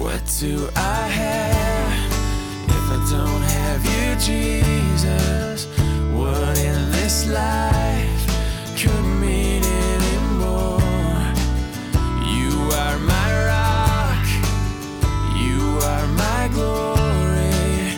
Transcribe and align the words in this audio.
What 0.00 0.24
do 0.40 0.66
I 0.76 1.08
have 1.08 1.92
if 2.70 2.90
I 2.90 2.98
don't 3.10 3.42
have 3.42 3.84
you, 3.84 4.16
Jesus? 4.18 5.66
What 6.14 6.56
in 6.58 6.90
this 6.90 7.28
life 7.28 8.26
could 8.80 9.04
mean 9.20 9.62
anymore? 9.62 10.80
You 12.24 12.50
are 12.80 12.98
my 12.98 13.28
rock, 13.44 14.26
you 15.36 15.60
are 15.84 16.06
my 16.16 16.48
glory, 16.54 17.92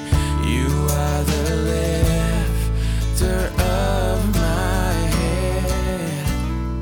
you 0.45 0.67
are 0.91 1.23
the 1.23 1.55
lifter 3.15 3.47
of 3.63 4.35
my 4.35 4.93
head. 5.15 6.27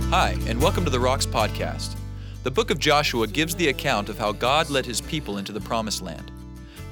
Hi, 0.08 0.38
and 0.46 0.62
welcome 0.62 0.84
to 0.86 0.90
the 0.90 0.98
Rocks 0.98 1.26
Podcast. 1.26 1.99
The 2.42 2.50
book 2.50 2.70
of 2.70 2.78
Joshua 2.78 3.26
gives 3.26 3.54
the 3.54 3.68
account 3.68 4.08
of 4.08 4.16
how 4.16 4.32
God 4.32 4.70
led 4.70 4.86
his 4.86 5.02
people 5.02 5.36
into 5.36 5.52
the 5.52 5.60
promised 5.60 6.00
land. 6.00 6.32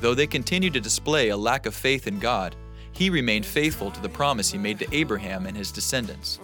Though 0.03 0.13
they 0.13 0.27
continued 0.27 0.75
to 0.75 0.81
display 0.81 1.31
a 1.31 1.39
lack 1.39 1.65
of 1.65 1.75
faith 1.75 2.07
in 2.07 2.19
God, 2.19 2.55
he 2.93 3.09
remained 3.09 3.47
faithful 3.47 3.91
to 3.93 4.03
the 4.03 4.11
promise 4.11 4.53
he 4.53 4.59
made 4.59 4.79
to 4.81 4.95
Abraham 4.95 5.47
and 5.47 5.57
his 5.57 5.73
descendants. 5.73 6.39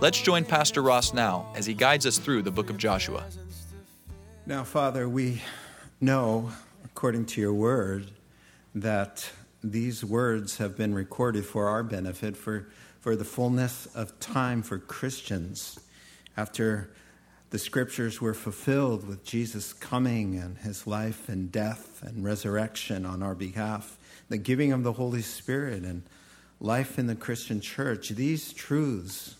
Let's 0.00 0.22
join 0.22 0.46
Pastor 0.46 0.80
Ross 0.80 1.12
now 1.12 1.52
as 1.54 1.66
he 1.66 1.74
guides 1.74 2.06
us 2.06 2.16
through 2.16 2.42
the 2.42 2.50
book 2.50 2.70
of 2.70 2.78
Joshua. 2.78 3.24
Now, 4.46 4.64
Father, 4.64 5.06
we 5.06 5.42
know, 6.00 6.50
according 6.82 7.26
to 7.26 7.42
your 7.42 7.52
word, 7.52 8.10
that 8.74 9.28
these 9.62 10.02
words 10.02 10.56
have 10.56 10.78
been 10.78 10.94
recorded 10.94 11.44
for 11.44 11.68
our 11.68 11.82
benefit, 11.82 12.34
for, 12.38 12.68
for 13.00 13.16
the 13.16 13.24
fullness 13.24 13.84
of 13.94 14.18
time 14.18 14.62
for 14.62 14.78
Christians. 14.78 15.78
After 16.38 16.88
the 17.56 17.60
scriptures 17.60 18.20
were 18.20 18.34
fulfilled 18.34 19.08
with 19.08 19.24
Jesus 19.24 19.72
coming 19.72 20.36
and 20.36 20.58
his 20.58 20.86
life 20.86 21.26
and 21.26 21.50
death 21.50 22.02
and 22.02 22.22
resurrection 22.22 23.06
on 23.06 23.22
our 23.22 23.34
behalf, 23.34 23.96
the 24.28 24.36
giving 24.36 24.72
of 24.72 24.82
the 24.82 24.92
Holy 24.92 25.22
Spirit 25.22 25.82
and 25.82 26.02
life 26.60 26.98
in 26.98 27.06
the 27.06 27.14
Christian 27.14 27.62
church, 27.62 28.10
these 28.10 28.52
truths 28.52 29.36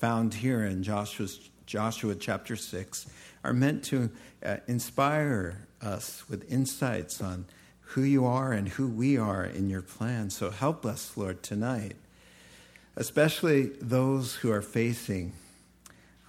found 0.00 0.34
here 0.34 0.64
in 0.64 0.82
Joshua's, 0.82 1.48
Joshua 1.64 2.16
chapter 2.16 2.56
6 2.56 3.06
are 3.44 3.52
meant 3.52 3.84
to 3.84 4.10
uh, 4.44 4.56
inspire 4.66 5.64
us 5.80 6.28
with 6.28 6.52
insights 6.52 7.22
on 7.22 7.44
who 7.82 8.02
you 8.02 8.26
are 8.26 8.50
and 8.50 8.70
who 8.70 8.88
we 8.88 9.16
are 9.16 9.44
in 9.44 9.70
your 9.70 9.82
plan. 9.82 10.30
So 10.30 10.50
help 10.50 10.84
us, 10.84 11.16
Lord, 11.16 11.40
tonight, 11.44 11.94
especially 12.96 13.66
those 13.80 14.34
who 14.34 14.50
are 14.50 14.60
facing 14.60 15.34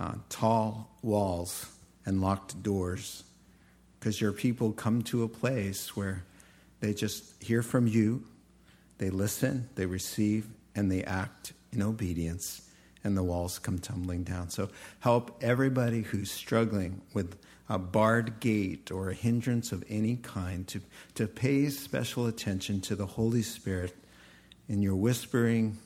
uh, 0.01 0.15
tall 0.29 0.89
walls 1.03 1.67
and 2.07 2.21
locked 2.21 2.63
doors, 2.63 3.23
because 3.99 4.19
your 4.19 4.31
people 4.31 4.71
come 4.71 5.03
to 5.03 5.21
a 5.21 5.27
place 5.27 5.95
where 5.95 6.23
they 6.79 6.91
just 6.91 7.41
hear 7.41 7.61
from 7.61 7.85
you, 7.85 8.23
they 8.97 9.11
listen, 9.11 9.69
they 9.75 9.85
receive, 9.85 10.47
and 10.75 10.91
they 10.91 11.03
act 11.03 11.53
in 11.71 11.83
obedience, 11.83 12.67
and 13.03 13.15
the 13.15 13.21
walls 13.21 13.59
come 13.59 13.77
tumbling 13.77 14.23
down. 14.23 14.49
So 14.49 14.69
help 15.01 15.37
everybody 15.43 16.01
who's 16.01 16.31
struggling 16.31 17.01
with 17.13 17.37
a 17.69 17.77
barred 17.77 18.39
gate 18.39 18.89
or 18.89 19.11
a 19.11 19.13
hindrance 19.13 19.71
of 19.71 19.83
any 19.87 20.15
kind 20.15 20.67
to, 20.69 20.81
to 21.13 21.27
pay 21.27 21.69
special 21.69 22.25
attention 22.25 22.81
to 22.81 22.95
the 22.95 23.05
Holy 23.05 23.43
Spirit 23.43 23.95
in 24.67 24.81
your 24.81 24.95
whispering, 24.95 25.77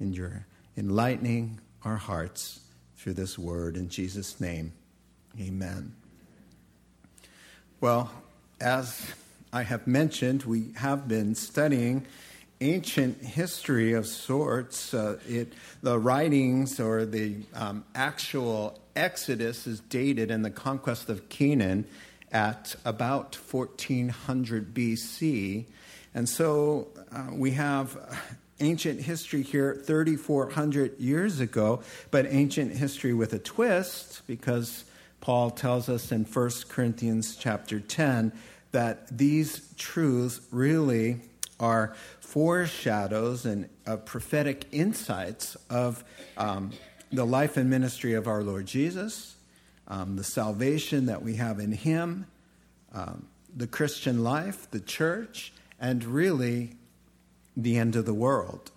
in 0.00 0.12
your 0.12 0.44
enlightening 0.76 1.60
our 1.84 1.96
hearts 1.96 2.60
through 3.00 3.14
this 3.14 3.38
word. 3.38 3.78
In 3.78 3.88
Jesus' 3.88 4.38
name, 4.40 4.72
amen. 5.40 5.94
Well, 7.80 8.10
as 8.60 9.10
I 9.54 9.62
have 9.62 9.86
mentioned, 9.86 10.42
we 10.42 10.72
have 10.76 11.08
been 11.08 11.34
studying 11.34 12.04
ancient 12.60 13.22
history 13.24 13.94
of 13.94 14.06
sorts. 14.06 14.92
Uh, 14.92 15.18
it, 15.26 15.54
the 15.82 15.98
writings 15.98 16.78
or 16.78 17.06
the 17.06 17.36
um, 17.54 17.86
actual 17.94 18.78
Exodus 18.94 19.66
is 19.66 19.80
dated 19.80 20.30
in 20.30 20.42
the 20.42 20.50
conquest 20.50 21.08
of 21.08 21.30
Canaan 21.30 21.86
at 22.30 22.76
about 22.84 23.34
1400 23.34 24.74
BC. 24.74 25.64
And 26.12 26.28
so 26.28 26.88
uh, 27.10 27.28
we 27.32 27.52
have 27.52 27.96
ancient 28.60 29.00
history 29.00 29.42
here 29.42 29.74
3,400 29.84 30.98
years 30.98 31.40
ago, 31.40 31.82
but 32.10 32.26
ancient 32.28 32.72
history 32.76 33.14
with 33.14 33.32
a 33.32 33.38
twist 33.38 34.22
because 34.26 34.84
Paul 35.20 35.50
tells 35.50 35.88
us 35.88 36.12
in 36.12 36.24
1 36.24 36.50
Corinthians 36.68 37.36
chapter 37.36 37.80
10 37.80 38.32
that 38.72 39.16
these 39.16 39.74
truths 39.76 40.40
really 40.50 41.20
are 41.58 41.94
foreshadows 42.20 43.44
and 43.44 43.68
uh, 43.86 43.96
prophetic 43.98 44.66
insights 44.72 45.56
of 45.68 46.04
um, 46.36 46.70
the 47.12 47.24
life 47.24 47.56
and 47.56 47.68
ministry 47.68 48.14
of 48.14 48.26
our 48.26 48.42
Lord 48.42 48.66
Jesus, 48.66 49.36
um, 49.88 50.16
the 50.16 50.24
salvation 50.24 51.06
that 51.06 51.22
we 51.22 51.36
have 51.36 51.58
in 51.58 51.72
Him, 51.72 52.26
um, 52.94 53.26
the 53.54 53.66
Christian 53.66 54.22
life, 54.22 54.70
the 54.70 54.80
church, 54.80 55.52
and 55.80 56.04
really 56.04 56.76
the 57.56 57.76
end 57.76 57.96
of 57.96 58.06
the 58.06 58.14
world. 58.14 58.70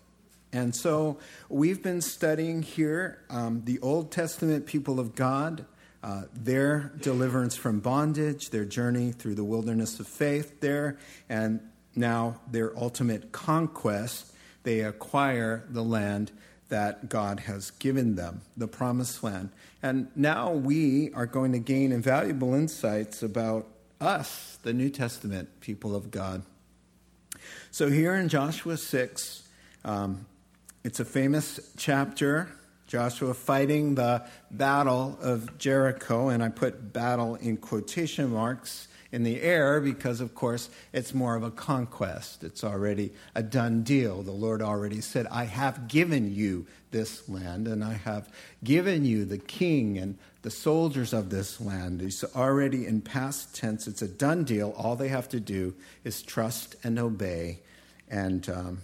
And 0.51 0.75
so 0.75 1.17
we've 1.49 1.81
been 1.81 2.01
studying 2.01 2.61
here 2.61 3.19
um, 3.29 3.63
the 3.65 3.79
Old 3.79 4.11
Testament 4.11 4.67
people 4.67 4.99
of 4.99 5.15
God, 5.15 5.65
uh, 6.03 6.23
their 6.33 6.91
deliverance 7.01 7.55
from 7.55 7.79
bondage, 7.79 8.51
their 8.51 8.65
journey 8.65 9.11
through 9.11 9.35
the 9.35 9.43
wilderness 9.43 9.99
of 9.99 10.07
faith 10.07 10.59
there, 10.59 10.97
and 11.27 11.59
now 11.95 12.39
their 12.51 12.77
ultimate 12.77 13.31
conquest. 13.31 14.31
They 14.61 14.81
acquire 14.81 15.63
the 15.69 15.83
land 15.83 16.31
that 16.69 17.09
God 17.09 17.41
has 17.41 17.71
given 17.71 18.15
them, 18.15 18.41
the 18.55 18.67
promised 18.67 19.23
land. 19.23 19.49
And 19.81 20.07
now 20.15 20.51
we 20.51 21.11
are 21.13 21.25
going 21.25 21.51
to 21.51 21.59
gain 21.59 21.91
invaluable 21.91 22.53
insights 22.53 23.21
about 23.23 23.67
us, 23.99 24.57
the 24.63 24.73
New 24.73 24.89
Testament 24.89 25.49
people 25.61 25.95
of 25.95 26.11
God. 26.11 26.43
So, 27.73 27.89
here 27.89 28.13
in 28.13 28.29
Joshua 28.29 28.77
6, 28.77 29.47
um, 29.83 30.27
it's 30.83 30.99
a 30.99 31.05
famous 31.05 31.59
chapter. 31.75 32.47
Joshua 32.85 33.33
fighting 33.33 33.95
the 33.95 34.23
battle 34.51 35.17
of 35.19 35.57
Jericho, 35.57 36.29
and 36.29 36.43
I 36.43 36.49
put 36.49 36.93
battle 36.93 37.33
in 37.33 37.57
quotation 37.57 38.29
marks 38.29 38.89
in 39.11 39.23
the 39.23 39.41
air 39.41 39.81
because, 39.81 40.21
of 40.21 40.35
course, 40.35 40.69
it's 40.91 41.15
more 41.15 41.35
of 41.35 41.41
a 41.41 41.49
conquest. 41.49 42.43
It's 42.43 42.63
already 42.63 43.11
a 43.33 43.41
done 43.41 43.81
deal. 43.81 44.21
The 44.21 44.31
Lord 44.31 44.61
already 44.61 45.01
said, 45.01 45.25
I 45.31 45.45
have 45.45 45.87
given 45.87 46.31
you 46.31 46.67
this 46.91 47.27
land, 47.27 47.67
and 47.67 47.83
I 47.83 47.93
have 47.93 48.29
given 48.63 49.03
you 49.03 49.25
the 49.25 49.39
king 49.39 49.97
and 49.97 50.17
the 50.43 50.51
soldiers 50.51 51.13
of 51.13 51.29
this 51.29 51.59
land. 51.61 52.01
It's 52.01 52.23
already 52.35 52.85
in 52.85 53.01
past 53.01 53.55
tense. 53.55 53.87
It's 53.87 54.01
a 54.01 54.07
done 54.07 54.43
deal. 54.43 54.73
All 54.77 54.95
they 54.95 55.07
have 55.07 55.29
to 55.29 55.39
do 55.39 55.73
is 56.03 56.21
trust 56.21 56.75
and 56.83 56.99
obey, 56.99 57.59
and 58.13 58.47
um, 58.47 58.81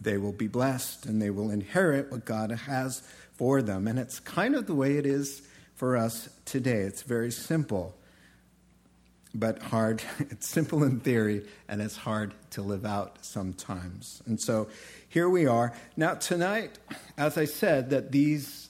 they 0.00 0.16
will 0.16 0.32
be 0.32 0.46
blessed 0.46 1.04
and 1.04 1.20
they 1.20 1.30
will 1.30 1.50
inherit 1.50 2.12
what 2.12 2.24
God 2.24 2.52
has 2.52 3.02
for 3.32 3.60
them. 3.60 3.88
And 3.88 3.98
it's 3.98 4.20
kind 4.20 4.54
of 4.54 4.66
the 4.68 4.74
way 4.74 4.96
it 4.96 5.04
is 5.04 5.42
for 5.74 5.96
us 5.96 6.28
today. 6.44 6.82
It's 6.82 7.02
very 7.02 7.32
simple, 7.32 7.96
but 9.34 9.60
hard. 9.60 10.02
It's 10.30 10.46
simple 10.46 10.84
in 10.84 11.00
theory, 11.00 11.44
and 11.68 11.82
it's 11.82 11.96
hard 11.96 12.34
to 12.50 12.62
live 12.62 12.84
out 12.84 13.18
sometimes. 13.22 14.22
And 14.26 14.40
so 14.40 14.68
here 15.08 15.28
we 15.28 15.46
are. 15.46 15.72
Now, 15.96 16.14
tonight, 16.14 16.78
as 17.16 17.36
I 17.36 17.46
said, 17.46 17.90
that 17.90 18.12
these 18.12 18.68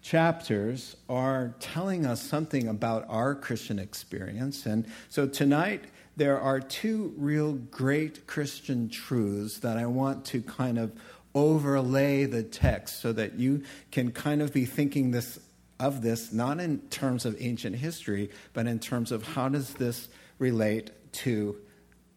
chapters 0.00 0.96
are 1.08 1.54
telling 1.60 2.06
us 2.06 2.22
something 2.22 2.66
about 2.66 3.04
our 3.08 3.34
Christian 3.34 3.78
experience. 3.78 4.64
And 4.64 4.86
so 5.10 5.26
tonight, 5.26 5.84
there 6.16 6.40
are 6.40 6.60
two 6.60 7.14
real 7.16 7.52
great 7.52 8.26
Christian 8.26 8.88
truths 8.88 9.58
that 9.58 9.76
I 9.76 9.86
want 9.86 10.24
to 10.26 10.42
kind 10.42 10.78
of 10.78 10.92
overlay 11.34 12.24
the 12.24 12.42
text 12.42 13.00
so 13.00 13.12
that 13.12 13.34
you 13.34 13.62
can 13.90 14.10
kind 14.10 14.40
of 14.40 14.52
be 14.52 14.64
thinking 14.64 15.10
this 15.10 15.38
of 15.78 16.00
this 16.00 16.32
not 16.32 16.58
in 16.58 16.78
terms 16.88 17.26
of 17.26 17.36
ancient 17.38 17.76
history 17.76 18.30
but 18.54 18.66
in 18.66 18.78
terms 18.78 19.12
of 19.12 19.22
how 19.22 19.46
does 19.46 19.74
this 19.74 20.08
relate 20.38 20.90
to 21.12 21.54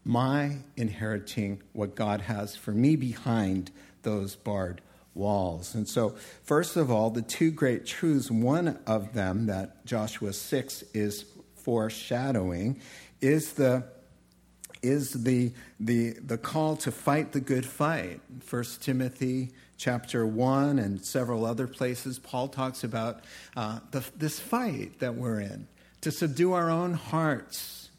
my 0.05 0.57
inheriting 0.77 1.61
what 1.73 1.95
God 1.95 2.21
has 2.21 2.55
for 2.55 2.71
me 2.71 2.95
behind 2.95 3.69
those 4.03 4.35
barred 4.35 4.81
walls. 5.13 5.75
And 5.75 5.87
so, 5.87 6.15
first 6.43 6.77
of 6.77 6.89
all, 6.89 7.09
the 7.09 7.21
two 7.21 7.51
great 7.51 7.85
truths, 7.85 8.31
one 8.31 8.79
of 8.87 9.13
them 9.13 9.47
that 9.47 9.85
Joshua 9.85 10.33
6 10.33 10.83
is 10.93 11.25
foreshadowing 11.63 12.81
is 13.21 13.53
the 13.53 13.83
is 14.81 15.11
the, 15.11 15.51
the, 15.79 16.11
the 16.25 16.37
call 16.37 16.77
to 16.77 16.91
fight 16.91 17.33
the 17.33 17.39
good 17.39 17.65
fight. 17.65 18.21
1 18.49 18.63
Timothy 18.79 19.49
chapter 19.77 20.25
1 20.25 20.79
and 20.79 21.03
several 21.03 21.45
other 21.45 21.67
places, 21.67 22.19
Paul 22.19 22.47
talks 22.47 22.83
about 22.83 23.23
uh, 23.55 23.79
the, 23.91 24.03
this 24.15 24.39
fight 24.39 24.99
that 24.99 25.15
we're 25.15 25.41
in 25.41 25.67
to 26.01 26.11
subdue 26.11 26.53
our 26.53 26.69
own 26.69 26.93
hearts 26.93 27.89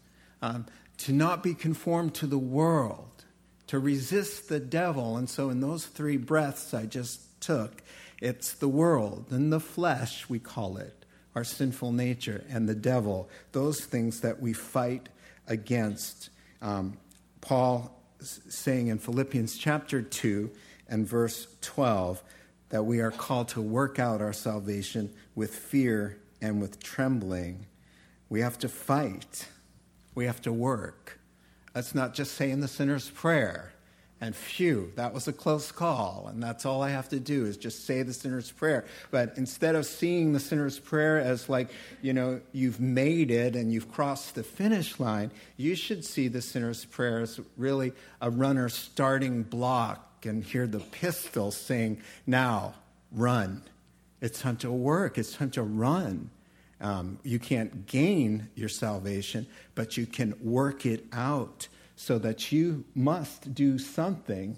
um, 0.42 0.66
to 0.98 1.12
not 1.12 1.42
be 1.42 1.54
conformed 1.54 2.14
to 2.14 2.26
the 2.26 2.38
world, 2.38 3.24
to 3.66 3.78
resist 3.78 4.48
the 4.48 4.60
devil. 4.60 5.16
And 5.16 5.28
so, 5.28 5.50
in 5.50 5.60
those 5.60 5.86
three 5.86 6.16
breaths 6.16 6.72
I 6.72 6.86
just 6.86 7.40
took, 7.40 7.82
it's 8.20 8.52
the 8.52 8.68
world 8.68 9.26
and 9.30 9.52
the 9.52 9.60
flesh, 9.60 10.28
we 10.28 10.38
call 10.38 10.76
it, 10.76 10.99
our 11.34 11.44
sinful 11.44 11.92
nature, 11.92 12.44
and 12.50 12.68
the 12.68 12.74
devil, 12.74 13.28
those 13.52 13.84
things 13.84 14.20
that 14.20 14.40
we 14.40 14.52
fight 14.52 15.08
against. 15.46 16.30
Um, 16.60 16.98
Paul 17.40 17.96
saying 18.20 18.88
in 18.88 18.98
Philippians 18.98 19.56
chapter 19.56 20.02
2 20.02 20.50
and 20.88 21.06
verse 21.06 21.46
12 21.62 22.22
that 22.70 22.84
we 22.84 23.00
are 23.00 23.10
called 23.10 23.48
to 23.48 23.60
work 23.60 23.98
out 23.98 24.20
our 24.20 24.32
salvation 24.32 25.10
with 25.34 25.54
fear 25.54 26.18
and 26.40 26.60
with 26.60 26.82
trembling. 26.82 27.66
We 28.28 28.40
have 28.40 28.58
to 28.58 28.68
fight, 28.68 29.46
we 30.14 30.26
have 30.26 30.40
to 30.42 30.52
work. 30.52 31.18
That's 31.72 31.94
not 31.94 32.14
just 32.14 32.34
saying 32.34 32.60
the 32.60 32.68
sinner's 32.68 33.08
prayer. 33.10 33.72
And 34.22 34.36
phew, 34.36 34.92
that 34.96 35.14
was 35.14 35.28
a 35.28 35.32
close 35.32 35.72
call. 35.72 36.28
And 36.30 36.42
that's 36.42 36.66
all 36.66 36.82
I 36.82 36.90
have 36.90 37.08
to 37.08 37.18
do 37.18 37.46
is 37.46 37.56
just 37.56 37.86
say 37.86 38.02
the 38.02 38.12
sinner's 38.12 38.50
prayer. 38.50 38.84
But 39.10 39.32
instead 39.38 39.74
of 39.74 39.86
seeing 39.86 40.34
the 40.34 40.40
sinner's 40.40 40.78
prayer 40.78 41.18
as 41.18 41.48
like, 41.48 41.70
you 42.02 42.12
know, 42.12 42.42
you've 42.52 42.80
made 42.80 43.30
it 43.30 43.56
and 43.56 43.72
you've 43.72 43.90
crossed 43.90 44.34
the 44.34 44.42
finish 44.42 45.00
line, 45.00 45.30
you 45.56 45.74
should 45.74 46.04
see 46.04 46.28
the 46.28 46.42
sinner's 46.42 46.84
prayer 46.84 47.20
as 47.20 47.40
really 47.56 47.92
a 48.20 48.30
runner 48.30 48.68
starting 48.68 49.42
block 49.42 50.26
and 50.26 50.44
hear 50.44 50.66
the 50.66 50.80
pistol 50.80 51.50
saying, 51.50 52.02
now 52.26 52.74
run. 53.10 53.62
It's 54.20 54.40
time 54.40 54.58
to 54.58 54.70
work, 54.70 55.16
it's 55.16 55.32
time 55.32 55.50
to 55.52 55.62
run. 55.62 56.28
Um, 56.82 57.18
you 57.22 57.38
can't 57.38 57.86
gain 57.86 58.48
your 58.54 58.68
salvation, 58.68 59.46
but 59.74 59.96
you 59.96 60.04
can 60.04 60.34
work 60.42 60.84
it 60.84 61.06
out 61.10 61.68
so 62.00 62.18
that 62.18 62.50
you 62.50 62.82
must 62.94 63.52
do 63.52 63.78
something 63.78 64.56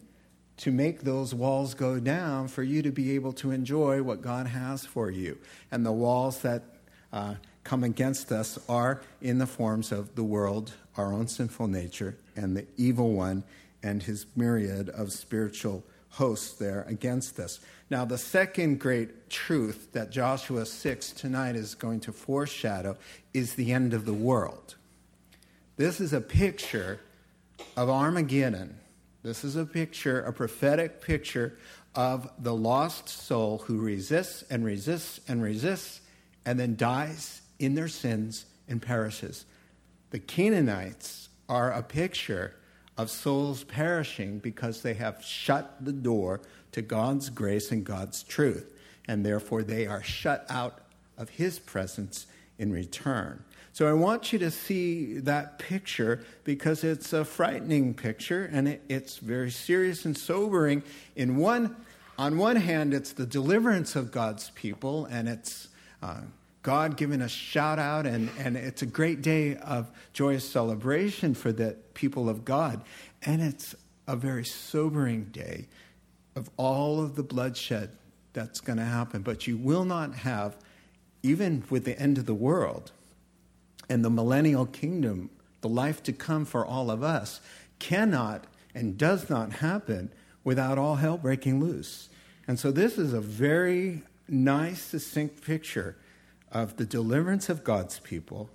to 0.57 0.71
make 0.71 1.01
those 1.01 1.35
walls 1.35 1.75
go 1.75 1.99
down 1.99 2.47
for 2.47 2.63
you 2.63 2.83
to 2.83 2.93
be 2.93 3.17
able 3.17 3.33
to 3.33 3.51
enjoy 3.51 4.01
what 4.01 4.23
God 4.23 4.47
has 4.47 4.87
for 4.87 5.11
you. 5.11 5.37
And 5.73 5.85
the 5.85 5.91
walls 5.91 6.43
that 6.43 6.63
uh, 7.13 7.35
come 7.65 7.83
against 7.83 8.31
us 8.31 8.61
are 8.69 9.03
in 9.21 9.39
the 9.39 9.49
forms 9.49 9.91
of 9.91 10.15
the 10.15 10.23
world, 10.23 10.75
our 10.97 11.13
own 11.13 11.27
sinful 11.27 11.67
nature, 11.67 12.17
and 12.37 12.57
the 12.57 12.65
evil 12.77 13.13
one 13.13 13.43
and 13.83 14.05
his 14.05 14.25
myriad 14.37 14.89
of 14.91 15.11
spiritual 15.11 15.83
hosts 16.11 16.53
there 16.53 16.85
against 16.87 17.41
us. 17.41 17.59
Now, 17.91 18.05
the 18.05 18.19
second 18.19 18.79
great 18.79 19.31
truth 19.31 19.89
that 19.95 20.13
Joshua 20.13 20.65
6 20.65 21.11
tonight 21.11 21.57
is 21.57 21.75
going 21.75 21.99
to 22.01 22.13
foreshadow 22.13 22.97
is 23.35 23.57
the 23.57 23.73
end 23.73 23.95
of 23.95 24.05
the 24.05 24.15
world. 24.15 24.77
This 25.77 26.01
is 26.01 26.13
a 26.13 26.21
picture 26.21 27.01
of 27.77 27.89
Armageddon. 27.89 28.79
This 29.23 29.45
is 29.45 29.57
a 29.57 29.65
picture, 29.65 30.21
a 30.23 30.33
prophetic 30.33 31.01
picture 31.01 31.57
of 31.95 32.31
the 32.39 32.55
lost 32.55 33.09
soul 33.09 33.59
who 33.67 33.79
resists 33.79 34.43
and 34.51 34.65
resists 34.65 35.21
and 35.29 35.43
resists 35.43 36.01
and 36.45 36.59
then 36.59 36.77
dies 36.77 37.43
in 37.59 37.75
their 37.75 37.89
sins 37.89 38.47
and 38.69 38.83
perishes. 38.83 39.45
The 40.11 40.19
Canaanites 40.19 41.29
are 41.49 41.71
a 41.71 41.83
picture 41.83 42.57
of 42.97 43.11
souls 43.11 43.65
perishing 43.65 44.39
because 44.39 44.83
they 44.83 44.95
have 44.95 45.25
shut 45.25 45.85
the 45.85 45.93
door 45.93 46.41
to 46.73 46.83
God's 46.83 47.31
grace 47.31 47.71
and 47.71 47.85
God's 47.85 48.23
truth, 48.23 48.73
and 49.07 49.25
therefore 49.25 49.63
they 49.63 49.87
are 49.87 50.03
shut 50.03 50.45
out 50.49 50.81
of 51.17 51.31
His 51.31 51.59
presence 51.59 52.27
in 52.59 52.73
return. 52.73 53.45
So 53.73 53.89
I 53.89 53.95
want 53.95 54.33
you 54.33 54.39
to 54.41 54.51
see 54.51 55.19
that 55.21 55.59
picture 55.59 56.25
because 56.45 56.85
it's 56.85 57.13
a 57.13 57.25
frightening 57.25 57.95
picture 57.95 58.51
and 58.53 58.69
it, 58.69 58.83
it's 58.89 59.17
very 59.17 59.51
serious 59.51 60.05
and 60.05 60.17
sobering. 60.17 60.83
In 61.17 61.37
one, 61.37 61.77
on 62.19 62.37
one 62.37 62.57
hand, 62.57 62.93
it's 62.93 63.13
the 63.13 63.25
deliverance 63.25 63.97
of 63.97 64.11
God's 64.11 64.51
people 64.51 65.07
and 65.07 65.27
it's 65.27 65.69
uh, 66.03 66.21
God 66.63 66.97
giving 66.97 67.21
a 67.21 67.29
shout 67.29 67.79
out, 67.81 68.07
and, 68.07 68.31
and 68.39 68.57
it's 68.57 68.83
a 68.83 68.87
great 68.87 69.21
day 69.21 69.57
of 69.57 69.91
joyous 70.13 70.49
celebration 70.49 71.35
for 71.35 71.51
the 71.51 71.77
people 71.95 72.29
of 72.29 72.45
God. 72.45 72.83
And 73.25 73.43
it's 73.43 73.75
a 74.07 74.15
very 74.15 74.45
sobering 74.45 75.25
day 75.25 75.67
of 76.37 76.51
all 76.57 77.01
of 77.01 77.17
the 77.17 77.23
bloodshed 77.23 77.91
that's 78.33 78.61
going 78.61 78.79
to 78.79 78.85
happen. 78.85 79.23
But 79.23 79.47
you 79.47 79.57
will 79.57 79.85
not 79.85 80.15
have, 80.15 80.57
even 81.23 81.65
with 81.69 81.85
the 81.85 81.99
end 81.99 82.17
of 82.17 82.27
the 82.27 82.35
world, 82.35 82.93
and 83.89 84.05
the 84.05 84.11
millennial 84.11 84.67
kingdom, 84.67 85.31
the 85.61 85.69
life 85.69 86.03
to 86.05 86.13
come 86.13 86.45
for 86.45 86.65
all 86.65 86.91
of 86.91 87.03
us, 87.03 87.41
cannot 87.79 88.47
and 88.75 88.97
does 88.97 89.29
not 89.29 89.55
happen 89.55 90.13
without 90.45 90.79
all 90.79 90.97
hell 90.97 91.19
breaking 91.19 91.61
loose. 91.61 92.09
And 92.47 92.59
so, 92.59 92.71
this 92.71 92.99
is 92.99 93.13
a 93.13 93.21
very 93.21 94.03
nice, 94.29 94.83
succinct 94.83 95.45
picture 95.45 95.97
of 96.51 96.77
the 96.77 96.85
deliverance 96.85 97.49
of 97.49 97.65
God's 97.65 97.99
people, 98.01 98.51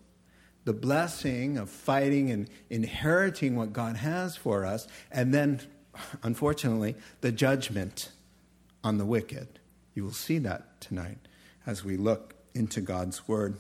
the 0.66 0.74
blessing 0.74 1.58
of 1.58 1.70
fighting 1.70 2.30
and 2.30 2.50
inheriting 2.70 3.56
what 3.56 3.74
God 3.74 3.98
has 3.98 4.36
for 4.36 4.66
us, 4.66 4.88
and 5.12 5.34
then, 5.34 5.62
unfortunately, 6.24 6.96
the 7.22 7.32
judgment 7.32 8.12
on 8.84 8.98
the 8.98 9.06
wicked. 9.06 9.60
You 9.94 10.04
will 10.04 10.12
see 10.12 10.38
that 10.40 10.80
tonight 10.80 11.18
as 11.66 11.84
we 11.84 11.98
look 11.98 12.36
into 12.54 12.82
God's 12.82 13.28
Word. 13.28 13.56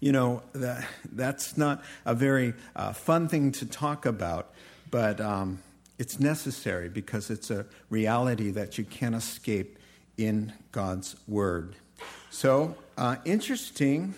You 0.00 0.12
know, 0.12 0.42
that, 0.52 0.86
that's 1.12 1.56
not 1.56 1.82
a 2.04 2.14
very 2.14 2.54
uh, 2.74 2.92
fun 2.92 3.28
thing 3.28 3.52
to 3.52 3.66
talk 3.66 4.06
about, 4.06 4.52
but 4.90 5.20
um, 5.20 5.60
it's 5.98 6.18
necessary 6.18 6.88
because 6.88 7.30
it's 7.30 7.50
a 7.50 7.66
reality 7.90 8.50
that 8.52 8.78
you 8.78 8.84
can't 8.84 9.14
escape 9.14 9.78
in 10.16 10.52
God's 10.72 11.16
Word. 11.28 11.76
So, 12.30 12.76
uh, 12.96 13.16
interesting, 13.24 14.14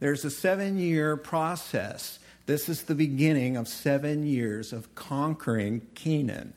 there's 0.00 0.24
a 0.24 0.30
seven 0.30 0.78
year 0.78 1.16
process. 1.16 2.18
This 2.46 2.68
is 2.68 2.84
the 2.84 2.94
beginning 2.94 3.56
of 3.56 3.68
seven 3.68 4.26
years 4.26 4.72
of 4.72 4.94
conquering 4.94 5.82
Canaan. 5.94 6.54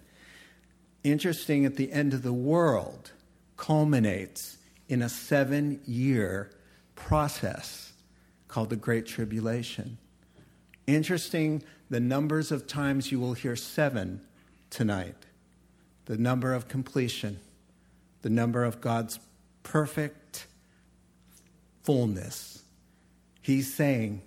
Interesting, 1.03 1.65
at 1.65 1.75
the 1.75 1.91
end 1.91 2.13
of 2.13 2.23
the 2.23 2.33
world 2.33 3.11
culminates 3.57 4.57
in 4.87 5.01
a 5.01 5.09
seven 5.09 5.79
year 5.85 6.51
process 7.05 7.93
called 8.47 8.69
the 8.69 8.75
Great 8.75 9.05
Tribulation. 9.05 9.97
Interesting, 10.87 11.63
the 11.89 11.99
numbers 11.99 12.51
of 12.51 12.67
times 12.67 13.11
you 13.11 13.19
will 13.19 13.33
hear 13.33 13.55
seven 13.55 14.21
tonight, 14.69 15.15
the 16.05 16.17
number 16.17 16.53
of 16.53 16.67
completion, 16.67 17.39
the 18.21 18.29
number 18.29 18.63
of 18.63 18.81
God's 18.81 19.19
perfect 19.63 20.47
fullness. 21.83 22.63
He's 23.41 23.73
saying, 23.73 24.21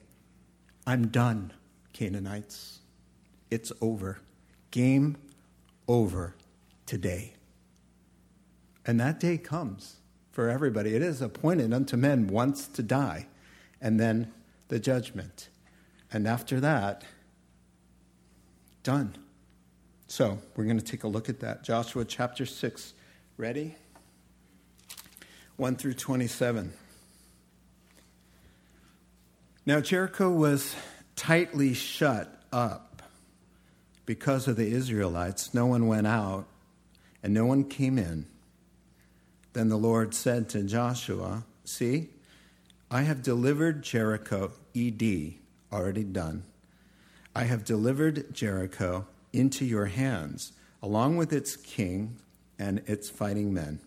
I'm 0.86 1.08
done, 1.08 1.52
Canaanites. 1.92 2.80
It's 3.50 3.72
over. 3.80 4.18
Game 4.72 5.16
over 5.86 6.34
today. 6.86 7.34
And 8.84 9.00
that 9.00 9.20
day 9.20 9.38
comes 9.38 9.96
for 10.34 10.50
everybody. 10.50 10.96
It 10.96 11.02
is 11.02 11.22
appointed 11.22 11.72
unto 11.72 11.96
men 11.96 12.26
once 12.26 12.66
to 12.66 12.82
die 12.82 13.28
and 13.80 14.00
then 14.00 14.32
the 14.66 14.80
judgment. 14.80 15.48
And 16.12 16.26
after 16.26 16.58
that, 16.58 17.04
done. 18.82 19.14
So 20.08 20.38
we're 20.56 20.64
going 20.64 20.78
to 20.78 20.84
take 20.84 21.04
a 21.04 21.08
look 21.08 21.28
at 21.28 21.38
that. 21.40 21.62
Joshua 21.62 22.04
chapter 22.04 22.46
6. 22.46 22.94
Ready? 23.36 23.76
1 25.56 25.76
through 25.76 25.94
27. 25.94 26.72
Now, 29.64 29.80
Jericho 29.80 30.30
was 30.30 30.74
tightly 31.14 31.74
shut 31.74 32.42
up 32.52 33.02
because 34.04 34.48
of 34.48 34.56
the 34.56 34.66
Israelites. 34.66 35.54
No 35.54 35.66
one 35.66 35.86
went 35.86 36.08
out 36.08 36.46
and 37.22 37.32
no 37.32 37.46
one 37.46 37.62
came 37.62 37.98
in. 37.98 38.26
Then 39.54 39.68
the 39.68 39.76
Lord 39.76 40.14
said 40.14 40.48
to 40.50 40.62
Joshua, 40.64 41.44
See, 41.64 42.10
I 42.90 43.02
have 43.02 43.22
delivered 43.22 43.82
Jericho, 43.82 44.52
ED, 44.76 45.34
already 45.72 46.04
done. 46.04 46.42
I 47.34 47.44
have 47.44 47.64
delivered 47.64 48.34
Jericho 48.34 49.06
into 49.32 49.64
your 49.64 49.86
hands, 49.86 50.52
along 50.82 51.16
with 51.16 51.32
its 51.32 51.56
king 51.56 52.18
and 52.58 52.82
its 52.86 53.08
fighting 53.08 53.54
men. 53.54 53.80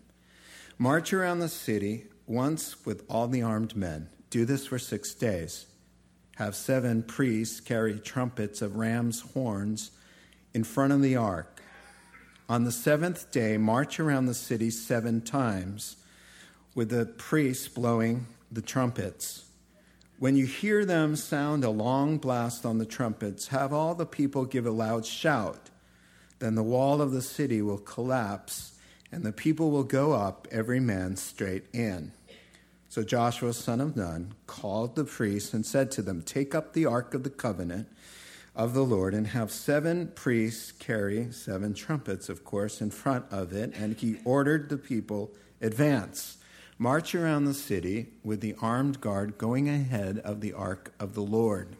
March 0.78 1.12
around 1.12 1.38
the 1.38 1.48
city 1.48 2.04
once 2.26 2.84
with 2.86 3.04
all 3.08 3.28
the 3.28 3.42
armed 3.42 3.76
men. 3.76 4.08
Do 4.30 4.44
this 4.44 4.66
for 4.66 4.78
six 4.78 5.14
days. 5.14 5.66
Have 6.36 6.54
seven 6.54 7.02
priests 7.02 7.60
carry 7.60 7.98
trumpets 7.98 8.62
of 8.62 8.76
ram's 8.76 9.20
horns 9.20 9.90
in 10.54 10.64
front 10.64 10.92
of 10.92 11.02
the 11.02 11.16
ark. 11.16 11.57
On 12.50 12.64
the 12.64 12.72
seventh 12.72 13.30
day, 13.30 13.58
march 13.58 14.00
around 14.00 14.24
the 14.24 14.32
city 14.32 14.70
seven 14.70 15.20
times 15.20 15.96
with 16.74 16.88
the 16.88 17.04
priests 17.04 17.68
blowing 17.68 18.26
the 18.50 18.62
trumpets. 18.62 19.44
When 20.18 20.34
you 20.34 20.46
hear 20.46 20.86
them 20.86 21.14
sound 21.14 21.62
a 21.62 21.68
long 21.68 22.16
blast 22.16 22.64
on 22.64 22.78
the 22.78 22.86
trumpets, 22.86 23.48
have 23.48 23.74
all 23.74 23.94
the 23.94 24.06
people 24.06 24.46
give 24.46 24.64
a 24.64 24.70
loud 24.70 25.04
shout. 25.04 25.68
Then 26.38 26.54
the 26.54 26.62
wall 26.62 27.02
of 27.02 27.12
the 27.12 27.20
city 27.20 27.60
will 27.60 27.78
collapse, 27.78 28.78
and 29.12 29.24
the 29.24 29.32
people 29.32 29.70
will 29.70 29.84
go 29.84 30.12
up, 30.12 30.48
every 30.50 30.80
man 30.80 31.16
straight 31.16 31.66
in. 31.74 32.12
So 32.88 33.02
Joshua, 33.02 33.52
son 33.52 33.82
of 33.82 33.94
Nun, 33.94 34.32
called 34.46 34.96
the 34.96 35.04
priests 35.04 35.52
and 35.52 35.66
said 35.66 35.90
to 35.92 36.02
them, 36.02 36.22
Take 36.22 36.54
up 36.54 36.72
the 36.72 36.86
ark 36.86 37.12
of 37.12 37.24
the 37.24 37.30
covenant 37.30 37.88
of 38.58 38.74
the 38.74 38.84
Lord 38.84 39.14
and 39.14 39.28
have 39.28 39.50
seven 39.50 40.08
priests 40.08 40.72
carry 40.72 41.32
seven 41.32 41.72
trumpets, 41.72 42.28
of 42.28 42.44
course, 42.44 42.82
in 42.82 42.90
front 42.90 43.24
of 43.30 43.54
it. 43.54 43.72
And 43.74 43.96
he 43.96 44.18
ordered 44.24 44.68
the 44.68 44.76
people, 44.76 45.30
Advance 45.62 46.38
march 46.78 47.12
around 47.14 47.44
the 47.44 47.54
city 47.54 48.06
with 48.22 48.40
the 48.40 48.54
armed 48.62 49.00
guard 49.00 49.36
going 49.36 49.68
ahead 49.68 50.18
of 50.20 50.40
the 50.40 50.52
ark 50.52 50.94
of 51.00 51.14
the 51.14 51.22
Lord. 51.22 51.76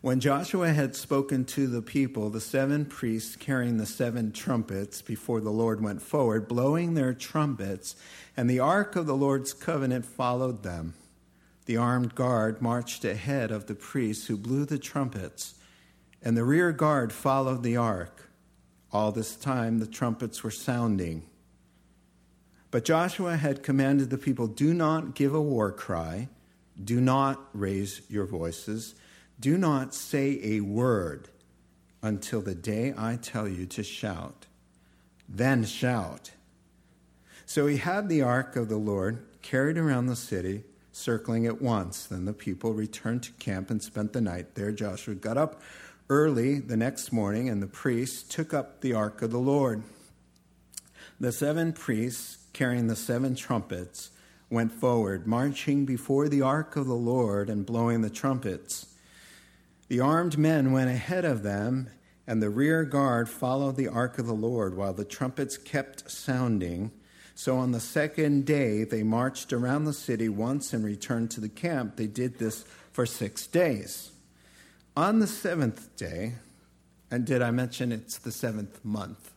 When 0.00 0.20
Joshua 0.20 0.72
had 0.72 0.94
spoken 0.94 1.44
to 1.46 1.66
the 1.66 1.82
people, 1.82 2.30
the 2.30 2.40
seven 2.40 2.84
priests 2.84 3.34
carrying 3.34 3.78
the 3.78 3.86
seven 3.86 4.30
trumpets 4.30 5.02
before 5.02 5.40
the 5.40 5.50
Lord 5.50 5.82
went 5.82 6.02
forward, 6.02 6.46
blowing 6.46 6.94
their 6.94 7.14
trumpets, 7.14 7.96
and 8.36 8.48
the 8.48 8.60
ark 8.60 8.94
of 8.94 9.06
the 9.06 9.16
Lord's 9.16 9.52
covenant 9.52 10.04
followed 10.04 10.62
them. 10.62 10.94
The 11.68 11.76
armed 11.76 12.14
guard 12.14 12.62
marched 12.62 13.04
ahead 13.04 13.50
of 13.50 13.66
the 13.66 13.74
priests 13.74 14.26
who 14.26 14.38
blew 14.38 14.64
the 14.64 14.78
trumpets, 14.78 15.52
and 16.22 16.34
the 16.34 16.42
rear 16.42 16.72
guard 16.72 17.12
followed 17.12 17.62
the 17.62 17.76
ark. 17.76 18.30
All 18.90 19.12
this 19.12 19.36
time 19.36 19.78
the 19.78 19.86
trumpets 19.86 20.42
were 20.42 20.50
sounding. 20.50 21.24
But 22.70 22.86
Joshua 22.86 23.36
had 23.36 23.62
commanded 23.62 24.08
the 24.08 24.16
people 24.16 24.46
do 24.46 24.72
not 24.72 25.14
give 25.14 25.34
a 25.34 25.42
war 25.42 25.70
cry, 25.70 26.30
do 26.82 27.02
not 27.02 27.46
raise 27.52 28.00
your 28.08 28.24
voices, 28.24 28.94
do 29.38 29.58
not 29.58 29.94
say 29.94 30.40
a 30.42 30.62
word 30.62 31.28
until 32.02 32.40
the 32.40 32.54
day 32.54 32.94
I 32.96 33.16
tell 33.16 33.46
you 33.46 33.66
to 33.66 33.82
shout. 33.82 34.46
Then 35.28 35.66
shout. 35.66 36.30
So 37.44 37.66
he 37.66 37.76
had 37.76 38.08
the 38.08 38.22
ark 38.22 38.56
of 38.56 38.70
the 38.70 38.78
Lord 38.78 39.26
carried 39.42 39.76
around 39.76 40.06
the 40.06 40.16
city, 40.16 40.64
circling 40.98 41.44
it 41.44 41.62
once. 41.62 42.06
Then 42.06 42.24
the 42.24 42.32
people 42.32 42.74
returned 42.74 43.22
to 43.24 43.32
camp 43.32 43.70
and 43.70 43.82
spent 43.82 44.12
the 44.12 44.20
night 44.20 44.54
there. 44.54 44.72
Joshua 44.72 45.14
got 45.14 45.36
up 45.36 45.62
early 46.10 46.58
the 46.58 46.76
next 46.76 47.12
morning, 47.12 47.48
and 47.48 47.62
the 47.62 47.66
priests 47.66 48.22
took 48.22 48.52
up 48.52 48.80
the 48.80 48.94
ark 48.94 49.22
of 49.22 49.30
the 49.30 49.38
Lord. 49.38 49.82
The 51.20 51.32
seven 51.32 51.72
priests 51.72 52.38
carrying 52.52 52.88
the 52.88 52.96
seven 52.96 53.36
trumpets, 53.36 54.10
went 54.50 54.72
forward, 54.72 55.26
marching 55.28 55.84
before 55.84 56.28
the 56.28 56.42
ark 56.42 56.74
of 56.74 56.86
the 56.86 56.94
Lord 56.94 57.48
and 57.48 57.64
blowing 57.64 58.00
the 58.00 58.10
trumpets. 58.10 58.86
The 59.86 60.00
armed 60.00 60.36
men 60.36 60.72
went 60.72 60.90
ahead 60.90 61.24
of 61.24 61.44
them, 61.44 61.88
and 62.26 62.42
the 62.42 62.50
rear 62.50 62.84
guard 62.84 63.28
followed 63.28 63.76
the 63.76 63.86
ark 63.86 64.18
of 64.18 64.26
the 64.26 64.34
Lord 64.34 64.76
while 64.76 64.92
the 64.92 65.04
trumpets 65.04 65.56
kept 65.56 66.10
sounding. 66.10 66.90
So 67.38 67.58
on 67.58 67.70
the 67.70 67.78
second 67.78 68.46
day, 68.46 68.82
they 68.82 69.04
marched 69.04 69.52
around 69.52 69.84
the 69.84 69.92
city 69.92 70.28
once 70.28 70.72
and 70.72 70.84
returned 70.84 71.30
to 71.30 71.40
the 71.40 71.48
camp. 71.48 71.94
They 71.94 72.08
did 72.08 72.40
this 72.40 72.64
for 72.90 73.06
six 73.06 73.46
days. 73.46 74.10
On 74.96 75.20
the 75.20 75.28
seventh 75.28 75.94
day, 75.94 76.32
and 77.12 77.24
did 77.24 77.40
I 77.40 77.52
mention 77.52 77.92
it's 77.92 78.18
the 78.18 78.32
seventh 78.32 78.84
month? 78.84 79.30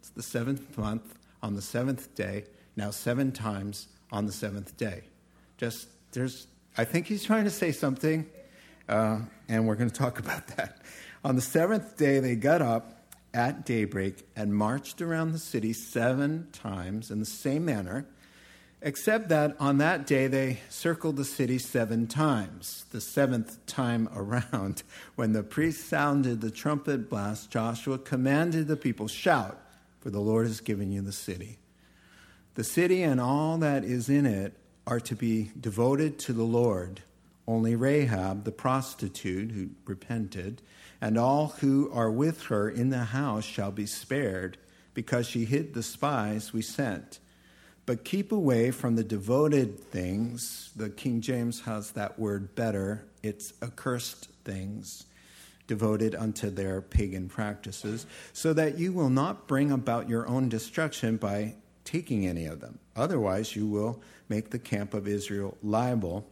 It's 0.00 0.10
the 0.10 0.22
seventh 0.22 0.76
month 0.76 1.18
on 1.42 1.54
the 1.54 1.62
seventh 1.62 2.14
day, 2.14 2.44
now 2.76 2.90
seven 2.90 3.32
times 3.32 3.88
on 4.12 4.26
the 4.26 4.32
seventh 4.32 4.76
day. 4.76 5.04
Just, 5.56 5.88
there's, 6.12 6.46
I 6.76 6.84
think 6.84 7.06
he's 7.06 7.24
trying 7.24 7.44
to 7.44 7.50
say 7.50 7.72
something, 7.72 8.26
uh, 8.86 9.20
and 9.48 9.66
we're 9.66 9.76
going 9.76 9.88
to 9.88 9.96
talk 9.96 10.18
about 10.24 10.46
that. 10.58 10.82
On 11.24 11.36
the 11.36 11.40
seventh 11.40 11.96
day, 11.96 12.20
they 12.20 12.36
got 12.36 12.60
up 12.60 12.97
at 13.38 13.64
daybreak 13.64 14.26
and 14.34 14.52
marched 14.52 15.00
around 15.00 15.30
the 15.30 15.38
city 15.38 15.72
seven 15.72 16.48
times 16.50 17.08
in 17.08 17.20
the 17.20 17.24
same 17.24 17.64
manner, 17.64 18.04
except 18.82 19.28
that 19.28 19.54
on 19.60 19.78
that 19.78 20.08
day 20.08 20.26
they 20.26 20.58
circled 20.68 21.16
the 21.16 21.24
city 21.24 21.56
seven 21.56 22.08
times. 22.08 22.84
The 22.90 23.00
seventh 23.00 23.64
time 23.66 24.08
around, 24.14 24.82
when 25.14 25.34
the 25.34 25.44
priest 25.44 25.88
sounded 25.88 26.40
the 26.40 26.50
trumpet 26.50 27.08
blast, 27.08 27.48
Joshua 27.48 27.96
commanded 27.96 28.66
the 28.66 28.76
people, 28.76 29.06
Shout! 29.06 29.62
for 30.00 30.10
the 30.10 30.20
Lord 30.20 30.46
has 30.46 30.60
given 30.60 30.90
you 30.90 31.00
the 31.00 31.12
city. 31.12 31.58
The 32.54 32.64
city 32.64 33.02
and 33.02 33.20
all 33.20 33.58
that 33.58 33.84
is 33.84 34.08
in 34.08 34.26
it 34.26 34.54
are 34.86 35.00
to 35.00 35.14
be 35.14 35.50
devoted 35.60 36.18
to 36.20 36.32
the 36.32 36.44
Lord. 36.44 37.02
Only 37.46 37.76
Rahab, 37.76 38.44
the 38.44 38.52
prostitute 38.52 39.52
who 39.52 39.70
repented, 39.84 40.62
and 41.00 41.18
all 41.18 41.48
who 41.60 41.90
are 41.92 42.10
with 42.10 42.44
her 42.44 42.68
in 42.68 42.90
the 42.90 43.04
house 43.04 43.44
shall 43.44 43.70
be 43.70 43.86
spared, 43.86 44.58
because 44.94 45.26
she 45.26 45.44
hid 45.44 45.74
the 45.74 45.82
spies 45.82 46.52
we 46.52 46.62
sent. 46.62 47.20
But 47.86 48.04
keep 48.04 48.32
away 48.32 48.70
from 48.70 48.96
the 48.96 49.04
devoted 49.04 49.78
things. 49.78 50.72
The 50.76 50.90
King 50.90 51.20
James 51.20 51.62
has 51.62 51.92
that 51.92 52.18
word 52.18 52.54
better. 52.54 53.04
It's 53.22 53.54
accursed 53.62 54.28
things 54.44 55.06
devoted 55.66 56.14
unto 56.14 56.50
their 56.50 56.80
pagan 56.80 57.28
practices, 57.28 58.06
so 58.32 58.52
that 58.54 58.78
you 58.78 58.92
will 58.92 59.10
not 59.10 59.46
bring 59.46 59.70
about 59.70 60.08
your 60.08 60.26
own 60.26 60.48
destruction 60.48 61.16
by 61.16 61.54
taking 61.84 62.26
any 62.26 62.46
of 62.46 62.60
them. 62.60 62.78
Otherwise, 62.96 63.54
you 63.54 63.66
will 63.66 64.02
make 64.28 64.50
the 64.50 64.58
camp 64.58 64.94
of 64.94 65.06
Israel 65.06 65.56
liable 65.62 66.26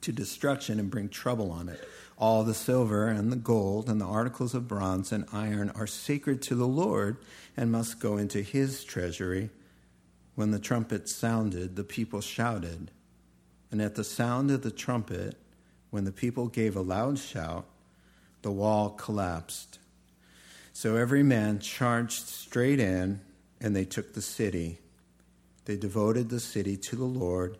to 0.00 0.12
destruction 0.12 0.78
and 0.78 0.90
bring 0.90 1.08
trouble 1.08 1.50
on 1.50 1.68
it. 1.68 1.86
All 2.18 2.42
the 2.42 2.54
silver 2.54 3.06
and 3.06 3.30
the 3.30 3.36
gold 3.36 3.88
and 3.88 4.00
the 4.00 4.06
articles 4.06 4.52
of 4.52 4.66
bronze 4.66 5.12
and 5.12 5.24
iron 5.32 5.70
are 5.70 5.86
sacred 5.86 6.42
to 6.42 6.56
the 6.56 6.66
Lord 6.66 7.16
and 7.56 7.70
must 7.70 8.00
go 8.00 8.16
into 8.16 8.42
his 8.42 8.82
treasury. 8.82 9.50
When 10.34 10.50
the 10.50 10.58
trumpet 10.58 11.08
sounded, 11.08 11.76
the 11.76 11.84
people 11.84 12.20
shouted. 12.20 12.90
And 13.70 13.80
at 13.80 13.94
the 13.94 14.02
sound 14.02 14.50
of 14.50 14.62
the 14.62 14.72
trumpet, 14.72 15.36
when 15.90 16.04
the 16.04 16.12
people 16.12 16.48
gave 16.48 16.74
a 16.74 16.80
loud 16.80 17.20
shout, 17.20 17.66
the 18.42 18.50
wall 18.50 18.90
collapsed. 18.90 19.78
So 20.72 20.96
every 20.96 21.22
man 21.22 21.60
charged 21.60 22.26
straight 22.26 22.80
in, 22.80 23.20
and 23.60 23.76
they 23.76 23.84
took 23.84 24.14
the 24.14 24.22
city. 24.22 24.80
They 25.66 25.76
devoted 25.76 26.30
the 26.30 26.40
city 26.40 26.76
to 26.78 26.96
the 26.96 27.04
Lord 27.04 27.58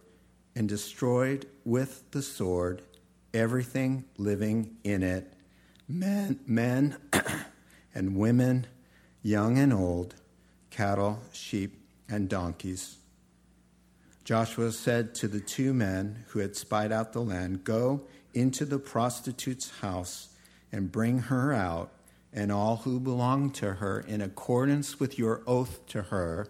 and 0.56 0.68
destroyed 0.68 1.46
with 1.64 2.10
the 2.10 2.22
sword 2.22 2.82
everything 3.35 4.04
living 4.16 4.76
in 4.85 5.02
it 5.02 5.32
men, 5.88 6.38
men 6.47 6.97
and 7.94 8.16
women, 8.16 8.66
young 9.23 9.58
and 9.58 9.73
old, 9.73 10.14
cattle, 10.70 11.20
sheep, 11.32 11.80
and 12.08 12.28
donkeys. 12.28 12.97
Joshua 14.25 14.73
said 14.73 15.14
to 15.16 15.28
the 15.28 15.40
two 15.40 15.73
men 15.73 16.25
who 16.28 16.40
had 16.40 16.54
spied 16.54 16.92
out 16.92 17.14
the 17.14 17.23
land, 17.23 17.64
Go 17.64 18.02
into 18.35 18.66
the 18.66 18.78
prostitute's 18.78 19.70
house 19.80 20.28
and 20.70 20.92
bring 20.92 21.20
her 21.20 21.52
out 21.52 21.90
and 22.32 22.52
all 22.52 22.76
who 22.76 23.00
belong 23.00 23.50
to 23.50 23.75
her 23.75 24.00
in 24.00 24.20
accordance 24.20 25.00
with 25.00 25.18
your 25.18 25.42
oath 25.47 25.85
to 25.87 26.02
her. 26.02 26.47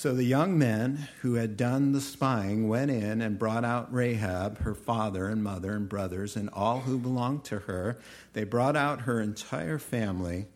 So 0.00 0.14
the 0.14 0.24
young 0.24 0.56
men 0.56 1.08
who 1.20 1.34
had 1.34 1.58
done 1.58 1.92
the 1.92 2.00
spying 2.00 2.70
went 2.70 2.90
in 2.90 3.20
and 3.20 3.38
brought 3.38 3.66
out 3.66 3.92
Rahab, 3.92 4.60
her 4.60 4.74
father 4.74 5.28
and 5.28 5.44
mother 5.44 5.74
and 5.74 5.90
brothers, 5.90 6.36
and 6.36 6.48
all 6.54 6.80
who 6.80 6.96
belonged 6.96 7.44
to 7.44 7.58
her. 7.58 7.98
They 8.32 8.44
brought 8.44 8.76
out 8.76 9.02
her 9.02 9.20
entire 9.20 9.78
family 9.78 10.46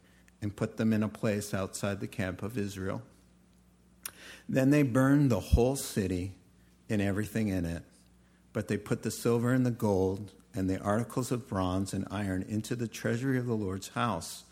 and 0.40 0.56
put 0.56 0.78
them 0.78 0.94
in 0.94 1.02
a 1.02 1.10
place 1.10 1.52
outside 1.52 2.00
the 2.00 2.06
camp 2.06 2.42
of 2.42 2.56
Israel. 2.56 3.02
Then 4.48 4.70
they 4.70 4.82
burned 4.82 5.30
the 5.30 5.40
whole 5.40 5.76
city 5.76 6.32
and 6.88 7.02
everything 7.02 7.48
in 7.48 7.66
it, 7.66 7.82
but 8.54 8.68
they 8.68 8.78
put 8.78 9.02
the 9.02 9.10
silver 9.10 9.52
and 9.52 9.66
the 9.66 9.70
gold 9.70 10.32
and 10.54 10.70
the 10.70 10.80
articles 10.80 11.30
of 11.30 11.46
bronze 11.46 11.92
and 11.92 12.08
iron 12.10 12.46
into 12.48 12.74
the 12.74 12.88
treasury 12.88 13.36
of 13.36 13.44
the 13.44 13.52
Lord's 13.52 13.88
house. 13.88 14.44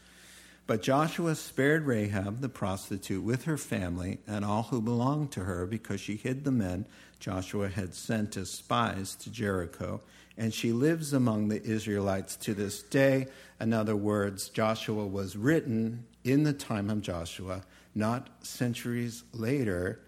But 0.66 0.82
Joshua 0.82 1.34
spared 1.34 1.86
Rahab 1.86 2.40
the 2.40 2.48
prostitute 2.48 3.22
with 3.22 3.44
her 3.44 3.58
family 3.58 4.20
and 4.26 4.44
all 4.44 4.64
who 4.64 4.80
belonged 4.80 5.32
to 5.32 5.44
her 5.44 5.66
because 5.66 6.00
she 6.00 6.16
hid 6.16 6.44
the 6.44 6.52
men 6.52 6.86
Joshua 7.18 7.68
had 7.68 7.94
sent 7.94 8.36
as 8.36 8.50
spies 8.50 9.14
to 9.16 9.30
Jericho. 9.30 10.00
And 10.36 10.52
she 10.52 10.72
lives 10.72 11.12
among 11.12 11.48
the 11.48 11.62
Israelites 11.62 12.36
to 12.36 12.54
this 12.54 12.82
day. 12.82 13.26
In 13.60 13.72
other 13.72 13.94
words, 13.94 14.48
Joshua 14.48 15.06
was 15.06 15.36
written 15.36 16.04
in 16.24 16.42
the 16.42 16.52
time 16.52 16.90
of 16.90 17.00
Joshua, 17.00 17.62
not 17.94 18.28
centuries 18.42 19.22
later 19.32 20.00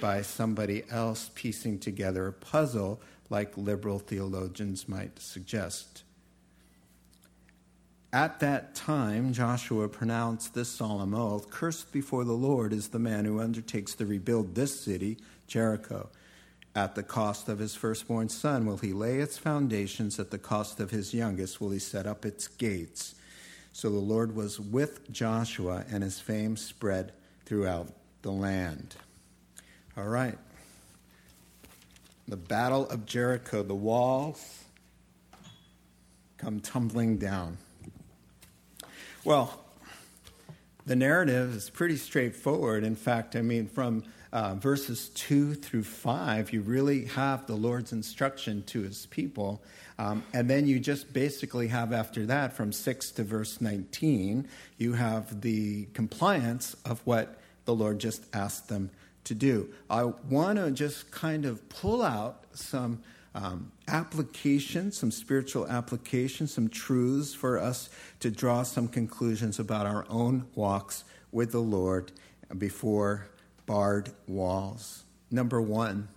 by 0.00 0.22
somebody 0.22 0.84
else 0.90 1.30
piecing 1.34 1.78
together 1.78 2.26
a 2.26 2.32
puzzle 2.32 3.00
like 3.28 3.56
liberal 3.58 3.98
theologians 3.98 4.88
might 4.88 5.18
suggest. 5.18 6.04
At 8.14 8.40
that 8.40 8.74
time, 8.74 9.32
Joshua 9.32 9.88
pronounced 9.88 10.52
this 10.52 10.68
solemn 10.68 11.14
oath 11.14 11.48
Cursed 11.48 11.92
before 11.92 12.24
the 12.24 12.34
Lord 12.34 12.74
is 12.74 12.88
the 12.88 12.98
man 12.98 13.24
who 13.24 13.40
undertakes 13.40 13.94
to 13.94 14.04
rebuild 14.04 14.54
this 14.54 14.78
city, 14.78 15.16
Jericho. 15.46 16.10
At 16.74 16.94
the 16.94 17.02
cost 17.02 17.48
of 17.48 17.58
his 17.58 17.74
firstborn 17.74 18.28
son 18.28 18.66
will 18.66 18.76
he 18.76 18.92
lay 18.92 19.20
its 19.20 19.38
foundations, 19.38 20.18
at 20.18 20.30
the 20.30 20.38
cost 20.38 20.78
of 20.78 20.90
his 20.90 21.14
youngest 21.14 21.58
will 21.58 21.70
he 21.70 21.78
set 21.78 22.06
up 22.06 22.26
its 22.26 22.48
gates. 22.48 23.14
So 23.72 23.88
the 23.88 23.96
Lord 23.96 24.36
was 24.36 24.60
with 24.60 25.10
Joshua, 25.10 25.86
and 25.90 26.02
his 26.02 26.20
fame 26.20 26.58
spread 26.58 27.12
throughout 27.46 27.94
the 28.20 28.32
land. 28.32 28.94
All 29.96 30.08
right. 30.08 30.38
The 32.28 32.36
Battle 32.36 32.86
of 32.88 33.06
Jericho, 33.06 33.62
the 33.62 33.74
walls 33.74 34.64
come 36.36 36.60
tumbling 36.60 37.16
down. 37.16 37.56
Well, 39.24 39.56
the 40.84 40.96
narrative 40.96 41.54
is 41.54 41.70
pretty 41.70 41.96
straightforward. 41.96 42.82
In 42.82 42.96
fact, 42.96 43.36
I 43.36 43.42
mean, 43.42 43.68
from 43.68 44.02
uh, 44.32 44.56
verses 44.56 45.10
2 45.10 45.54
through 45.54 45.84
5, 45.84 46.52
you 46.52 46.60
really 46.60 47.04
have 47.04 47.46
the 47.46 47.54
Lord's 47.54 47.92
instruction 47.92 48.64
to 48.64 48.82
his 48.82 49.06
people. 49.06 49.62
Um, 49.96 50.24
and 50.32 50.50
then 50.50 50.66
you 50.66 50.80
just 50.80 51.12
basically 51.12 51.68
have, 51.68 51.92
after 51.92 52.26
that, 52.26 52.54
from 52.54 52.72
6 52.72 53.12
to 53.12 53.22
verse 53.22 53.60
19, 53.60 54.48
you 54.76 54.94
have 54.94 55.40
the 55.40 55.84
compliance 55.94 56.74
of 56.84 57.00
what 57.04 57.38
the 57.64 57.76
Lord 57.76 58.00
just 58.00 58.24
asked 58.34 58.68
them 58.68 58.90
to 59.22 59.36
do. 59.36 59.72
I 59.88 60.02
want 60.02 60.58
to 60.58 60.72
just 60.72 61.12
kind 61.12 61.44
of 61.44 61.68
pull 61.68 62.02
out 62.02 62.42
some 62.54 63.04
um, 63.34 63.72
applications, 63.88 64.98
some 64.98 65.10
spiritual 65.10 65.66
applications, 65.66 66.52
some 66.52 66.68
truths 66.68 67.34
for 67.34 67.58
us 67.58 67.88
to 68.20 68.30
draw 68.30 68.62
some 68.62 68.88
conclusions 68.88 69.58
about 69.58 69.86
our 69.86 70.04
own 70.08 70.46
walks 70.54 71.04
with 71.30 71.52
the 71.52 71.60
Lord 71.60 72.12
before 72.58 73.28
barred 73.64 74.10
walls. 74.26 75.04
Number 75.30 75.62
one, 75.62 76.08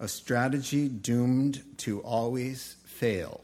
a 0.00 0.08
strategy 0.08 0.88
doomed 0.88 1.62
to 1.78 2.00
always 2.00 2.76
fail. 2.84 3.42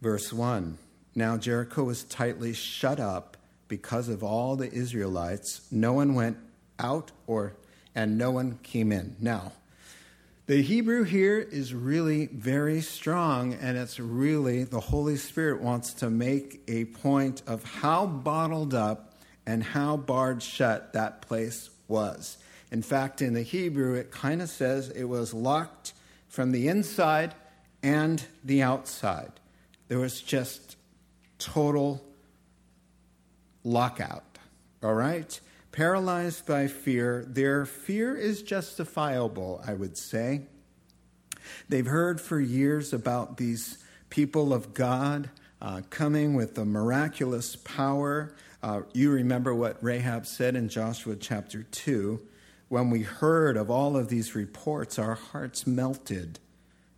Verse 0.00 0.32
1 0.32 0.78
Now 1.14 1.36
Jericho 1.36 1.84
was 1.84 2.04
tightly 2.04 2.52
shut 2.52 3.00
up 3.00 3.36
because 3.66 4.08
of 4.08 4.22
all 4.22 4.56
the 4.56 4.72
Israelites. 4.72 5.62
No 5.70 5.92
one 5.92 6.14
went 6.14 6.36
out 6.78 7.10
or 7.26 7.54
and 7.94 8.16
no 8.16 8.30
one 8.30 8.58
came 8.62 8.92
in. 8.92 9.16
Now, 9.20 9.52
the 10.52 10.60
Hebrew 10.60 11.04
here 11.04 11.38
is 11.38 11.72
really 11.72 12.26
very 12.26 12.82
strong, 12.82 13.54
and 13.54 13.78
it's 13.78 13.98
really 13.98 14.64
the 14.64 14.80
Holy 14.80 15.16
Spirit 15.16 15.62
wants 15.62 15.94
to 15.94 16.10
make 16.10 16.60
a 16.68 16.84
point 16.84 17.40
of 17.46 17.64
how 17.64 18.04
bottled 18.04 18.74
up 18.74 19.14
and 19.46 19.64
how 19.64 19.96
barred 19.96 20.42
shut 20.42 20.92
that 20.92 21.22
place 21.22 21.70
was. 21.88 22.36
In 22.70 22.82
fact, 22.82 23.22
in 23.22 23.32
the 23.32 23.40
Hebrew, 23.40 23.94
it 23.94 24.10
kind 24.10 24.42
of 24.42 24.50
says 24.50 24.90
it 24.90 25.04
was 25.04 25.32
locked 25.32 25.94
from 26.28 26.52
the 26.52 26.68
inside 26.68 27.34
and 27.82 28.22
the 28.44 28.60
outside. 28.60 29.32
There 29.88 30.00
was 30.00 30.20
just 30.20 30.76
total 31.38 32.04
lockout, 33.64 34.36
all 34.82 34.92
right? 34.92 35.40
Paralyzed 35.72 36.46
by 36.46 36.68
fear, 36.68 37.24
their 37.26 37.66
fear 37.66 38.14
is 38.16 38.42
justifiable, 38.42 39.62
I 39.66 39.74
would 39.74 39.96
say. 39.96 40.42
They've 41.68 41.86
heard 41.86 42.20
for 42.20 42.38
years 42.38 42.92
about 42.92 43.38
these 43.38 43.78
people 44.10 44.52
of 44.52 44.74
God 44.74 45.30
uh, 45.60 45.80
coming 45.90 46.34
with 46.34 46.58
a 46.58 46.64
miraculous 46.64 47.56
power 47.56 48.34
uh, 48.62 48.82
you 48.92 49.10
remember 49.10 49.52
what 49.52 49.82
Rahab 49.82 50.24
said 50.24 50.54
in 50.54 50.68
Joshua 50.68 51.16
chapter 51.16 51.64
2. 51.64 52.20
When 52.68 52.90
we 52.90 53.02
heard 53.02 53.56
of 53.56 53.70
all 53.70 53.96
of 53.96 54.08
these 54.08 54.36
reports, 54.36 55.00
our 55.00 55.16
hearts 55.16 55.66
melted 55.66 56.38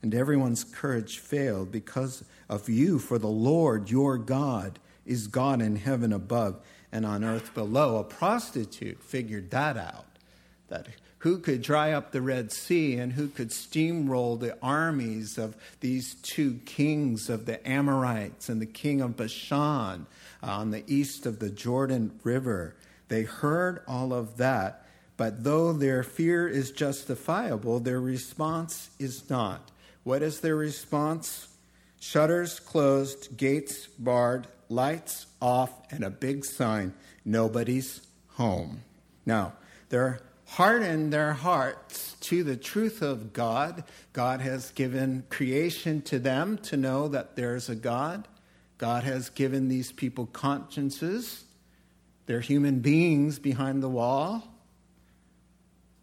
and 0.03 0.15
everyone's 0.15 0.63
courage 0.63 1.19
failed 1.19 1.73
because 1.73 2.23
of 2.51 2.69
you, 2.69 2.99
for 2.99 3.19
the 3.19 3.29
Lord 3.29 3.91
your 3.91 4.19
God 4.19 4.79
is 5.07 5.27
God 5.27 5.63
in 5.63 5.77
heaven 5.77 6.13
above 6.13 6.61
and 6.95 7.05
on 7.05 7.25
earth 7.25 7.53
below. 7.53 7.99
A 7.99 8.05
prostitute 8.05 9.03
figured 9.03 9.51
that 9.51 9.77
out. 9.77 10.07
That 10.69 10.87
who 11.19 11.39
could 11.39 11.61
dry 11.61 11.93
up 11.93 12.13
the 12.13 12.23
Red 12.23 12.53
Sea 12.53 12.97
and 12.97 13.13
who 13.13 13.29
could 13.29 13.49
steamroll 13.49 14.39
the 14.39 14.57
armies 14.63 15.37
of 15.37 15.57
these 15.81 16.15
two 16.17 16.61
kings 16.67 17.29
of 17.29 17.47
the 17.47 17.67
Amorites 17.69 18.49
and 18.49 18.61
the 18.61 18.67
king 18.67 19.01
of 19.01 19.17
Bashan 19.17 20.07
uh, 20.43 20.47
on 20.47 20.71
the 20.71 20.85
east 20.87 21.27
of 21.27 21.41
the 21.41 21.51
Jordan 21.51 22.19
River. 22.23 22.77
They 23.09 23.23
heard 23.23 23.83
all 23.89 24.13
of 24.13 24.37
that, 24.37 24.87
but 25.17 25.45
though 25.45 25.73
their 25.73 26.03
fear 26.03 26.47
is 26.47 26.71
justifiable, 26.71 27.81
their 27.81 28.01
response 28.01 28.91
is 28.99 29.29
not. 29.29 29.71
What 30.05 30.23
is 30.23 30.41
their 30.41 30.57
response? 30.57 31.49
Shutters 31.99 32.61
closed, 32.61 33.37
gates 33.37 33.87
barred, 33.99 34.47
lights 34.69 35.27
off, 35.41 35.71
and 35.91 36.05
a 36.05 36.11
big 36.11 36.45
sign 36.45 36.95
nobody's 37.25 38.07
home. 38.29 38.83
Now, 39.27 39.55
they're 39.89 40.21
hardened 40.47 41.13
their 41.13 41.33
hearts 41.33 42.17
to 42.21 42.45
the 42.45 42.57
truth 42.57 43.03
of 43.03 43.33
God. 43.33 43.85
God 44.13 44.41
has 44.41 44.71
given 44.71 45.25
creation 45.31 46.03
to 46.03 46.19
them 46.19 46.59
to 46.59 46.77
know 46.77 47.09
that 47.09 47.37
there's 47.37 47.69
a 47.69 47.75
God. 47.75 48.29
God 48.79 49.05
has 49.05 49.31
given 49.31 49.69
these 49.69 49.93
people 49.93 50.27
consciences. 50.27 51.45
They're 52.27 52.41
human 52.41 52.81
beings 52.81 53.39
behind 53.39 53.83
the 53.83 53.89
wall. 53.89 54.43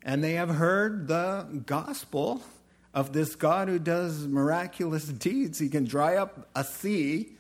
And 0.04 0.24
they 0.24 0.34
have 0.34 0.50
heard 0.50 1.08
the 1.08 1.64
gospel 1.66 2.42
of 2.94 3.14
this 3.14 3.36
God 3.36 3.68
who 3.68 3.80
does 3.80 4.28
miraculous 4.28 5.06
deeds. 5.06 5.60
He 5.60 5.70
can 5.70 5.86
dry 5.86 6.16
up 6.16 6.50
a 6.56 6.64
sea 6.64 7.34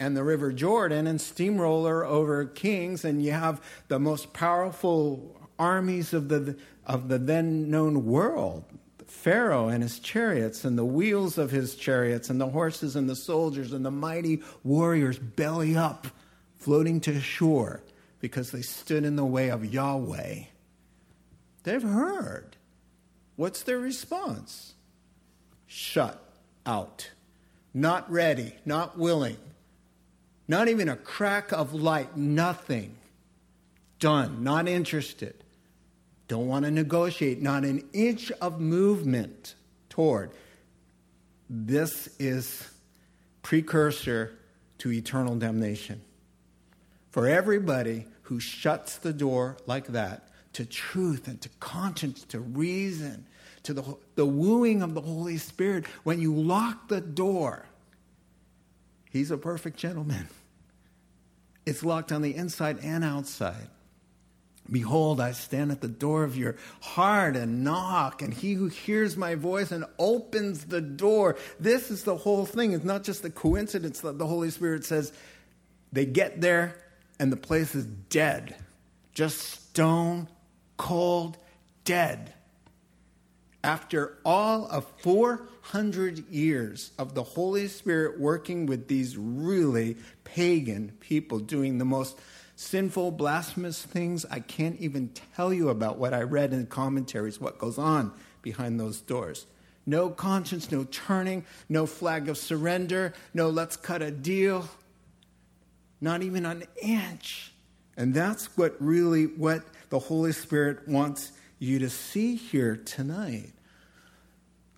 and 0.00 0.16
the 0.16 0.24
River 0.24 0.50
Jordan 0.50 1.06
and 1.06 1.20
steamroller 1.20 2.04
over 2.04 2.46
kings, 2.46 3.04
and 3.04 3.22
you 3.22 3.32
have 3.32 3.62
the 3.88 3.98
most 3.98 4.32
powerful 4.32 5.38
armies 5.58 6.14
of 6.14 6.30
the, 6.30 6.56
of 6.86 7.08
the 7.08 7.18
then 7.18 7.70
known 7.70 8.06
world. 8.06 8.64
Pharaoh 9.06 9.68
and 9.68 9.82
his 9.82 9.98
chariots, 9.98 10.64
and 10.64 10.78
the 10.78 10.84
wheels 10.84 11.36
of 11.36 11.50
his 11.50 11.74
chariots, 11.74 12.30
and 12.30 12.40
the 12.40 12.48
horses 12.48 12.96
and 12.96 13.10
the 13.10 13.14
soldiers, 13.14 13.74
and 13.74 13.84
the 13.84 13.90
mighty 13.90 14.40
warriors 14.64 15.18
belly 15.18 15.76
up, 15.76 16.06
floating 16.56 17.00
to 17.00 17.20
shore 17.20 17.82
because 18.20 18.50
they 18.52 18.62
stood 18.62 19.04
in 19.04 19.16
the 19.16 19.24
way 19.24 19.50
of 19.50 19.70
Yahweh. 19.72 20.44
They've 21.64 21.82
heard. 21.82 22.56
What's 23.36 23.62
their 23.62 23.78
response? 23.78 24.74
Shut 25.66 26.22
out. 26.64 27.10
Not 27.74 28.10
ready, 28.10 28.54
not 28.64 28.98
willing, 28.98 29.36
not 30.50 30.66
even 30.66 30.88
a 30.88 30.96
crack 30.96 31.52
of 31.52 31.72
light, 31.72 32.16
nothing. 32.16 32.96
Done, 34.00 34.42
not 34.42 34.66
interested. 34.66 35.44
Don't 36.26 36.48
want 36.48 36.64
to 36.64 36.72
negotiate, 36.72 37.40
not 37.40 37.64
an 37.64 37.88
inch 37.92 38.32
of 38.32 38.60
movement 38.60 39.54
toward. 39.90 40.32
This 41.48 42.08
is 42.18 42.68
precursor 43.42 44.36
to 44.78 44.90
eternal 44.90 45.36
damnation. 45.36 46.00
For 47.10 47.28
everybody 47.28 48.06
who 48.22 48.40
shuts 48.40 48.98
the 48.98 49.12
door 49.12 49.56
like 49.66 49.86
that 49.88 50.30
to 50.54 50.64
truth 50.64 51.28
and 51.28 51.40
to 51.42 51.48
conscience, 51.60 52.24
to 52.24 52.40
reason, 52.40 53.24
to 53.62 53.72
the, 53.72 53.96
the 54.16 54.26
wooing 54.26 54.82
of 54.82 54.94
the 54.94 55.00
Holy 55.00 55.38
Spirit, 55.38 55.86
when 56.02 56.20
you 56.20 56.34
lock 56.34 56.88
the 56.88 57.00
door, 57.00 57.66
he's 59.10 59.30
a 59.30 59.38
perfect 59.38 59.76
gentleman. 59.76 60.26
It's 61.70 61.84
locked 61.84 62.10
on 62.10 62.20
the 62.20 62.34
inside 62.34 62.80
and 62.82 63.04
outside. 63.04 63.68
Behold, 64.68 65.20
I 65.20 65.30
stand 65.30 65.70
at 65.70 65.80
the 65.80 65.86
door 65.86 66.24
of 66.24 66.36
your 66.36 66.56
heart 66.80 67.36
and 67.36 67.62
knock, 67.62 68.22
and 68.22 68.34
he 68.34 68.54
who 68.54 68.66
hears 68.66 69.16
my 69.16 69.36
voice 69.36 69.70
and 69.70 69.84
opens 69.96 70.64
the 70.64 70.80
door. 70.80 71.36
This 71.60 71.92
is 71.92 72.02
the 72.02 72.16
whole 72.16 72.44
thing. 72.44 72.72
It's 72.72 72.84
not 72.84 73.04
just 73.04 73.22
the 73.22 73.30
coincidence 73.30 74.00
that 74.00 74.18
the 74.18 74.26
Holy 74.26 74.50
Spirit 74.50 74.84
says 74.84 75.12
they 75.92 76.06
get 76.06 76.40
there 76.40 76.76
and 77.20 77.30
the 77.30 77.36
place 77.36 77.76
is 77.76 77.86
dead. 77.86 78.56
Just 79.14 79.38
stone 79.38 80.26
cold 80.76 81.38
dead. 81.84 82.34
After 83.62 84.16
all 84.24 84.66
of 84.66 84.86
400 84.98 86.28
years 86.30 86.92
of 86.98 87.14
the 87.14 87.22
Holy 87.22 87.68
Spirit 87.68 88.18
working 88.18 88.66
with 88.66 88.88
these 88.88 89.16
really 89.18 89.96
pagan 90.24 90.92
people 91.00 91.38
doing 91.38 91.76
the 91.76 91.84
most 91.84 92.18
sinful, 92.56 93.10
blasphemous 93.12 93.82
things 93.82 94.24
I 94.30 94.40
can't 94.40 94.78
even 94.80 95.10
tell 95.34 95.52
you 95.52 95.68
about 95.68 95.98
what 95.98 96.14
I 96.14 96.22
read 96.22 96.52
in 96.52 96.60
the 96.60 96.66
commentaries, 96.66 97.40
what 97.40 97.58
goes 97.58 97.78
on 97.78 98.12
behind 98.42 98.80
those 98.80 99.00
doors. 99.00 99.46
No 99.84 100.08
conscience, 100.08 100.70
no 100.70 100.84
turning, 100.84 101.44
no 101.68 101.86
flag 101.86 102.28
of 102.28 102.38
surrender, 102.38 103.12
no 103.34 103.50
let's 103.50 103.76
cut 103.76 104.02
a 104.02 104.10
deal, 104.10 104.68
not 106.00 106.22
even 106.22 106.46
an 106.46 106.64
inch. 106.82 107.52
And 107.96 108.14
that's 108.14 108.56
what 108.56 108.76
really 108.78 109.24
what 109.24 109.62
the 109.90 109.98
Holy 109.98 110.32
Spirit 110.32 110.86
wants 110.88 111.32
you 111.60 111.78
to 111.78 111.90
see 111.90 112.36
here 112.36 112.74
tonight. 112.74 113.52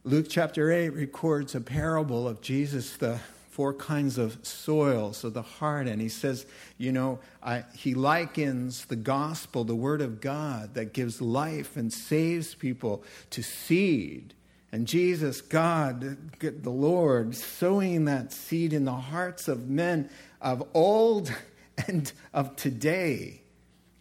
Luke 0.02 0.26
chapter 0.28 0.72
8 0.72 0.88
records 0.90 1.54
a 1.54 1.60
parable 1.60 2.26
of 2.26 2.40
Jesus, 2.40 2.96
the 2.96 3.20
four 3.50 3.72
kinds 3.72 4.18
of 4.18 4.36
soils 4.44 5.22
of 5.22 5.32
the 5.32 5.42
heart. 5.42 5.86
And 5.86 6.00
he 6.00 6.08
says, 6.08 6.44
you 6.78 6.90
know, 6.90 7.20
I, 7.40 7.64
he 7.72 7.94
likens 7.94 8.86
the 8.86 8.96
gospel, 8.96 9.62
the 9.62 9.76
word 9.76 10.00
of 10.00 10.20
God 10.20 10.74
that 10.74 10.92
gives 10.92 11.22
life 11.22 11.76
and 11.76 11.92
saves 11.92 12.56
people, 12.56 13.04
to 13.30 13.42
seed. 13.44 14.34
And 14.72 14.88
Jesus, 14.88 15.40
God, 15.40 16.40
the 16.40 16.70
Lord, 16.70 17.36
sowing 17.36 18.06
that 18.06 18.32
seed 18.32 18.72
in 18.72 18.84
the 18.84 18.92
hearts 18.92 19.46
of 19.46 19.68
men 19.68 20.10
of 20.40 20.66
old 20.74 21.32
and 21.86 22.10
of 22.34 22.56
today. 22.56 23.42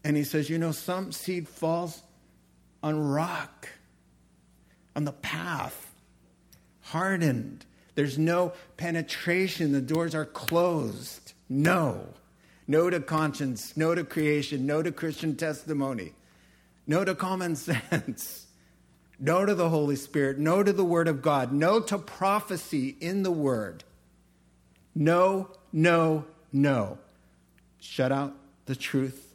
And 0.03 0.17
he 0.17 0.23
says, 0.23 0.49
you 0.49 0.57
know, 0.57 0.71
some 0.71 1.11
seed 1.11 1.47
falls 1.47 2.01
on 2.83 2.99
rock, 2.99 3.69
on 4.95 5.05
the 5.05 5.11
path, 5.11 5.93
hardened 6.81 7.65
there's 7.95 8.17
no 8.17 8.53
penetration. 8.77 9.71
The 9.71 9.81
doors 9.81 10.15
are 10.15 10.25
closed. 10.25 11.33
No. 11.49 12.07
No 12.67 12.89
to 12.89 13.01
conscience, 13.01 13.75
no 13.75 13.93
to 13.95 14.03
creation, 14.03 14.65
no 14.65 14.81
to 14.81 14.91
Christian 14.91 15.35
testimony, 15.35 16.13
no 16.87 17.03
to 17.03 17.15
common 17.15 17.55
sense, 17.57 18.47
no 19.19 19.45
to 19.45 19.55
the 19.55 19.69
Holy 19.69 19.97
Spirit, 19.97 20.39
no 20.39 20.63
to 20.63 20.71
the 20.71 20.85
Word 20.85 21.09
of 21.09 21.21
God, 21.21 21.51
no 21.51 21.81
to 21.81 21.97
prophecy 21.97 22.95
in 23.01 23.23
the 23.23 23.31
Word. 23.31 23.83
No, 24.95 25.49
no, 25.73 26.25
no. 26.53 26.97
Shut 27.79 28.11
out 28.11 28.35
the 28.67 28.75
truth. 28.75 29.33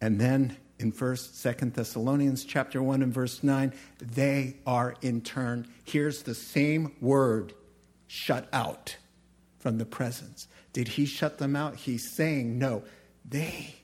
And 0.00 0.20
then 0.20 0.56
in 0.82 0.92
First, 0.92 1.38
Second 1.38 1.74
Thessalonians 1.74 2.44
chapter 2.44 2.82
1 2.82 3.02
and 3.02 3.12
verse 3.14 3.42
9, 3.42 3.72
they 4.00 4.56
are 4.66 4.94
in 5.00 5.20
turn. 5.20 5.68
Here's 5.84 6.22
the 6.22 6.34
same 6.34 6.94
word 7.00 7.54
shut 8.06 8.48
out 8.52 8.96
from 9.58 9.78
the 9.78 9.86
presence. 9.86 10.48
Did 10.72 10.88
he 10.88 11.06
shut 11.06 11.38
them 11.38 11.56
out? 11.56 11.76
He's 11.76 12.10
saying, 12.10 12.58
no. 12.58 12.82
They, 13.24 13.76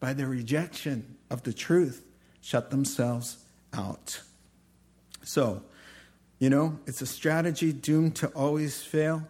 by 0.00 0.12
their 0.12 0.26
rejection 0.26 1.16
of 1.30 1.44
the 1.44 1.52
truth, 1.52 2.04
shut 2.40 2.70
themselves 2.70 3.38
out. 3.72 4.20
So, 5.22 5.62
you 6.38 6.50
know, 6.50 6.78
it's 6.86 7.00
a 7.00 7.06
strategy 7.06 7.72
doomed 7.72 8.16
to 8.16 8.28
always 8.28 8.82
fail. 8.82 9.22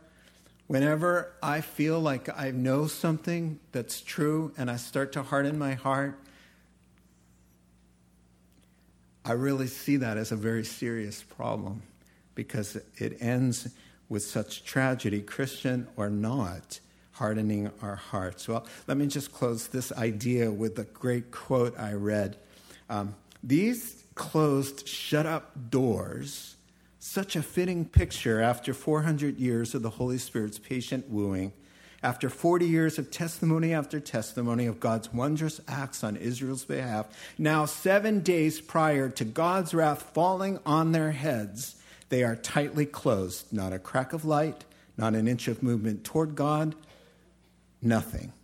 Whenever 0.66 1.32
I 1.42 1.60
feel 1.60 2.00
like 2.00 2.28
I 2.36 2.50
know 2.50 2.86
something 2.86 3.60
that's 3.72 4.00
true 4.00 4.52
and 4.56 4.70
I 4.70 4.76
start 4.76 5.12
to 5.12 5.22
harden 5.22 5.58
my 5.58 5.74
heart, 5.74 6.18
I 9.24 9.32
really 9.32 9.66
see 9.66 9.96
that 9.96 10.16
as 10.16 10.32
a 10.32 10.36
very 10.36 10.64
serious 10.64 11.22
problem 11.22 11.82
because 12.34 12.76
it 12.96 13.16
ends 13.20 13.68
with 14.08 14.22
such 14.22 14.64
tragedy, 14.64 15.22
Christian 15.22 15.86
or 15.96 16.10
not, 16.10 16.80
hardening 17.12 17.70
our 17.80 17.96
hearts. 17.96 18.48
Well, 18.48 18.66
let 18.86 18.96
me 18.96 19.06
just 19.06 19.32
close 19.32 19.68
this 19.68 19.92
idea 19.92 20.50
with 20.50 20.78
a 20.78 20.84
great 20.84 21.30
quote 21.30 21.78
I 21.78 21.92
read. 21.92 22.36
Um, 22.90 23.14
These 23.42 24.04
closed, 24.14 24.86
shut 24.86 25.26
up 25.26 25.70
doors, 25.70 26.56
such 26.98 27.36
a 27.36 27.42
fitting 27.42 27.84
picture 27.84 28.40
after 28.40 28.74
400 28.74 29.38
years 29.38 29.74
of 29.74 29.82
the 29.82 29.90
Holy 29.90 30.18
Spirit's 30.18 30.58
patient 30.58 31.08
wooing, 31.08 31.52
after 32.04 32.28
40 32.28 32.66
years 32.66 32.98
of 32.98 33.10
testimony 33.10 33.72
after 33.72 33.98
testimony 33.98 34.66
of 34.66 34.78
God's 34.78 35.12
wondrous 35.12 35.58
acts 35.66 36.04
on 36.04 36.16
Israel's 36.16 36.66
behalf, 36.66 37.06
now 37.38 37.64
seven 37.64 38.20
days 38.20 38.60
prior 38.60 39.08
to 39.08 39.24
God's 39.24 39.72
wrath 39.72 40.10
falling 40.12 40.58
on 40.66 40.92
their 40.92 41.12
heads, 41.12 41.76
they 42.10 42.22
are 42.22 42.36
tightly 42.36 42.84
closed, 42.84 43.50
not 43.50 43.72
a 43.72 43.78
crack 43.78 44.12
of 44.12 44.26
light, 44.26 44.64
not 44.98 45.14
an 45.14 45.26
inch 45.26 45.48
of 45.48 45.62
movement 45.62 46.04
toward 46.04 46.34
God, 46.34 46.74
nothing. 47.80 48.34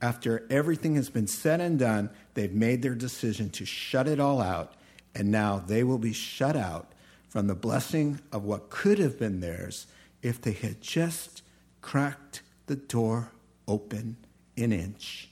After 0.00 0.46
everything 0.48 0.94
has 0.94 1.10
been 1.10 1.26
said 1.26 1.60
and 1.60 1.78
done, 1.78 2.08
they've 2.32 2.50
made 2.50 2.80
their 2.80 2.94
decision 2.94 3.50
to 3.50 3.66
shut 3.66 4.08
it 4.08 4.18
all 4.18 4.40
out, 4.40 4.72
and 5.14 5.30
now 5.30 5.58
they 5.58 5.84
will 5.84 5.98
be 5.98 6.14
shut 6.14 6.56
out 6.56 6.90
from 7.28 7.48
the 7.48 7.54
blessing 7.54 8.18
of 8.32 8.44
what 8.44 8.70
could 8.70 8.98
have 8.98 9.18
been 9.18 9.40
theirs 9.40 9.86
if 10.22 10.40
they 10.40 10.52
had 10.52 10.80
just 10.80 11.42
cracked 11.82 12.40
the 12.70 12.76
door 12.76 13.32
open 13.66 14.16
an 14.56 14.70
inch. 14.72 15.28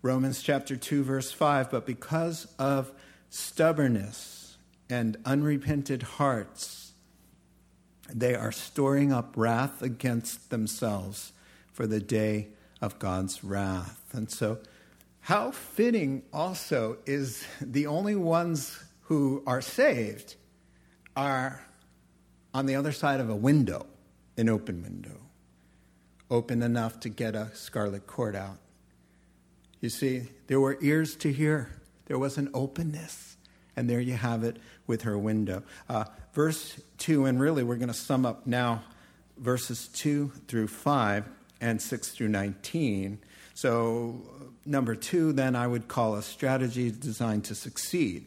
Romans 0.00 0.40
chapter 0.40 0.74
2, 0.74 1.04
verse 1.04 1.30
5 1.30 1.70
But 1.70 1.84
because 1.84 2.46
of 2.58 2.92
stubbornness, 3.28 4.56
and 4.88 5.18
unrepented 5.26 6.02
hearts, 6.02 6.92
they 8.10 8.34
are 8.34 8.50
storing 8.50 9.12
up 9.12 9.34
wrath 9.36 9.82
against 9.82 10.48
themselves 10.48 11.34
for 11.74 11.86
the 11.86 12.00
day 12.00 12.48
of 12.80 12.98
God's 12.98 13.44
wrath. 13.44 14.02
And 14.14 14.30
so, 14.30 14.60
how 15.20 15.50
fitting 15.50 16.22
also 16.32 16.96
is 17.04 17.44
the 17.60 17.86
only 17.86 18.16
ones 18.16 18.82
who 19.02 19.42
are 19.46 19.60
saved 19.60 20.36
are 21.14 21.66
on 22.54 22.64
the 22.64 22.76
other 22.76 22.92
side 22.92 23.20
of 23.20 23.28
a 23.28 23.36
window, 23.36 23.84
an 24.38 24.48
open 24.48 24.82
window, 24.82 25.27
open 26.30 26.62
enough 26.62 27.00
to 27.00 27.08
get 27.08 27.34
a 27.34 27.54
scarlet 27.54 28.06
cord 28.06 28.36
out. 28.36 28.58
You 29.80 29.88
see, 29.88 30.28
there 30.46 30.60
were 30.60 30.76
ears 30.80 31.14
to 31.16 31.32
hear, 31.32 31.70
there 32.06 32.18
was 32.18 32.38
an 32.38 32.50
openness. 32.52 33.36
And 33.76 33.88
there 33.88 34.00
you 34.00 34.14
have 34.14 34.42
it 34.42 34.56
with 34.88 35.02
her 35.02 35.16
window. 35.16 35.62
Uh, 35.88 36.06
verse 36.32 36.80
2, 36.98 37.26
and 37.26 37.40
really 37.40 37.62
we're 37.62 37.76
going 37.76 37.86
to 37.86 37.94
sum 37.94 38.26
up 38.26 38.44
now 38.44 38.82
verses 39.36 39.86
2 39.94 40.32
through 40.48 40.66
5 40.66 41.24
and 41.60 41.80
6 41.80 42.08
through 42.08 42.28
19. 42.28 43.20
So, 43.54 44.22
number 44.64 44.94
two, 44.94 45.32
then 45.32 45.56
I 45.56 45.66
would 45.66 45.88
call 45.88 46.14
a 46.14 46.22
strategy 46.22 46.90
designed 46.90 47.44
to 47.46 47.54
succeed. 47.54 48.26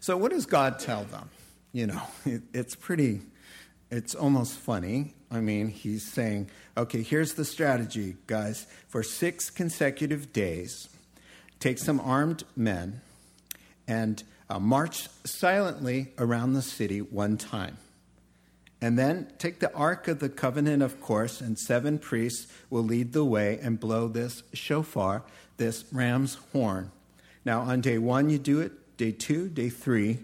So, 0.00 0.16
what 0.16 0.32
does 0.32 0.46
God 0.46 0.78
tell 0.78 1.04
them? 1.04 1.28
You 1.72 1.88
know, 1.88 2.02
it, 2.24 2.42
it's 2.52 2.74
pretty, 2.74 3.20
it's 3.94 4.14
almost 4.14 4.54
funny. 4.54 5.14
I 5.30 5.40
mean, 5.40 5.68
he's 5.68 6.02
saying, 6.02 6.50
okay, 6.76 7.02
here's 7.02 7.34
the 7.34 7.44
strategy, 7.44 8.16
guys. 8.26 8.66
For 8.88 9.04
six 9.04 9.50
consecutive 9.50 10.32
days, 10.32 10.88
take 11.60 11.78
some 11.78 12.00
armed 12.00 12.42
men 12.56 13.02
and 13.86 14.22
uh, 14.50 14.58
march 14.58 15.08
silently 15.24 16.12
around 16.18 16.54
the 16.54 16.62
city 16.62 17.02
one 17.02 17.36
time. 17.36 17.78
And 18.80 18.98
then 18.98 19.28
take 19.38 19.60
the 19.60 19.72
Ark 19.72 20.08
of 20.08 20.18
the 20.18 20.28
Covenant, 20.28 20.82
of 20.82 21.00
course, 21.00 21.40
and 21.40 21.56
seven 21.56 21.98
priests 21.98 22.52
will 22.70 22.82
lead 22.82 23.12
the 23.12 23.24
way 23.24 23.60
and 23.62 23.78
blow 23.78 24.08
this 24.08 24.42
shofar, 24.52 25.22
this 25.56 25.84
ram's 25.92 26.34
horn. 26.52 26.90
Now, 27.44 27.60
on 27.60 27.80
day 27.80 27.98
one, 27.98 28.28
you 28.28 28.38
do 28.38 28.60
it, 28.60 28.96
day 28.96 29.12
two, 29.12 29.48
day 29.48 29.68
three, 29.68 30.18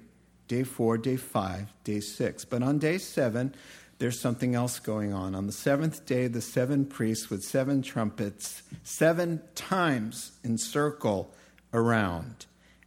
day 0.51 0.65
four, 0.65 0.99
day 0.99 1.17
five, 1.17 1.73
day 1.85 2.01
six. 2.01 2.45
But 2.45 2.65
on 2.65 2.81
day 2.81 2.99
seven, 2.99 3.55
there's 3.99 4.19
something 4.19 4.57
else 4.57 4.81
going 4.81 5.13
on. 5.13 5.37
On 5.37 5.47
the 5.47 5.53
seventh 5.53 6.05
day, 6.07 6.27
the 6.27 6.41
seven 6.41 6.87
priests 6.87 7.31
with 7.31 7.45
seven 7.45 7.83
trumpets, 7.83 8.65
seven 8.83 9.43
times 9.55 10.33
encircle 10.43 11.33
around 11.73 12.47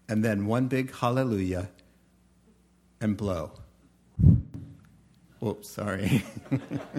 and 0.10 0.26
then 0.26 0.46
one 0.46 0.68
big 0.68 0.94
hallelujah 0.94 1.70
and 3.00 3.16
blow. 3.16 3.54
Whoops, 5.40 5.70
sorry. 5.70 6.26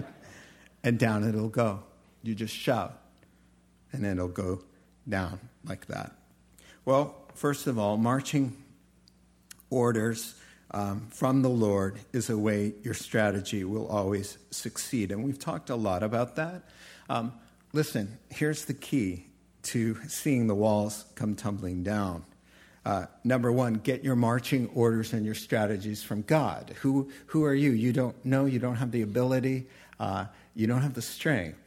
and 0.83 0.97
down 0.97 1.29
it'll 1.29 1.47
go. 1.47 1.83
You 2.23 2.33
just 2.33 2.55
shout, 2.55 2.99
and 3.91 4.03
it'll 4.03 4.29
go 4.29 4.63
down 5.07 5.39
like 5.63 5.85
that. 5.87 6.15
Well, 6.85 7.15
first 7.35 7.67
of 7.67 7.77
all, 7.77 7.97
marching 7.97 8.57
orders 9.69 10.33
um, 10.75 11.07
from 11.09 11.41
the 11.41 11.49
Lord 11.49 11.97
is 12.13 12.29
a 12.29 12.37
way 12.37 12.73
your 12.83 12.93
strategy 12.93 13.63
will 13.63 13.87
always 13.87 14.37
succeed. 14.51 15.11
And 15.11 15.23
we've 15.23 15.39
talked 15.39 15.71
a 15.71 15.75
lot 15.75 16.03
about 16.03 16.35
that. 16.35 16.69
Um, 17.09 17.33
listen, 17.73 18.19
here's 18.29 18.65
the 18.65 18.75
key 18.75 19.25
to 19.63 19.97
seeing 20.07 20.45
the 20.45 20.53
walls 20.53 21.05
come 21.15 21.35
tumbling 21.35 21.81
down 21.81 22.23
uh, 22.85 23.07
number 23.23 23.51
one, 23.51 23.75
get 23.75 24.03
your 24.03 24.15
marching 24.15 24.69
orders 24.75 25.13
and 25.13 25.25
your 25.25 25.33
strategies 25.33 26.03
from 26.03 26.21
God. 26.21 26.75
Who, 26.81 27.09
who 27.27 27.43
are 27.43 27.53
you? 27.53 27.71
You 27.71 27.91
don't 27.91 28.23
know, 28.23 28.45
you 28.45 28.59
don't 28.59 28.75
have 28.75 28.91
the 28.91 29.01
ability, 29.01 29.67
uh, 29.99 30.25
you 30.53 30.67
don't 30.67 30.81
have 30.81 30.93
the 30.93 31.01
strength. 31.01 31.64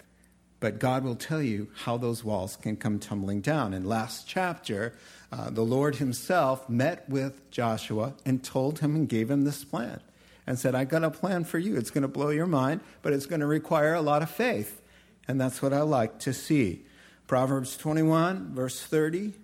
But 0.61 0.79
God 0.79 1.05
will 1.05 1.15
tell 1.15 1.43
you 1.43 1.69
how 1.85 1.97
those 1.97 2.25
walls 2.25 2.57
can 2.57 2.77
come 2.77 2.99
tumbling 2.99 3.41
down. 3.41 3.73
In 3.75 3.85
last 3.85 4.27
chapter, 4.27 4.95
uh, 5.31 5.51
the 5.51 5.63
Lord 5.63 5.97
Himself 5.97 6.69
met 6.69 7.09
with 7.09 7.51
Joshua 7.51 8.15
and 8.25 8.43
told 8.43 8.81
him 8.81 8.97
and 8.97 9.09
gave 9.09 9.31
him 9.31 9.45
this 9.45 9.65
plan 9.65 10.01
and 10.47 10.59
said, 10.59 10.75
I 10.75 10.85
got 10.85 11.05
a 11.05 11.11
plan 11.11 11.45
for 11.45 11.59
you. 11.59 11.77
It's 11.77 11.91
going 11.91 12.03
to 12.03 12.09
blow 12.09 12.31
your 12.31 12.47
mind, 12.47 12.81
but 13.03 13.13
it's 13.13 13.27
going 13.27 13.41
to 13.41 13.47
require 13.47 13.95
a 13.95 14.03
lot 14.03 14.23
of 14.23 14.31
faith. 14.31 14.83
And 15.29 15.41
that's 15.41 15.63
what 15.63 15.73
I 15.73 15.83
like 15.83 16.19
to 16.21 16.33
see. 16.33 16.85
Proverbs 17.27 17.77
21, 17.77 18.55
verse 18.55 18.81
30 18.81 19.35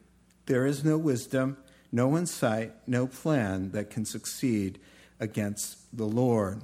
there 0.46 0.66
is 0.66 0.84
no 0.84 0.98
wisdom 0.98 1.56
no 1.94 2.18
insight, 2.18 2.72
no 2.88 3.06
plan 3.06 3.70
that 3.70 3.88
can 3.88 4.04
succeed 4.04 4.80
against 5.20 5.78
the 5.96 6.04
Lord. 6.04 6.60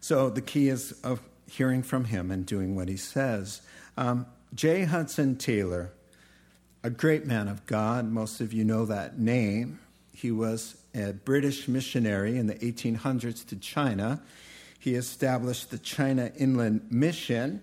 So 0.00 0.30
the 0.30 0.40
key 0.40 0.70
is 0.70 0.92
of 1.02 1.20
hearing 1.46 1.82
from 1.82 2.06
him 2.06 2.30
and 2.30 2.46
doing 2.46 2.74
what 2.74 2.88
he 2.88 2.96
says. 2.96 3.60
Um, 3.96 4.26
J. 4.54 4.84
Hudson 4.84 5.36
Taylor, 5.36 5.92
a 6.82 6.90
great 6.90 7.26
man 7.26 7.48
of 7.48 7.66
God, 7.66 8.10
most 8.10 8.40
of 8.40 8.52
you 8.52 8.64
know 8.64 8.86
that 8.86 9.18
name. 9.18 9.80
He 10.12 10.30
was 10.30 10.76
a 10.94 11.12
British 11.12 11.68
missionary 11.68 12.36
in 12.36 12.46
the 12.46 12.54
1800s 12.54 13.46
to 13.48 13.56
China. 13.56 14.22
He 14.78 14.94
established 14.94 15.70
the 15.70 15.78
China 15.78 16.30
Inland 16.36 16.86
Mission. 16.90 17.62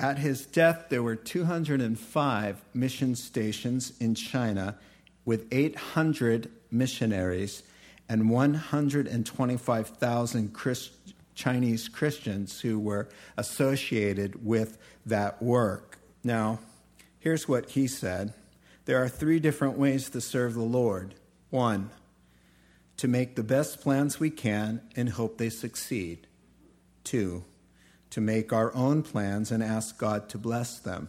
At 0.00 0.18
his 0.18 0.46
death, 0.46 0.86
there 0.88 1.02
were 1.02 1.16
205 1.16 2.62
mission 2.74 3.14
stations 3.14 3.92
in 4.00 4.14
China 4.14 4.76
with 5.24 5.46
800 5.52 6.50
missionaries 6.70 7.62
and 8.08 8.30
125,000 8.30 10.52
Christ- 10.52 11.11
Chinese 11.34 11.88
Christians 11.88 12.60
who 12.60 12.78
were 12.78 13.08
associated 13.36 14.44
with 14.44 14.78
that 15.06 15.42
work. 15.42 15.98
Now, 16.22 16.60
here's 17.18 17.48
what 17.48 17.70
he 17.70 17.86
said 17.86 18.34
there 18.84 19.02
are 19.02 19.08
three 19.08 19.38
different 19.38 19.78
ways 19.78 20.10
to 20.10 20.20
serve 20.20 20.54
the 20.54 20.60
Lord. 20.60 21.14
One, 21.50 21.90
to 22.96 23.08
make 23.08 23.36
the 23.36 23.42
best 23.42 23.80
plans 23.80 24.18
we 24.18 24.30
can 24.30 24.80
and 24.96 25.10
hope 25.10 25.38
they 25.38 25.50
succeed. 25.50 26.26
Two, 27.04 27.44
to 28.10 28.20
make 28.20 28.52
our 28.52 28.74
own 28.74 29.02
plans 29.02 29.50
and 29.50 29.62
ask 29.62 29.98
God 29.98 30.28
to 30.30 30.38
bless 30.38 30.78
them. 30.78 31.08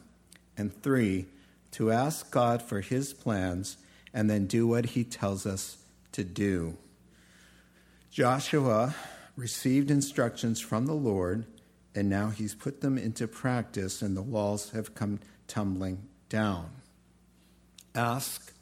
And 0.58 0.74
three, 0.84 1.26
to 1.72 1.92
ask 1.92 2.30
God 2.30 2.62
for 2.62 2.82
his 2.82 3.14
plans 3.14 3.78
and 4.14 4.30
then 4.30 4.46
do 4.46 4.68
what 4.68 4.88
he 4.88 5.04
tells 5.04 5.46
us 5.46 5.78
to 6.12 6.24
do. 6.24 6.78
Joshua 8.12 8.94
received 9.36 9.90
instructions 9.90 10.60
from 10.60 10.86
the 10.86 10.94
Lord, 10.94 11.46
and 11.96 12.10
now 12.10 12.30
he's 12.30 12.56
put 12.56 12.82
them 12.82 12.98
into 12.98 13.28
practice, 13.28 14.02
and 14.02 14.16
the 14.16 14.22
walls 14.22 14.72
have 14.72 14.96
come 14.96 15.20
tumbling 15.48 16.08
down. 16.30 16.70
Ask, 17.96 18.54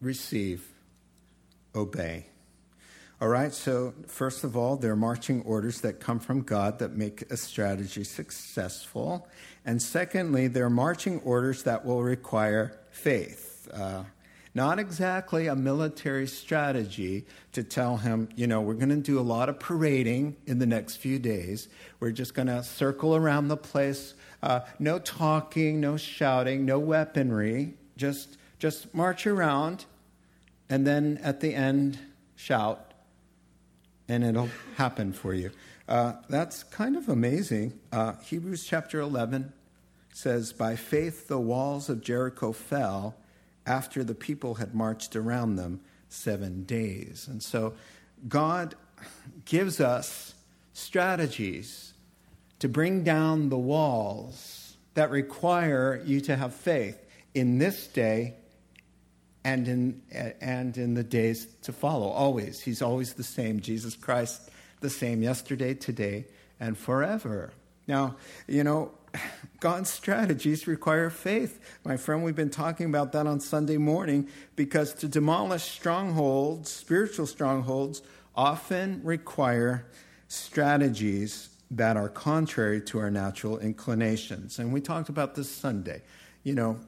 receive, 0.00 0.68
obey. 1.74 2.26
All 3.20 3.28
right, 3.28 3.54
so 3.54 3.94
first 4.08 4.42
of 4.42 4.56
all, 4.56 4.76
there 4.76 4.90
are 4.90 4.96
marching 4.96 5.42
orders 5.42 5.80
that 5.82 6.00
come 6.00 6.18
from 6.18 6.42
God 6.42 6.80
that 6.80 6.96
make 6.96 7.22
a 7.30 7.36
strategy 7.36 8.02
successful. 8.02 9.28
And 9.64 9.80
secondly, 9.80 10.48
there 10.48 10.64
are 10.64 10.70
marching 10.70 11.20
orders 11.20 11.62
that 11.62 11.84
will 11.84 12.02
require 12.02 12.80
faith. 12.90 13.68
Uh, 13.72 14.02
not 14.54 14.78
exactly 14.78 15.46
a 15.46 15.56
military 15.56 16.26
strategy 16.26 17.24
to 17.52 17.62
tell 17.62 17.96
him, 17.96 18.28
you 18.36 18.46
know, 18.46 18.60
we're 18.60 18.74
going 18.74 18.90
to 18.90 18.96
do 18.96 19.18
a 19.18 19.22
lot 19.22 19.48
of 19.48 19.58
parading 19.58 20.36
in 20.46 20.58
the 20.58 20.66
next 20.66 20.96
few 20.96 21.18
days. 21.18 21.68
We're 22.00 22.10
just 22.10 22.34
going 22.34 22.48
to 22.48 22.62
circle 22.62 23.16
around 23.16 23.48
the 23.48 23.56
place. 23.56 24.14
Uh, 24.42 24.60
no 24.78 24.98
talking, 24.98 25.80
no 25.80 25.96
shouting, 25.96 26.66
no 26.66 26.78
weaponry. 26.78 27.74
Just, 27.96 28.36
just 28.58 28.94
march 28.94 29.26
around, 29.26 29.86
and 30.68 30.86
then 30.86 31.18
at 31.22 31.40
the 31.40 31.54
end, 31.54 31.98
shout, 32.36 32.92
and 34.08 34.22
it'll 34.22 34.50
happen 34.76 35.12
for 35.12 35.32
you. 35.32 35.50
Uh, 35.88 36.14
that's 36.28 36.62
kind 36.62 36.96
of 36.96 37.08
amazing. 37.08 37.78
Uh, 37.90 38.14
Hebrews 38.22 38.64
chapter 38.64 39.00
11 39.00 39.52
says, 40.12 40.52
By 40.52 40.76
faith 40.76 41.28
the 41.28 41.40
walls 41.40 41.88
of 41.88 42.02
Jericho 42.02 42.52
fell 42.52 43.16
after 43.66 44.04
the 44.04 44.14
people 44.14 44.54
had 44.54 44.74
marched 44.74 45.16
around 45.16 45.56
them 45.56 45.80
seven 46.08 46.64
days. 46.64 47.28
And 47.30 47.42
so 47.42 47.74
God 48.28 48.74
gives 49.44 49.80
us 49.80 50.34
strategies 50.72 51.94
to 52.58 52.68
bring 52.68 53.02
down 53.02 53.48
the 53.48 53.58
walls 53.58 54.76
that 54.94 55.10
require 55.10 56.00
you 56.04 56.20
to 56.22 56.36
have 56.36 56.54
faith 56.54 56.98
in 57.34 57.58
this 57.58 57.86
day 57.88 58.34
and 59.44 59.66
in, 59.66 60.02
and 60.40 60.76
in 60.76 60.94
the 60.94 61.02
days 61.02 61.46
to 61.62 61.72
follow. 61.72 62.08
Always. 62.08 62.60
He's 62.60 62.82
always 62.82 63.14
the 63.14 63.24
same. 63.24 63.60
Jesus 63.60 63.96
Christ, 63.96 64.50
the 64.80 64.90
same 64.90 65.22
yesterday, 65.22 65.74
today, 65.74 66.26
and 66.60 66.78
forever. 66.78 67.52
Now, 67.88 68.16
you 68.46 68.62
know, 68.62 68.92
God's 69.60 69.90
strategies 69.90 70.66
require 70.66 71.10
faith. 71.10 71.60
My 71.84 71.96
friend, 71.96 72.24
we've 72.24 72.34
been 72.34 72.50
talking 72.50 72.86
about 72.86 73.12
that 73.12 73.26
on 73.26 73.40
Sunday 73.40 73.76
morning 73.76 74.28
because 74.56 74.94
to 74.94 75.08
demolish 75.08 75.62
strongholds, 75.62 76.70
spiritual 76.70 77.26
strongholds, 77.26 78.02
often 78.34 79.00
require 79.04 79.86
strategies 80.28 81.48
that 81.70 81.96
are 81.96 82.08
contrary 82.08 82.80
to 82.82 82.98
our 82.98 83.10
natural 83.10 83.58
inclinations. 83.58 84.58
And 84.58 84.72
we 84.72 84.80
talked 84.80 85.08
about 85.08 85.34
this 85.34 85.50
Sunday. 85.50 86.02
You 86.42 86.54
know, 86.54 86.80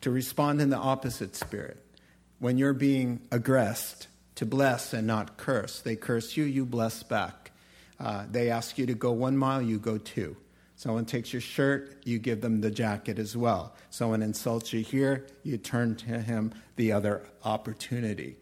to 0.00 0.10
respond 0.10 0.60
in 0.60 0.70
the 0.70 0.76
opposite 0.76 1.36
spirit. 1.36 1.84
When 2.38 2.58
you're 2.58 2.72
being 2.72 3.20
aggressed, 3.30 4.08
to 4.36 4.46
bless 4.46 4.92
and 4.92 5.06
not 5.06 5.36
curse. 5.36 5.80
They 5.80 5.96
curse 5.96 6.36
you, 6.36 6.44
you 6.44 6.64
bless 6.64 7.02
back. 7.02 7.52
Uh, 8.00 8.24
they 8.30 8.50
ask 8.50 8.78
you 8.78 8.86
to 8.86 8.94
go 8.94 9.12
one 9.12 9.36
mile, 9.36 9.62
you 9.62 9.78
go 9.78 9.98
two. 9.98 10.36
Someone 10.82 11.04
takes 11.04 11.32
your 11.32 11.40
shirt, 11.40 11.92
you 12.02 12.18
give 12.18 12.40
them 12.40 12.60
the 12.60 12.68
jacket 12.68 13.16
as 13.20 13.36
well. 13.36 13.72
Someone 13.90 14.20
insults 14.20 14.72
you 14.72 14.80
here, 14.80 15.28
you 15.44 15.56
turn 15.56 15.94
to 15.94 16.18
him 16.18 16.52
the 16.74 16.90
other 16.90 17.22
opportunity. 17.44 18.34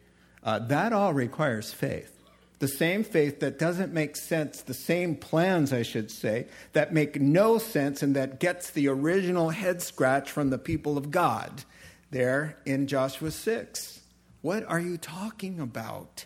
Uh, 0.43 0.59
that 0.59 0.95
all 0.95 1.13
requires 1.13 1.75
faith. 1.75 2.19
The 2.59 2.67
same 2.67 3.05
faith 3.05 3.41
that 3.41 3.59
doesn't 3.59 3.93
make 3.93 4.17
sense, 4.17 4.63
the 4.63 4.73
same 4.73 5.17
plans, 5.17 5.71
I 5.71 5.83
should 5.83 6.11
say, 6.11 6.47
that 6.73 6.95
make 6.95 7.21
no 7.21 7.59
sense 7.59 8.03
and 8.03 8.17
that 8.17 8.41
gets 8.41 8.71
the 8.71 8.89
original 8.89 9.51
head 9.51 9.83
scratch 9.83 10.31
from 10.31 10.49
the 10.49 10.57
people 10.57 10.97
of 10.97 11.11
God 11.11 11.65
there 12.11 12.57
in 12.65 12.87
Joshua 12.87 13.33
6. 13.33 14.01
What 14.41 14.65
are 14.65 14.81
you 14.81 14.97
talking 14.97 15.61
about? 15.61 16.25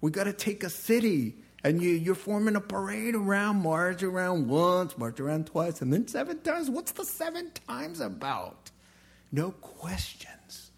We 0.00 0.10
got 0.10 0.24
to 0.24 0.32
take 0.32 0.64
a 0.64 0.70
city 0.70 1.36
and 1.64 1.80
you, 1.80 1.90
you're 1.90 2.14
forming 2.14 2.56
a 2.56 2.60
parade 2.60 3.14
around, 3.14 3.62
march 3.62 4.02
around 4.02 4.48
once, 4.48 4.98
march 4.98 5.20
around 5.20 5.46
twice, 5.46 5.80
and 5.80 5.92
then 5.92 6.08
seven 6.08 6.40
times. 6.40 6.68
What's 6.68 6.92
the 6.92 7.04
seven 7.04 7.52
times 7.68 8.00
about? 8.00 8.70
No 9.30 9.52
questions. 9.52 10.72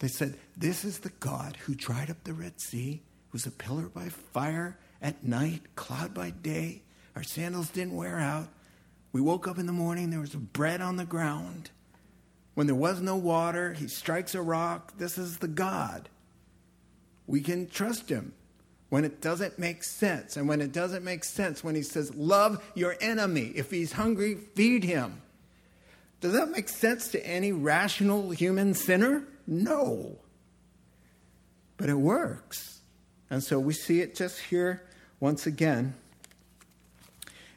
They 0.00 0.08
said, 0.08 0.36
This 0.56 0.84
is 0.84 0.98
the 0.98 1.12
God 1.20 1.56
who 1.56 1.74
dried 1.74 2.10
up 2.10 2.24
the 2.24 2.34
Red 2.34 2.60
Sea, 2.60 3.02
who's 3.30 3.46
a 3.46 3.50
pillar 3.50 3.88
by 3.88 4.08
fire 4.08 4.78
at 5.00 5.24
night, 5.24 5.74
cloud 5.76 6.12
by 6.12 6.30
day. 6.30 6.82
Our 7.16 7.22
sandals 7.22 7.70
didn't 7.70 7.96
wear 7.96 8.18
out. 8.18 8.48
We 9.12 9.20
woke 9.20 9.46
up 9.46 9.58
in 9.58 9.66
the 9.66 9.72
morning, 9.72 10.10
there 10.10 10.20
was 10.20 10.34
bread 10.34 10.80
on 10.80 10.96
the 10.96 11.04
ground. 11.04 11.70
When 12.54 12.66
there 12.66 12.76
was 12.76 13.00
no 13.00 13.16
water, 13.16 13.72
he 13.72 13.88
strikes 13.88 14.34
a 14.34 14.42
rock. 14.42 14.98
This 14.98 15.16
is 15.16 15.38
the 15.38 15.48
God. 15.48 16.08
We 17.26 17.40
can 17.40 17.66
trust 17.66 18.08
him 18.10 18.34
when 18.92 19.06
it 19.06 19.22
doesn't 19.22 19.58
make 19.58 19.82
sense. 19.82 20.36
And 20.36 20.46
when 20.46 20.60
it 20.60 20.70
doesn't 20.70 21.02
make 21.02 21.24
sense, 21.24 21.64
when 21.64 21.74
he 21.74 21.80
says, 21.80 22.14
Love 22.14 22.62
your 22.74 22.94
enemy. 23.00 23.50
If 23.54 23.70
he's 23.70 23.92
hungry, 23.92 24.34
feed 24.34 24.84
him. 24.84 25.22
Does 26.20 26.34
that 26.34 26.50
make 26.50 26.68
sense 26.68 27.08
to 27.12 27.26
any 27.26 27.52
rational 27.52 28.32
human 28.32 28.74
sinner? 28.74 29.24
No. 29.46 30.18
But 31.78 31.88
it 31.88 31.94
works. 31.94 32.80
And 33.30 33.42
so 33.42 33.58
we 33.58 33.72
see 33.72 34.02
it 34.02 34.14
just 34.14 34.38
here 34.38 34.82
once 35.20 35.46
again. 35.46 35.94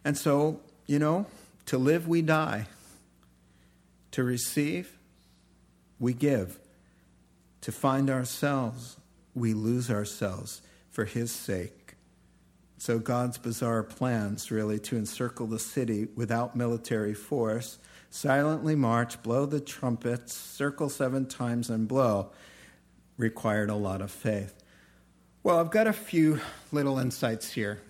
And 0.05 0.17
so, 0.17 0.61
you 0.87 0.99
know, 0.99 1.25
to 1.65 1.77
live, 1.77 2.07
we 2.07 2.21
die. 2.21 2.67
To 4.11 4.23
receive, 4.23 4.97
we 5.99 6.13
give. 6.13 6.57
To 7.59 7.73
find 7.73 8.09
ourselves, 8.09 8.95
we 9.33 9.53
lose 9.53 9.91
ourselves 9.91 10.61
for 10.95 11.03
his 11.03 11.29
sake. 11.29 11.95
So, 12.77 12.99
God's 12.99 13.37
bizarre 13.37 13.83
plans 13.83 14.49
really 14.49 14.79
to 14.79 14.95
encircle 14.95 15.45
the 15.45 15.59
city 15.59 16.07
without 16.15 16.55
military 16.55 17.13
force, 17.13 17.79
silently 18.09 18.75
march, 18.75 19.21
blow 19.21 19.45
the 19.45 19.59
trumpets, 19.59 20.33
circle 20.33 20.87
seven 20.87 21.25
times, 21.25 21.69
and 21.69 21.85
blow 21.85 22.31
required 23.17 23.69
a 23.69 23.75
lot 23.75 24.01
of 24.01 24.09
faith. 24.09 24.53
Well, 25.43 25.59
I've 25.59 25.69
got 25.69 25.87
a 25.87 25.93
few 25.93 26.39
little 26.71 26.97
insights 26.97 27.51
here 27.51 27.81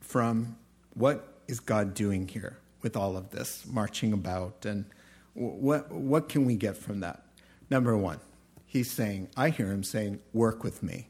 from 0.00 0.56
what 0.92 1.38
is 1.48 1.60
God 1.60 1.94
doing 1.94 2.28
here 2.28 2.58
with 2.82 2.94
all 2.94 3.16
of 3.16 3.30
this 3.30 3.64
marching 3.66 4.12
about, 4.12 4.66
and 4.66 4.84
what, 5.32 5.90
what 5.90 6.28
can 6.28 6.44
we 6.44 6.56
get 6.56 6.76
from 6.76 7.00
that? 7.00 7.24
Number 7.70 7.96
one, 7.96 8.20
he's 8.66 8.90
saying, 8.90 9.28
I 9.34 9.48
hear 9.48 9.70
him 9.70 9.82
saying, 9.82 10.20
work 10.34 10.62
with 10.62 10.82
me. 10.82 11.08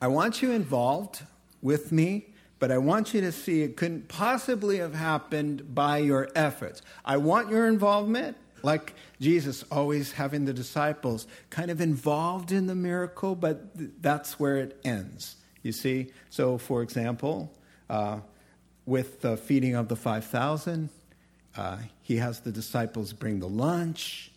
I 0.00 0.08
want 0.08 0.42
you 0.42 0.52
involved 0.52 1.22
with 1.62 1.92
me, 1.92 2.26
but 2.58 2.70
I 2.70 2.78
want 2.78 3.14
you 3.14 3.20
to 3.22 3.32
see 3.32 3.62
it 3.62 3.76
couldn't 3.76 4.08
possibly 4.08 4.78
have 4.78 4.94
happened 4.94 5.74
by 5.74 5.98
your 5.98 6.28
efforts. 6.34 6.82
I 7.04 7.16
want 7.16 7.50
your 7.50 7.66
involvement, 7.66 8.36
like 8.62 8.94
Jesus 9.20 9.64
always 9.70 10.12
having 10.12 10.44
the 10.44 10.52
disciples 10.52 11.26
kind 11.50 11.70
of 11.70 11.80
involved 11.80 12.52
in 12.52 12.66
the 12.66 12.74
miracle, 12.74 13.34
but 13.34 13.76
th- 13.76 13.90
that's 14.00 14.38
where 14.38 14.56
it 14.58 14.80
ends. 14.84 15.36
You 15.62 15.72
see? 15.72 16.12
So, 16.30 16.58
for 16.58 16.82
example, 16.82 17.52
uh, 17.88 18.20
with 18.86 19.22
the 19.22 19.36
feeding 19.36 19.74
of 19.74 19.88
the 19.88 19.96
5,000, 19.96 20.90
uh, 21.56 21.78
he 22.02 22.16
has 22.16 22.40
the 22.40 22.52
disciples 22.52 23.12
bring 23.12 23.40
the 23.40 23.48
lunch. 23.48 24.30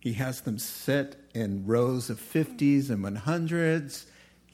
He 0.00 0.14
has 0.14 0.40
them 0.40 0.58
sit 0.58 1.16
in 1.34 1.66
rows 1.66 2.10
of 2.10 2.20
50s 2.20 2.90
and 2.90 3.04
100s. 3.04 4.06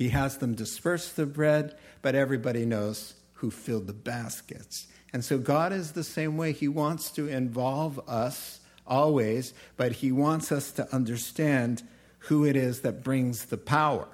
He 0.02 0.08
has 0.08 0.38
them 0.38 0.56
disperse 0.56 1.12
the 1.12 1.26
bread, 1.26 1.76
but 2.02 2.16
everybody 2.16 2.66
knows 2.66 3.14
who 3.34 3.52
filled 3.52 3.86
the 3.86 3.92
baskets. 3.92 4.88
And 5.12 5.24
so 5.24 5.38
God 5.38 5.72
is 5.72 5.92
the 5.92 6.02
same 6.02 6.36
way. 6.36 6.50
He 6.50 6.66
wants 6.66 7.12
to 7.12 7.28
involve 7.28 8.00
us 8.08 8.58
always, 8.84 9.54
but 9.76 9.92
He 9.92 10.10
wants 10.10 10.50
us 10.50 10.72
to 10.72 10.92
understand 10.92 11.84
who 12.18 12.44
it 12.44 12.56
is 12.56 12.80
that 12.80 13.04
brings 13.04 13.44
the 13.44 13.56
power. 13.56 14.08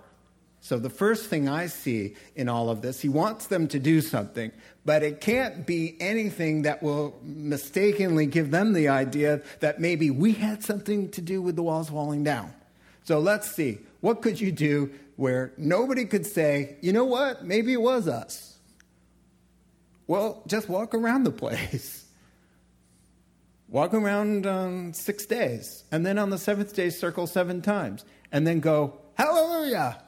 So, 0.61 0.79
the 0.79 0.91
first 0.91 1.31
thing 1.31 1.49
I 1.49 1.69
see 1.69 2.17
in 2.37 2.51
all 2.51 2.69
of 2.69 2.83
this, 2.83 3.01
he 3.01 3.09
wants 3.09 3.47
them 3.47 3.67
to 3.69 3.79
do 3.79 4.03
something, 4.03 4.53
but 4.85 5.03
it 5.03 5.23
can't 5.23 5.67
be 5.67 5.97
anything 6.01 6.63
that 6.63 6.83
will 6.83 7.19
mistakenly 7.23 8.27
give 8.27 8.51
them 8.51 8.75
the 8.75 8.89
idea 8.89 9.41
that 9.61 9.81
maybe 9.81 10.11
we 10.11 10.33
had 10.33 10.63
something 10.63 11.11
to 11.13 11.23
do 11.23 11.41
with 11.41 11.57
the 11.57 11.63
walls 11.63 11.89
falling 11.89 12.25
down. 12.25 12.53
So, 13.05 13.21
let's 13.21 13.51
see. 13.51 13.79
What 14.01 14.23
could 14.23 14.41
you 14.41 14.53
do 14.53 14.93
where 15.17 15.53
nobody 15.57 16.05
could 16.05 16.27
say, 16.27 16.77
you 16.81 16.93
know 16.93 17.05
what, 17.05 17.45
maybe 17.45 17.73
it 17.73 17.81
was 17.81 18.07
us? 18.07 18.59
Well, 20.07 20.43
just 20.47 20.69
walk 20.69 20.95
around 20.95 21.25
the 21.25 21.31
place. 21.31 22.05
Walk 23.71 23.93
around 23.93 24.47
um, 24.47 24.95
six 24.95 25.27
days, 25.27 25.85
and 25.93 26.07
then 26.07 26.17
on 26.17 26.31
the 26.31 26.39
seventh 26.39 26.75
day, 26.75 26.89
circle 26.89 27.27
seven 27.27 27.61
times, 27.61 28.03
and 28.33 28.47
then 28.47 28.61
go, 28.61 28.99
Hallelujah! 29.13 30.03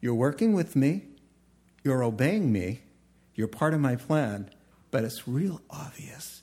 You're 0.00 0.14
working 0.14 0.54
with 0.54 0.74
me, 0.74 1.02
you're 1.82 2.02
obeying 2.02 2.50
me, 2.50 2.80
you're 3.34 3.48
part 3.48 3.74
of 3.74 3.80
my 3.80 3.96
plan, 3.96 4.48
but 4.90 5.04
it's 5.04 5.28
real 5.28 5.60
obvious 5.68 6.40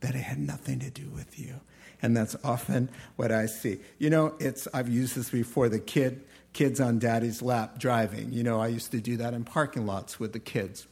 that 0.00 0.16
it 0.16 0.22
had 0.22 0.38
nothing 0.38 0.80
to 0.80 0.90
do 0.90 1.08
with 1.10 1.38
you. 1.38 1.60
And 2.02 2.16
that's 2.16 2.36
often 2.42 2.88
what 3.16 3.30
I 3.30 3.46
see. 3.46 3.80
You 3.98 4.10
know, 4.10 4.34
it's 4.38 4.66
I've 4.72 4.88
used 4.88 5.16
this 5.16 5.30
before 5.30 5.68
the 5.68 5.78
kid 5.78 6.24
kids 6.52 6.80
on 6.80 6.98
daddy's 6.98 7.42
lap 7.42 7.78
driving. 7.78 8.32
You 8.32 8.42
know, 8.42 8.60
I 8.60 8.68
used 8.68 8.90
to 8.92 9.00
do 9.00 9.16
that 9.18 9.34
in 9.34 9.44
parking 9.44 9.86
lots 9.86 10.18
with 10.18 10.32
the 10.32 10.40
kids. 10.40 10.86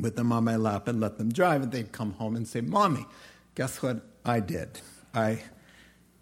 Put 0.00 0.16
them 0.16 0.32
on 0.32 0.44
my 0.44 0.56
lap 0.56 0.88
and 0.88 1.00
let 1.00 1.18
them 1.18 1.32
drive, 1.32 1.62
and 1.62 1.72
they'd 1.72 1.92
come 1.92 2.12
home 2.14 2.36
and 2.36 2.46
say, 2.46 2.60
Mommy, 2.60 3.06
guess 3.54 3.80
what 3.82 4.02
I 4.24 4.40
did? 4.40 4.80
I 5.14 5.42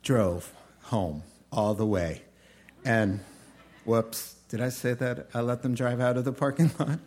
drove 0.02 0.52
home 0.82 1.22
all 1.50 1.74
the 1.74 1.86
way. 1.86 2.22
And 2.84 3.20
whoops, 3.84 4.36
did 4.48 4.60
I 4.60 4.68
say 4.68 4.92
that? 4.94 5.28
I 5.32 5.40
let 5.40 5.62
them 5.62 5.74
drive 5.74 6.00
out 6.00 6.16
of 6.16 6.24
the 6.24 6.32
parking 6.32 6.70
lot? 6.78 6.98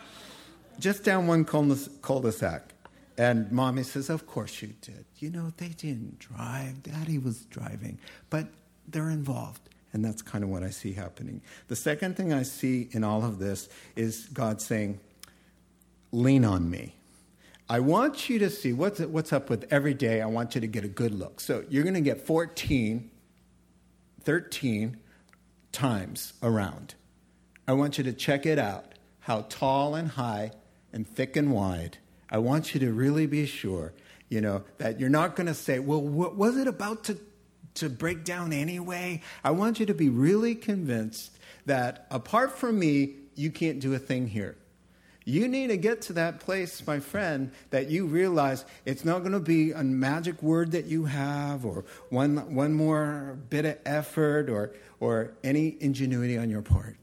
Just 0.78 1.02
down 1.02 1.26
one 1.26 1.44
cul 1.44 1.64
de 1.64 2.32
sac. 2.32 2.74
And 3.18 3.50
mommy 3.50 3.82
says, 3.82 4.08
Of 4.08 4.26
course 4.26 4.62
you 4.62 4.74
did. 4.80 5.04
You 5.18 5.30
know, 5.30 5.52
they 5.56 5.68
didn't 5.68 6.20
drive. 6.20 6.84
Daddy 6.84 7.18
was 7.18 7.40
driving. 7.46 7.98
But 8.30 8.46
they're 8.86 9.10
involved. 9.10 9.60
And 9.92 10.04
that's 10.04 10.22
kind 10.22 10.44
of 10.44 10.50
what 10.50 10.62
I 10.62 10.70
see 10.70 10.92
happening. 10.92 11.42
The 11.66 11.76
second 11.76 12.16
thing 12.16 12.32
I 12.32 12.44
see 12.44 12.88
in 12.92 13.02
all 13.02 13.24
of 13.24 13.38
this 13.38 13.68
is 13.96 14.26
God 14.32 14.62
saying, 14.62 15.00
Lean 16.12 16.44
on 16.44 16.70
me. 16.70 16.94
I 17.68 17.80
want 17.80 18.30
you 18.30 18.38
to 18.38 18.48
see 18.48 18.72
what's, 18.72 19.00
what's 19.00 19.30
up 19.32 19.50
with 19.50 19.70
every 19.70 19.92
day. 19.92 20.22
I 20.22 20.26
want 20.26 20.54
you 20.54 20.60
to 20.62 20.66
get 20.66 20.84
a 20.84 20.88
good 20.88 21.12
look. 21.12 21.38
So 21.40 21.64
you're 21.68 21.82
going 21.82 21.94
to 21.94 22.00
get 22.00 22.24
14, 22.24 23.10
13 24.22 24.96
times 25.70 26.32
around. 26.42 26.94
I 27.66 27.72
want 27.72 27.98
you 27.98 28.04
to 28.04 28.12
check 28.14 28.46
it 28.46 28.58
out 28.58 28.94
how 29.20 29.44
tall 29.50 29.94
and 29.94 30.08
high 30.08 30.52
and 30.94 31.06
thick 31.06 31.36
and 31.36 31.52
wide. 31.52 31.98
I 32.30 32.38
want 32.38 32.74
you 32.74 32.80
to 32.80 32.92
really 32.92 33.26
be 33.26 33.46
sure, 33.46 33.92
you 34.28 34.40
know, 34.40 34.64
that 34.78 35.00
you're 35.00 35.08
not 35.08 35.36
going 35.36 35.46
to 35.46 35.54
say, 35.54 35.78
well, 35.78 36.00
what 36.00 36.36
was 36.36 36.56
it 36.56 36.66
about 36.66 37.04
to, 37.04 37.18
to 37.74 37.88
break 37.88 38.24
down 38.24 38.52
anyway? 38.52 39.22
I 39.42 39.52
want 39.52 39.80
you 39.80 39.86
to 39.86 39.94
be 39.94 40.08
really 40.08 40.54
convinced 40.54 41.38
that 41.66 42.06
apart 42.10 42.58
from 42.58 42.78
me, 42.78 43.14
you 43.34 43.50
can't 43.50 43.80
do 43.80 43.94
a 43.94 43.98
thing 43.98 44.26
here. 44.26 44.56
You 45.24 45.46
need 45.46 45.66
to 45.66 45.76
get 45.76 46.00
to 46.02 46.14
that 46.14 46.40
place, 46.40 46.84
my 46.86 47.00
friend, 47.00 47.52
that 47.68 47.90
you 47.90 48.06
realize 48.06 48.64
it's 48.86 49.04
not 49.04 49.18
going 49.18 49.32
to 49.32 49.40
be 49.40 49.72
a 49.72 49.84
magic 49.84 50.42
word 50.42 50.72
that 50.72 50.86
you 50.86 51.04
have 51.04 51.66
or 51.66 51.84
one, 52.08 52.54
one 52.54 52.72
more 52.72 53.38
bit 53.50 53.66
of 53.66 53.76
effort 53.84 54.48
or, 54.48 54.72
or 55.00 55.34
any 55.44 55.76
ingenuity 55.80 56.38
on 56.38 56.48
your 56.48 56.62
part. 56.62 56.96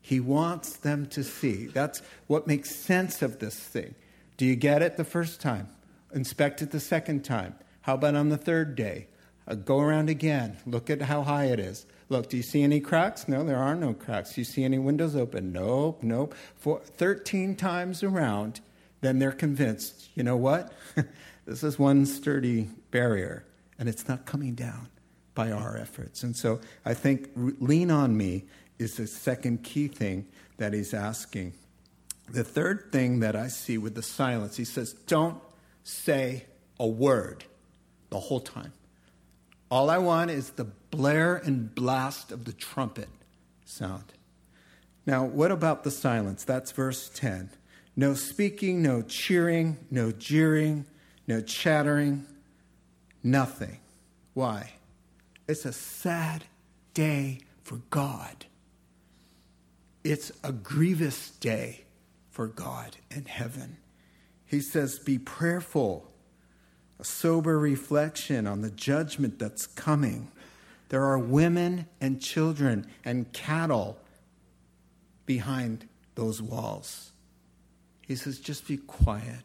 He 0.00 0.18
wants 0.18 0.78
them 0.78 1.06
to 1.08 1.22
see. 1.22 1.66
That's 1.66 2.00
what 2.26 2.46
makes 2.46 2.74
sense 2.74 3.20
of 3.20 3.38
this 3.38 3.54
thing. 3.54 3.94
Do 4.42 4.48
you 4.48 4.56
get 4.56 4.82
it 4.82 4.96
the 4.96 5.04
first 5.04 5.40
time? 5.40 5.68
Inspect 6.12 6.62
it 6.62 6.72
the 6.72 6.80
second 6.80 7.22
time. 7.22 7.54
How 7.82 7.94
about 7.94 8.16
on 8.16 8.28
the 8.28 8.36
third 8.36 8.74
day? 8.74 9.06
Uh, 9.46 9.54
go 9.54 9.78
around 9.78 10.10
again. 10.10 10.56
Look 10.66 10.90
at 10.90 11.02
how 11.02 11.22
high 11.22 11.44
it 11.44 11.60
is. 11.60 11.86
Look, 12.08 12.28
do 12.28 12.38
you 12.38 12.42
see 12.42 12.60
any 12.64 12.80
cracks? 12.80 13.28
No, 13.28 13.44
there 13.44 13.58
are 13.58 13.76
no 13.76 13.94
cracks. 13.94 14.34
Do 14.34 14.40
you 14.40 14.44
see 14.44 14.64
any 14.64 14.80
windows 14.80 15.14
open? 15.14 15.52
Nope, 15.52 16.02
nope. 16.02 16.34
For 16.56 16.80
13 16.80 17.54
times 17.54 18.02
around, 18.02 18.60
then 19.00 19.20
they're 19.20 19.30
convinced, 19.30 20.08
you 20.16 20.24
know 20.24 20.36
what? 20.36 20.72
this 21.46 21.62
is 21.62 21.78
one 21.78 22.04
sturdy 22.04 22.68
barrier, 22.90 23.44
and 23.78 23.88
it's 23.88 24.08
not 24.08 24.26
coming 24.26 24.56
down 24.56 24.88
by 25.36 25.52
our 25.52 25.76
efforts. 25.76 26.24
And 26.24 26.34
so 26.34 26.58
I 26.84 26.94
think 26.94 27.30
lean 27.36 27.92
on 27.92 28.16
me 28.16 28.46
is 28.80 28.96
the 28.96 29.06
second 29.06 29.62
key 29.62 29.86
thing 29.86 30.26
that 30.56 30.72
he's 30.72 30.94
asking. 30.94 31.52
The 32.32 32.44
third 32.44 32.90
thing 32.90 33.20
that 33.20 33.36
I 33.36 33.48
see 33.48 33.76
with 33.76 33.94
the 33.94 34.02
silence, 34.02 34.56
he 34.56 34.64
says, 34.64 34.94
don't 34.94 35.38
say 35.84 36.46
a 36.80 36.86
word 36.86 37.44
the 38.08 38.18
whole 38.18 38.40
time. 38.40 38.72
All 39.70 39.90
I 39.90 39.98
want 39.98 40.30
is 40.30 40.50
the 40.50 40.64
blare 40.64 41.36
and 41.36 41.74
blast 41.74 42.32
of 42.32 42.46
the 42.46 42.54
trumpet 42.54 43.10
sound. 43.66 44.14
Now, 45.04 45.26
what 45.26 45.52
about 45.52 45.84
the 45.84 45.90
silence? 45.90 46.42
That's 46.42 46.72
verse 46.72 47.10
10. 47.14 47.50
No 47.96 48.14
speaking, 48.14 48.80
no 48.80 49.02
cheering, 49.02 49.76
no 49.90 50.10
jeering, 50.10 50.86
no 51.26 51.42
chattering, 51.42 52.26
nothing. 53.22 53.78
Why? 54.32 54.72
It's 55.46 55.66
a 55.66 55.72
sad 55.74 56.44
day 56.94 57.40
for 57.62 57.82
God. 57.90 58.46
It's 60.02 60.32
a 60.42 60.52
grievous 60.52 61.30
day 61.32 61.84
for 62.32 62.48
God 62.48 62.96
in 63.10 63.26
heaven. 63.26 63.76
He 64.44 64.60
says, 64.60 64.98
Be 64.98 65.18
prayerful 65.18 66.12
a 67.02 67.04
sober 67.04 67.58
reflection 67.58 68.46
on 68.46 68.60
the 68.60 68.70
judgment 68.70 69.36
that's 69.36 69.66
coming. 69.66 70.30
There 70.88 71.02
are 71.02 71.18
women 71.18 71.86
and 72.00 72.20
children 72.20 72.86
and 73.04 73.32
cattle 73.32 73.98
behind 75.26 75.88
those 76.14 76.40
walls. 76.40 77.10
He 78.06 78.14
says, 78.14 78.38
just 78.38 78.68
be 78.68 78.76
quiet. 78.76 79.42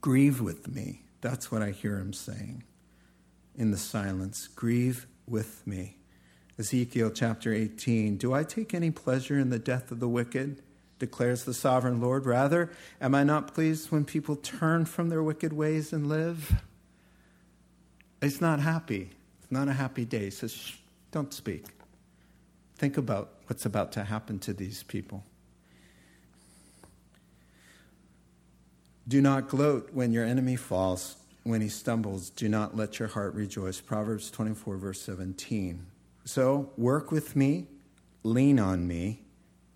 Grieve 0.00 0.40
with 0.40 0.68
me. 0.68 1.02
That's 1.20 1.50
what 1.50 1.60
I 1.60 1.70
hear 1.70 1.98
him 1.98 2.12
saying 2.12 2.62
in 3.56 3.72
the 3.72 3.78
silence. 3.78 4.46
Grieve 4.46 5.08
with 5.26 5.66
me. 5.66 5.95
Ezekiel 6.58 7.10
chapter 7.10 7.52
18 7.52 8.16
Do 8.16 8.32
I 8.32 8.42
take 8.42 8.72
any 8.72 8.90
pleasure 8.90 9.38
in 9.38 9.50
the 9.50 9.58
death 9.58 9.90
of 9.90 10.00
the 10.00 10.08
wicked? 10.08 10.62
declares 10.98 11.44
the 11.44 11.54
sovereign 11.54 12.00
Lord. 12.00 12.24
Rather, 12.24 12.70
am 13.00 13.14
I 13.14 13.22
not 13.22 13.52
pleased 13.52 13.90
when 13.90 14.04
people 14.04 14.36
turn 14.36 14.86
from 14.86 15.08
their 15.08 15.22
wicked 15.22 15.52
ways 15.52 15.92
and 15.92 16.08
live? 16.08 16.62
It's 18.22 18.40
not 18.40 18.60
happy. 18.60 19.10
It's 19.42 19.52
not 19.52 19.68
a 19.68 19.74
happy 19.74 20.04
day. 20.04 20.24
He 20.24 20.30
says, 20.30 20.52
Shh, 20.52 20.76
don't 21.10 21.32
speak. 21.34 21.66
Think 22.76 22.96
about 22.96 23.30
what's 23.46 23.66
about 23.66 23.92
to 23.92 24.04
happen 24.04 24.38
to 24.40 24.52
these 24.52 24.82
people. 24.82 25.24
Do 29.08 29.20
not 29.20 29.48
gloat 29.48 29.90
when 29.92 30.12
your 30.12 30.24
enemy 30.24 30.56
falls, 30.56 31.16
when 31.44 31.60
he 31.60 31.68
stumbles. 31.68 32.30
Do 32.30 32.48
not 32.48 32.76
let 32.76 32.98
your 32.98 33.08
heart 33.08 33.34
rejoice. 33.34 33.80
Proverbs 33.80 34.30
24, 34.30 34.76
verse 34.78 35.00
17. 35.02 35.86
So 36.26 36.72
work 36.76 37.10
with 37.10 37.34
me, 37.34 37.68
lean 38.22 38.60
on 38.60 38.86
me 38.86 39.22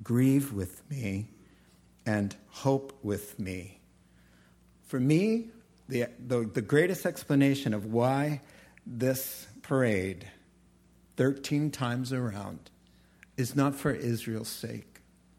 grieve 0.03 0.53
with 0.53 0.89
me, 0.91 1.29
and 2.07 2.35
hope 2.49 2.99
with 3.03 3.39
me. 3.39 3.81
For 4.83 4.99
me, 4.99 5.49
the, 5.89 6.07
the, 6.27 6.51
the 6.53 6.63
greatest 6.63 7.05
explanation 7.07 7.75
of 7.75 7.87
why 7.87 8.41
this 8.87 9.47
parade, 9.63 10.27
13 11.17 11.71
times 11.71 12.13
around, 12.13 12.71
is 13.37 13.55
not 13.55 13.75
for 13.75 13.93
Israel's 13.93 14.49
sake. 14.49 14.87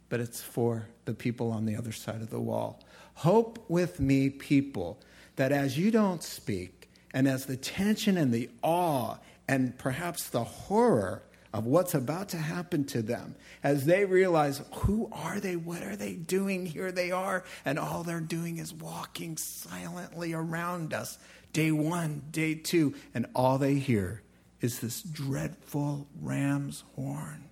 but 0.10 0.20
it's 0.20 0.42
for 0.42 0.88
the 1.06 1.14
people 1.14 1.52
on 1.52 1.66
the 1.66 1.74
other 1.74 1.94
side 1.94 2.22
of 2.22 2.30
the 2.30 2.42
wall. 2.42 2.84
Hope 3.14 3.64
with 3.70 4.02
me, 4.02 4.30
people, 4.30 5.00
that 5.38 5.54
as 5.54 5.78
you 5.78 5.90
don't 5.90 6.22
speak, 6.22 6.90
and 7.14 7.30
as 7.30 7.46
the 7.46 7.56
tension 7.56 8.18
and 8.18 8.34
the 8.34 8.50
awe 8.62 9.16
and 9.48 9.78
perhaps 9.78 10.30
the 10.30 10.44
horror 10.44 11.24
of 11.54 11.66
what's 11.66 11.94
about 11.94 12.30
to 12.30 12.38
happen 12.38 12.86
to 12.86 13.02
them, 13.02 13.36
as 13.62 13.86
they 13.86 14.06
realize 14.06 14.62
who 14.74 15.10
are 15.12 15.40
they, 15.40 15.56
what 15.56 15.84
are 15.84 15.98
they 15.98 16.14
doing, 16.14 16.66
here 16.66 16.92
they 16.92 17.12
are, 17.12 17.44
and 17.66 17.78
all 17.78 18.04
they're 18.04 18.22
doing 18.22 18.58
is 18.58 18.74
walking 18.74 19.36
silently 19.36 20.34
around 20.34 20.94
us. 20.94 21.18
Day 21.52 21.72
one, 21.72 22.24
day 22.32 22.56
two, 22.56 22.96
and 23.14 23.26
all 23.36 23.58
they 23.58 23.76
hear 23.76 24.22
is 24.62 24.80
this 24.80 25.02
dreadful 25.02 26.08
ram's 26.22 26.84
horn 26.96 27.50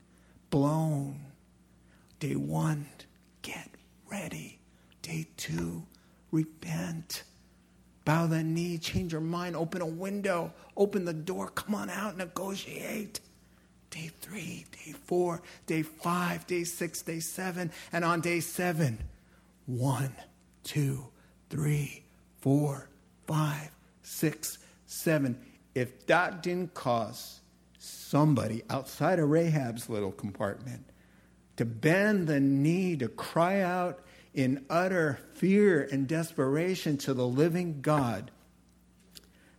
blown. 0.49 1.19
Day 2.19 2.35
one, 2.35 2.87
get 3.41 3.69
ready. 4.09 4.59
Day 5.01 5.27
two, 5.37 5.83
repent. 6.31 7.23
Bow 8.09 8.25
the 8.25 8.41
knee, 8.41 8.79
change 8.79 9.11
your 9.11 9.21
mind, 9.21 9.55
open 9.55 9.83
a 9.83 9.85
window, 9.85 10.51
open 10.75 11.05
the 11.05 11.13
door, 11.13 11.49
come 11.49 11.75
on 11.75 11.91
out, 11.91 12.17
negotiate. 12.17 13.19
Day 13.91 14.09
three, 14.19 14.65
day 14.71 14.93
four, 14.93 15.43
day 15.67 15.83
five, 15.83 16.47
day 16.47 16.63
six, 16.63 17.03
day 17.03 17.19
seven, 17.19 17.71
and 17.93 18.03
on 18.03 18.21
day 18.21 18.39
seven, 18.39 18.97
one, 19.67 20.11
two, 20.63 21.05
three, 21.51 22.01
four, 22.41 22.89
five, 23.27 23.69
six, 24.01 24.57
seven. 24.87 25.39
If 25.75 26.07
that 26.07 26.41
didn't 26.41 26.73
cause 26.73 27.41
somebody 27.77 28.63
outside 28.71 29.19
of 29.19 29.29
Rahab's 29.29 29.87
little 29.87 30.13
compartment 30.13 30.83
to 31.57 31.65
bend 31.65 32.25
the 32.25 32.39
knee, 32.39 32.95
to 32.95 33.07
cry 33.07 33.61
out 33.61 33.99
in 34.33 34.65
utter 34.69 35.19
fear 35.33 35.87
and 35.91 36.07
desperation 36.07 36.97
to 36.97 37.13
the 37.13 37.27
living 37.27 37.81
God, 37.81 38.31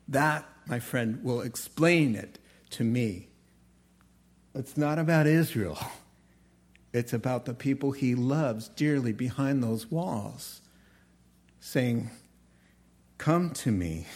that, 0.08 0.46
my 0.66 0.78
friend, 0.78 1.22
will 1.22 1.40
explain 1.40 2.14
it 2.14 2.38
to 2.70 2.84
me. 2.84 3.28
It's 4.54 4.76
not 4.76 4.98
about 4.98 5.26
Israel. 5.26 5.78
It's 6.92 7.12
about 7.12 7.44
the 7.44 7.54
people 7.54 7.92
he 7.92 8.16
loves 8.16 8.68
dearly 8.68 9.12
behind 9.12 9.62
those 9.62 9.90
walls, 9.92 10.60
saying, 11.60 12.10
Come 13.16 13.50
to 13.50 13.70
me. 13.70 14.06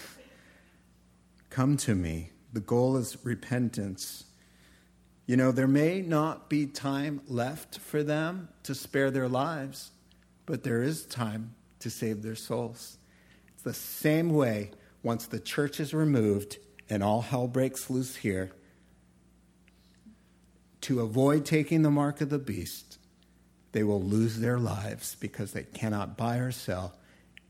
Come 1.50 1.76
to 1.76 1.94
me. 1.94 2.30
The 2.52 2.58
goal 2.58 2.96
is 2.96 3.16
repentance. 3.22 4.24
You 5.26 5.36
know, 5.36 5.52
there 5.52 5.68
may 5.68 6.02
not 6.02 6.50
be 6.50 6.66
time 6.66 7.20
left 7.28 7.78
for 7.78 8.02
them 8.02 8.48
to 8.64 8.74
spare 8.74 9.10
their 9.10 9.28
lives, 9.28 9.92
but 10.46 10.62
there 10.62 10.82
is 10.82 11.06
time 11.06 11.54
to 11.80 11.90
save 11.90 12.22
their 12.22 12.34
souls. 12.34 12.98
It's 13.48 13.62
the 13.62 13.74
same 13.74 14.30
way 14.30 14.70
once 15.02 15.26
the 15.26 15.40
church 15.40 15.80
is 15.80 15.94
removed 15.94 16.58
and 16.88 17.02
all 17.02 17.22
hell 17.22 17.48
breaks 17.48 17.90
loose 17.90 18.16
here. 18.16 18.52
To 20.82 21.00
avoid 21.00 21.46
taking 21.46 21.82
the 21.82 21.90
mark 21.90 22.20
of 22.20 22.28
the 22.28 22.38
beast, 22.38 22.98
they 23.72 23.82
will 23.82 24.02
lose 24.02 24.38
their 24.38 24.58
lives 24.58 25.16
because 25.18 25.52
they 25.52 25.64
cannot 25.64 26.16
buy 26.16 26.36
or 26.36 26.52
sell, 26.52 26.96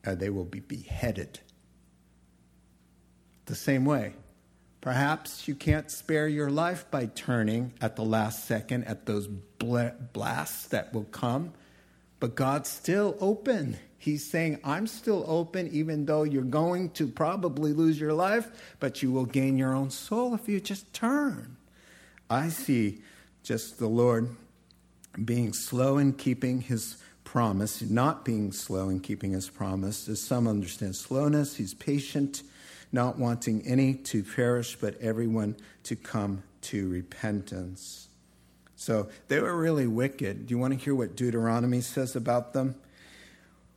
or 0.06 0.14
they 0.14 0.30
will 0.30 0.44
be 0.44 0.60
beheaded. 0.60 1.40
The 3.46 3.56
same 3.56 3.84
way, 3.84 4.14
Perhaps 4.84 5.48
you 5.48 5.54
can't 5.54 5.90
spare 5.90 6.28
your 6.28 6.50
life 6.50 6.90
by 6.90 7.06
turning 7.06 7.72
at 7.80 7.96
the 7.96 8.04
last 8.04 8.44
second 8.44 8.84
at 8.84 9.06
those 9.06 9.26
blasts 9.26 10.66
that 10.66 10.92
will 10.92 11.04
come, 11.04 11.54
but 12.24 12.36
God's 12.36 12.70
still 12.70 13.18
open. 13.20 13.76
He's 13.98 14.24
saying, 14.24 14.58
I'm 14.64 14.86
still 14.86 15.26
open, 15.26 15.68
even 15.72 16.06
though 16.06 16.22
you're 16.22 16.42
going 16.42 16.88
to 16.92 17.06
probably 17.06 17.74
lose 17.74 18.00
your 18.00 18.14
life, 18.14 18.48
but 18.80 19.02
you 19.02 19.12
will 19.12 19.26
gain 19.26 19.58
your 19.58 19.74
own 19.74 19.90
soul 19.90 20.34
if 20.34 20.48
you 20.48 20.58
just 20.58 20.90
turn. 20.94 21.58
I 22.30 22.48
see 22.48 23.02
just 23.42 23.78
the 23.78 23.88
Lord 23.88 24.34
being 25.22 25.52
slow 25.52 25.98
in 25.98 26.14
keeping 26.14 26.62
his 26.62 26.96
promise, 27.24 27.82
not 27.82 28.24
being 28.24 28.52
slow 28.52 28.88
in 28.88 29.00
keeping 29.00 29.32
his 29.32 29.50
promise. 29.50 30.08
As 30.08 30.18
some 30.22 30.48
understand 30.48 30.96
slowness, 30.96 31.56
he's 31.56 31.74
patient 31.74 32.42
not 32.90 33.18
wanting 33.18 33.60
any 33.66 33.92
to 33.96 34.24
perish, 34.24 34.76
but 34.76 34.98
everyone 34.98 35.56
to 35.82 35.94
come 35.94 36.42
to 36.62 36.88
repentance. 36.88 38.08
So 38.84 39.08
they 39.28 39.40
were 39.40 39.56
really 39.56 39.86
wicked. 39.86 40.46
Do 40.46 40.52
you 40.52 40.58
want 40.58 40.74
to 40.74 40.78
hear 40.78 40.94
what 40.94 41.16
Deuteronomy 41.16 41.80
says 41.80 42.14
about 42.14 42.52
them? 42.52 42.74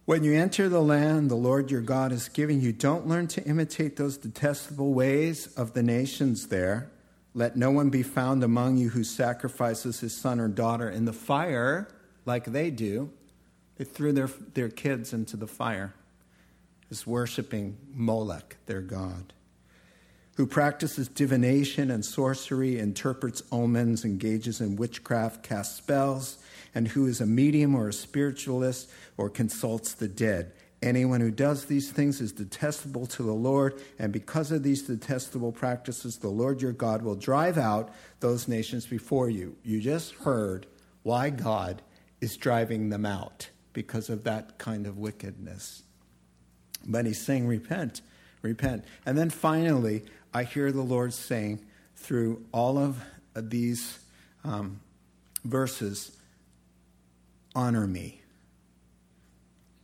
When 0.04 0.26
you 0.26 0.34
enter 0.34 0.68
the 0.68 0.82
land 0.82 1.32
the 1.32 1.36
Lord 1.36 1.72
your 1.72 1.80
God 1.80 2.12
is 2.12 2.28
giving 2.28 2.60
you, 2.60 2.74
don't 2.74 3.08
learn 3.08 3.28
to 3.28 3.44
imitate 3.46 3.96
those 3.96 4.18
detestable 4.18 4.94
ways 4.94 5.48
of 5.56 5.72
the 5.72 5.82
nations 5.82 6.48
there. 6.48 6.92
Let 7.34 7.56
no 7.56 7.72
one 7.72 7.90
be 7.90 8.04
found 8.04 8.44
among 8.44 8.76
you 8.76 8.90
who 8.90 9.06
sacrifices 9.06 10.02
his 10.02 10.14
son 10.14 10.42
or 10.42 10.50
daughter 10.50 10.90
in 10.90 11.06
the 11.06 11.14
fire 11.14 11.88
like 12.26 12.44
they 12.44 12.70
do. 12.70 13.10
They 13.78 13.86
threw 13.86 14.12
their, 14.12 14.30
their 14.56 14.70
kids 14.70 15.14
into 15.14 15.38
the 15.38 15.48
fire 15.48 15.94
is 16.90 17.08
worshiping 17.08 17.78
Molech, 17.94 18.58
their 18.66 18.82
god, 18.82 19.32
who 20.38 20.46
practices 20.46 21.08
divination 21.08 21.90
and 21.90 22.06
sorcery, 22.06 22.78
interprets 22.78 23.42
omens, 23.52 24.06
engages 24.06 24.62
in 24.62 24.76
witchcraft, 24.76 25.42
casts 25.42 25.76
spells, 25.76 26.38
and 26.76 26.88
who 26.90 27.08
is 27.08 27.20
a 27.20 27.26
medium 27.26 27.74
or 27.74 27.88
a 27.88 27.94
spiritualist 27.94 28.88
or 29.18 29.32
consults 29.32 29.96
the 29.96 30.08
dead. 30.08 30.54
Anyone 30.84 31.22
who 31.22 31.32
does 31.32 31.66
these 31.66 31.92
things 31.92 32.22
is 32.22 32.32
detestable 32.32 33.08
to 33.08 33.24
the 33.24 33.34
Lord, 33.34 33.82
and 33.98 34.14
because 34.14 34.52
of 34.52 34.62
these 34.62 34.84
detestable 34.84 35.52
practices, 35.52 36.18
the 36.18 36.30
Lord 36.30 36.62
your 36.62 36.72
God 36.72 37.02
will 37.02 37.16
drive 37.16 37.58
out 37.58 37.90
those 38.20 38.48
nations 38.48 38.86
before 38.86 39.32
you. 39.32 39.56
You 39.64 39.82
just 39.82 40.14
heard 40.14 40.68
why 41.02 41.32
God 41.32 41.82
is 42.22 42.38
driving 42.38 42.90
them 42.90 43.08
out 43.08 43.50
because 43.74 44.08
of 44.08 44.24
that 44.26 44.60
kind 44.60 44.86
of 44.86 45.00
wickedness. 45.00 45.82
But 46.86 47.08
he's 47.08 47.20
saying, 47.20 47.48
repent, 47.48 48.02
repent. 48.44 48.86
And 49.04 49.18
then 49.18 49.32
finally, 49.32 50.04
I 50.38 50.44
hear 50.44 50.72
the 50.72 50.84
Lord 50.84 51.16
saying 51.16 51.66
through 51.96 52.46
all 52.52 52.78
of 52.78 53.04
these 53.36 53.98
um, 54.44 54.82
verses, 55.44 56.16
honor 57.56 57.88
me. 57.88 58.22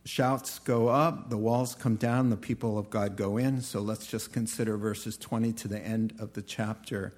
Shouts 0.04 0.60
go 0.60 0.86
up, 0.86 1.28
the 1.28 1.36
walls 1.36 1.74
come 1.74 1.96
down, 1.96 2.30
the 2.30 2.36
people 2.36 2.78
of 2.78 2.88
God 2.88 3.16
go 3.16 3.36
in. 3.36 3.62
So 3.62 3.80
let's 3.80 4.06
just 4.06 4.32
consider 4.32 4.76
verses 4.76 5.16
20 5.16 5.52
to 5.54 5.66
the 5.66 5.80
end 5.80 6.14
of 6.20 6.34
the 6.34 6.42
chapter. 6.42 7.14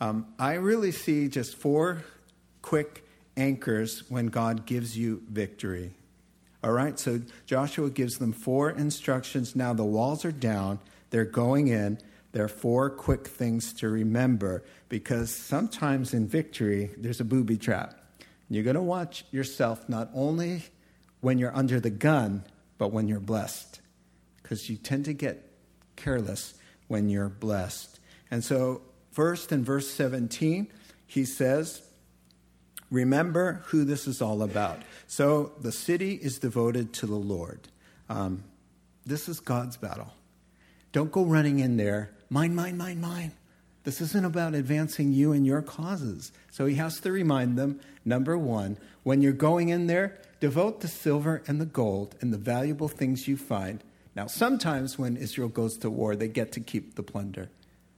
Um, 0.00 0.32
I 0.38 0.52
really 0.52 0.92
see 0.92 1.26
just 1.26 1.56
four 1.56 2.04
quick 2.62 3.04
anchors 3.36 4.08
when 4.08 4.28
God 4.28 4.66
gives 4.66 4.96
you 4.96 5.24
victory. 5.28 5.94
All 6.62 6.70
right, 6.70 6.96
so 6.96 7.22
Joshua 7.44 7.90
gives 7.90 8.18
them 8.18 8.32
four 8.32 8.70
instructions. 8.70 9.56
Now 9.56 9.72
the 9.72 9.84
walls 9.84 10.24
are 10.24 10.30
down, 10.30 10.78
they're 11.10 11.24
going 11.24 11.66
in. 11.66 11.98
There 12.38 12.44
are 12.44 12.48
four 12.48 12.88
quick 12.88 13.26
things 13.26 13.72
to 13.80 13.88
remember 13.88 14.62
because 14.88 15.34
sometimes 15.34 16.14
in 16.14 16.28
victory, 16.28 16.90
there's 16.96 17.18
a 17.18 17.24
booby 17.24 17.56
trap. 17.56 18.00
You're 18.48 18.62
going 18.62 18.76
to 18.76 18.80
watch 18.80 19.24
yourself 19.32 19.88
not 19.88 20.08
only 20.14 20.62
when 21.20 21.38
you're 21.38 21.52
under 21.52 21.80
the 21.80 21.90
gun, 21.90 22.44
but 22.78 22.92
when 22.92 23.08
you're 23.08 23.18
blessed 23.18 23.80
because 24.40 24.70
you 24.70 24.76
tend 24.76 25.06
to 25.06 25.14
get 25.14 25.50
careless 25.96 26.54
when 26.86 27.08
you're 27.08 27.28
blessed. 27.28 27.98
And 28.30 28.44
so, 28.44 28.82
first 29.10 29.50
in 29.50 29.64
verse 29.64 29.90
17, 29.90 30.68
he 31.08 31.24
says, 31.24 31.82
Remember 32.88 33.64
who 33.66 33.82
this 33.82 34.06
is 34.06 34.22
all 34.22 34.44
about. 34.44 34.78
So 35.08 35.54
the 35.60 35.72
city 35.72 36.12
is 36.14 36.38
devoted 36.38 36.92
to 36.92 37.06
the 37.06 37.16
Lord. 37.16 37.66
Um, 38.08 38.44
this 39.04 39.28
is 39.28 39.40
God's 39.40 39.76
battle. 39.76 40.12
Don't 40.92 41.10
go 41.10 41.24
running 41.24 41.58
in 41.58 41.76
there, 41.76 42.12
mine, 42.30 42.54
mine, 42.54 42.76
mine, 42.76 43.00
mine. 43.00 43.32
This 43.84 44.00
isn't 44.00 44.24
about 44.24 44.54
advancing 44.54 45.12
you 45.12 45.32
and 45.32 45.46
your 45.46 45.62
causes. 45.62 46.32
So 46.50 46.66
he 46.66 46.74
has 46.74 47.00
to 47.00 47.12
remind 47.12 47.56
them 47.56 47.80
number 48.04 48.36
one, 48.36 48.76
when 49.02 49.22
you're 49.22 49.32
going 49.32 49.70
in 49.70 49.86
there, 49.86 50.18
devote 50.40 50.80
the 50.80 50.88
silver 50.88 51.42
and 51.46 51.60
the 51.60 51.66
gold 51.66 52.14
and 52.20 52.32
the 52.32 52.38
valuable 52.38 52.88
things 52.88 53.26
you 53.26 53.36
find. 53.36 53.82
Now, 54.14 54.26
sometimes 54.26 54.98
when 54.98 55.16
Israel 55.16 55.48
goes 55.48 55.78
to 55.78 55.90
war, 55.90 56.16
they 56.16 56.28
get 56.28 56.52
to 56.52 56.60
keep 56.60 56.96
the 56.96 57.02
plunder. 57.02 57.48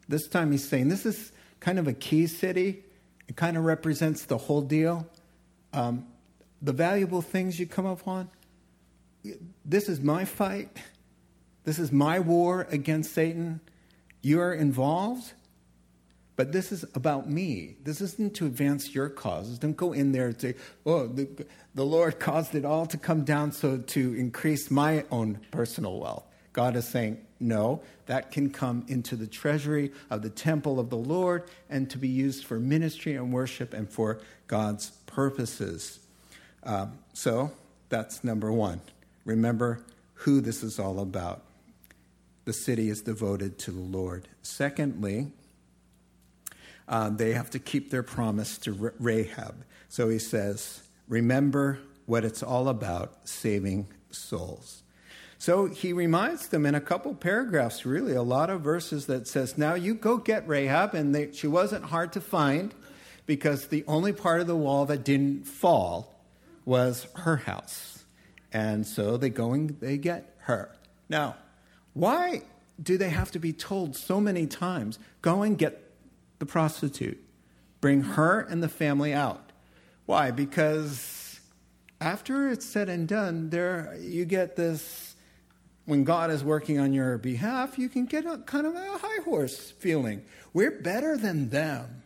This 0.09 0.29
time 0.29 0.53
he's 0.53 0.69
saying 0.69 0.89
this 0.89 1.07
is 1.07 1.33
kind 1.61 1.79
of 1.79 1.89
a 1.89 1.93
key 1.93 2.27
city. 2.27 2.85
It 3.27 3.37
kind 3.37 3.57
of 3.57 3.65
represents 3.65 4.25
the 4.27 4.39
whole 4.39 4.61
deal. 4.61 5.09
Um, 5.73 6.07
the 6.61 6.73
valuable 6.73 7.23
things 7.23 7.59
you 7.59 7.67
come 7.67 7.87
upon, 7.87 8.29
this 9.65 9.89
is 9.89 10.01
my 10.01 10.25
fight. 10.25 10.77
This 11.65 11.79
is 11.79 11.91
my 11.91 12.19
war 12.19 12.67
against 12.71 13.13
Satan. 13.13 13.61
You're 14.23 14.53
involved, 14.53 15.33
But 16.41 16.53
this 16.53 16.73
is 16.73 16.87
about 16.95 17.29
me. 17.29 17.77
This 17.85 18.01
isn't 18.01 18.33
to 18.37 18.47
advance 18.47 18.95
your 18.95 19.11
causes. 19.11 19.59
Don't 19.59 19.77
go 19.77 19.93
in 19.93 20.13
there 20.13 20.29
and 20.29 20.41
say, 20.41 20.55
oh, 20.87 21.07
the, 21.07 21.29
the 21.75 21.85
Lord 21.85 22.19
caused 22.19 22.55
it 22.55 22.65
all 22.65 22.87
to 22.87 22.97
come 22.97 23.25
down 23.25 23.53
so 23.53 23.77
to 23.77 24.15
increase 24.15 24.71
my 24.71 25.05
own 25.11 25.41
personal 25.51 26.01
wealth. 26.01 26.25
God 26.55 26.77
is 26.77 26.89
saying, 26.89 27.19
no, 27.41 27.83
that 28.07 28.33
can 28.33 28.49
come 28.49 28.87
into 28.89 29.17
the 29.17 29.27
treasury 29.27 29.93
of 30.09 30.23
the 30.23 30.31
temple 30.31 30.81
of 30.81 30.89
the 30.89 30.97
Lord 30.97 31.45
and 31.69 31.91
to 31.91 31.99
be 31.99 32.09
used 32.09 32.47
for 32.47 32.59
ministry 32.59 33.17
and 33.17 33.35
worship 33.35 33.75
and 33.75 33.87
for 33.87 34.19
God's 34.47 34.93
purposes. 35.05 35.99
Um, 36.63 37.01
so 37.13 37.51
that's 37.91 38.25
number 38.25 38.51
one. 38.51 38.81
Remember 39.27 39.85
who 40.15 40.41
this 40.41 40.63
is 40.63 40.79
all 40.79 41.01
about. 41.01 41.43
The 42.45 42.53
city 42.53 42.89
is 42.89 43.03
devoted 43.03 43.59
to 43.61 43.71
the 43.71 43.81
Lord. 43.81 44.29
Secondly, 44.43 45.33
uh, 46.89 47.11
they 47.11 47.33
have 47.33 47.51
to 47.51 47.59
keep 47.59 47.91
their 47.91 48.03
promise 48.03 48.59
to 48.59 48.93
Rahab. 48.99 49.65
So 49.89 50.09
he 50.09 50.19
says, 50.19 50.83
Remember 51.09 51.79
what 52.07 52.25
it's 52.25 52.43
all 52.43 52.69
about 52.69 53.29
saving 53.29 53.89
souls. 54.11 54.83
So 55.39 55.67
he 55.67 55.93
reminds 55.93 56.49
them 56.49 56.67
in 56.67 56.75
a 56.75 56.81
couple 56.81 57.15
paragraphs, 57.15 57.87
really, 57.87 58.15
a 58.15 58.23
lot 58.23 58.51
of 58.51 58.61
verses 58.61 59.07
that 59.07 59.27
says, 59.27 59.57
Now 59.57 59.75
you 59.75 59.95
go 59.95 60.19
get 60.19 60.47
Rahab, 60.47 60.95
and 60.95 61.15
they, 61.15 61.33
she 61.33 61.47
wasn't 61.47 61.85
hard 61.85 62.13
to 62.13 62.21
find 62.21 62.75
because 63.27 63.69
the 63.69 63.85
only 63.87 64.13
part 64.13 64.41
of 64.41 64.47
the 64.47 64.57
wall 64.57 64.87
that 64.87 65.05
didn't 65.05 65.47
fall 65.47 66.15
was 66.65 67.07
her 67.15 67.37
house. 67.37 68.05
And 68.53 68.87
so 68.87 69.17
they 69.17 69.31
go 69.31 69.53
and 69.53 69.79
they 69.81 69.97
get 69.97 70.35
her. 70.41 70.77
Now, 71.09 71.37
why 72.01 72.43
do 72.83 72.97
they 72.97 73.11
have 73.11 73.31
to 73.33 73.39
be 73.39 73.53
told 73.53 73.95
so 73.95 74.21
many 74.21 74.47
times, 74.47 74.99
go 75.21 75.43
and 75.43 75.59
get 75.59 75.93
the 76.39 76.47
prostitute. 76.47 77.23
Bring 77.81 78.03
her 78.03 78.41
and 78.41 78.63
the 78.63 78.69
family 78.69 79.13
out. 79.13 79.53
Why? 80.07 80.31
Because 80.31 81.41
after 82.01 82.49
it's 82.49 82.67
said 82.67 82.89
and 82.89 83.07
done, 83.07 83.51
there 83.51 83.97
you 84.01 84.25
get 84.25 84.57
this 84.57 85.15
when 85.85 86.05
God 86.05 86.31
is 86.31 86.45
working 86.45 86.79
on 86.79 86.93
your 86.93 87.19
behalf, 87.19 87.79
you 87.79 87.89
can 87.89 88.07
get 88.07 88.25
a 88.25 88.39
kind 88.39 88.67
of 88.67 88.75
a 88.75 88.99
high 88.99 89.23
horse 89.25 89.71
feeling. 89.73 90.23
We're 90.53 90.71
better 90.71 91.17
than 91.17 91.51
them. 91.51 92.03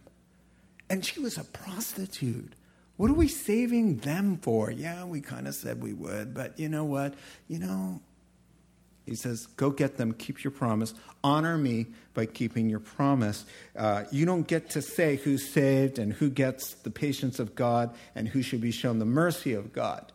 And 0.88 1.04
she 1.04 1.20
was 1.20 1.38
a 1.38 1.44
prostitute. 1.44 2.52
What 2.96 3.10
are 3.10 3.14
we 3.14 3.28
saving 3.28 3.98
them 3.98 4.38
for? 4.38 4.70
Yeah, 4.70 5.04
we 5.04 5.20
kind 5.20 5.48
of 5.48 5.54
said 5.54 5.82
we 5.82 5.92
would, 5.92 6.34
but 6.34 6.58
you 6.58 6.68
know 6.68 6.84
what? 6.84 7.14
You 7.48 7.58
know, 7.58 8.00
he 9.04 9.14
says, 9.14 9.46
Go 9.46 9.70
get 9.70 9.96
them, 9.96 10.12
keep 10.12 10.42
your 10.42 10.50
promise, 10.50 10.94
honor 11.22 11.58
me 11.58 11.86
by 12.14 12.26
keeping 12.26 12.70
your 12.70 12.80
promise. 12.80 13.44
Uh, 13.76 14.04
you 14.10 14.24
don't 14.24 14.46
get 14.46 14.70
to 14.70 14.82
say 14.82 15.16
who's 15.16 15.48
saved 15.48 15.98
and 15.98 16.12
who 16.12 16.30
gets 16.30 16.74
the 16.74 16.90
patience 16.90 17.38
of 17.38 17.54
God 17.54 17.94
and 18.14 18.28
who 18.28 18.42
should 18.42 18.60
be 18.60 18.70
shown 18.70 18.98
the 18.98 19.04
mercy 19.04 19.52
of 19.52 19.72
God. 19.72 20.12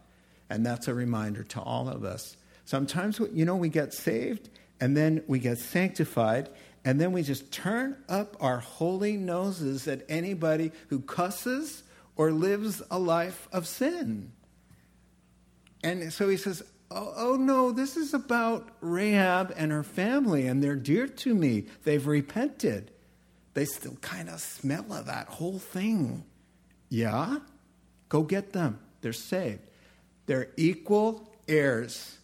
And 0.50 0.66
that's 0.66 0.88
a 0.88 0.94
reminder 0.94 1.44
to 1.44 1.62
all 1.62 1.88
of 1.88 2.04
us. 2.04 2.36
Sometimes, 2.66 3.20
you 3.34 3.46
know, 3.46 3.56
we 3.56 3.70
get 3.70 3.94
saved 3.94 4.50
and 4.80 4.96
then 4.96 5.24
we 5.28 5.40
get 5.40 5.60
sanctified 5.60 6.50
and 6.86 7.00
then 7.00 7.12
we 7.12 7.24
just 7.24 7.52
turn 7.52 7.98
up 8.08 8.38
our 8.40 8.60
holy 8.60 9.18
noses 9.18 9.88
at 9.88 10.06
anybody 10.08 10.72
who 10.88 11.00
cusses 11.00 11.84
or 12.16 12.32
lives 12.32 12.82
a 12.90 12.98
life 12.98 13.48
of 13.52 13.68
sin. 13.68 14.32
And 15.84 16.12
so 16.12 16.30
he 16.30 16.38
says, 16.38 16.64
oh, 16.92 17.14
oh, 17.16 17.36
no, 17.36 17.72
this 17.72 17.96
is 17.96 18.14
about 18.14 18.70
Rahab 18.82 19.54
and 19.56 19.72
her 19.72 19.84
family, 19.84 20.48
and 20.48 20.64
they're 20.64 20.76
dear 20.76 21.08
to 21.08 21.34
me. 21.34 21.66
They've 21.84 22.06
repented. 22.06 22.92
They 23.54 23.66
still 23.66 23.98
kind 24.02 24.30
of 24.30 24.40
smell 24.40 24.92
of 24.94 25.06
that 25.06 25.28
whole 25.28 25.60
thing. 25.60 26.24
Yeah? 26.90 27.40
Go 28.08 28.24
get 28.24 28.54
them. 28.54 28.80
They're 29.02 29.14
saved. 29.14 29.62
They're 30.26 30.50
equal 30.58 31.32
heirs 31.48 32.18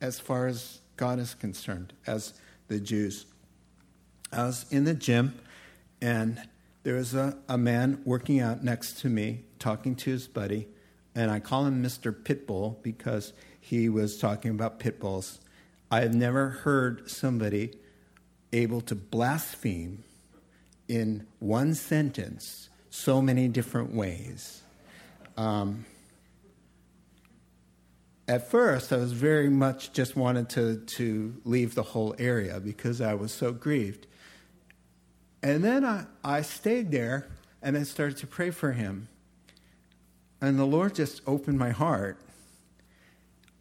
as 0.00 0.18
far 0.18 0.46
as 0.46 0.80
God 0.96 1.18
is 1.18 1.34
concerned, 1.34 1.92
as 2.06 2.34
the 2.68 2.80
Jews. 2.80 3.26
I 4.32 4.44
was 4.44 4.66
in 4.70 4.84
the 4.84 4.94
gym, 4.94 5.38
and 6.00 6.40
there 6.82 6.94
was 6.94 7.14
a, 7.14 7.36
a 7.48 7.58
man 7.58 8.02
working 8.04 8.40
out 8.40 8.62
next 8.62 9.00
to 9.00 9.08
me, 9.08 9.44
talking 9.58 9.94
to 9.96 10.10
his 10.10 10.28
buddy 10.28 10.68
and 11.18 11.32
I 11.32 11.40
call 11.40 11.66
him 11.66 11.82
Mr. 11.82 12.12
Pitbull 12.12 12.80
because 12.80 13.32
he 13.60 13.88
was 13.88 14.18
talking 14.18 14.52
about 14.52 14.78
pit 14.78 15.00
bulls. 15.00 15.40
I 15.90 16.02
have 16.02 16.14
never 16.14 16.50
heard 16.50 17.10
somebody 17.10 17.72
able 18.52 18.80
to 18.82 18.94
blaspheme 18.94 20.04
in 20.86 21.26
one 21.40 21.74
sentence 21.74 22.68
so 22.88 23.20
many 23.20 23.48
different 23.48 23.92
ways. 23.92 24.62
Um, 25.36 25.86
at 28.28 28.48
first, 28.48 28.92
I 28.92 28.98
was 28.98 29.12
very 29.12 29.48
much 29.48 29.92
just 29.92 30.14
wanted 30.14 30.48
to, 30.50 30.76
to 30.76 31.34
leave 31.44 31.74
the 31.74 31.82
whole 31.82 32.14
area 32.20 32.60
because 32.60 33.00
I 33.00 33.14
was 33.14 33.32
so 33.32 33.52
grieved. 33.52 34.06
And 35.42 35.64
then 35.64 35.84
I, 35.84 36.04
I 36.22 36.42
stayed 36.42 36.92
there 36.92 37.28
and 37.60 37.76
I 37.76 37.82
started 37.82 38.18
to 38.18 38.28
pray 38.28 38.52
for 38.52 38.70
him. 38.70 39.08
And 40.40 40.58
the 40.58 40.64
Lord 40.64 40.94
just 40.94 41.20
opened 41.26 41.58
my 41.58 41.70
heart. 41.70 42.18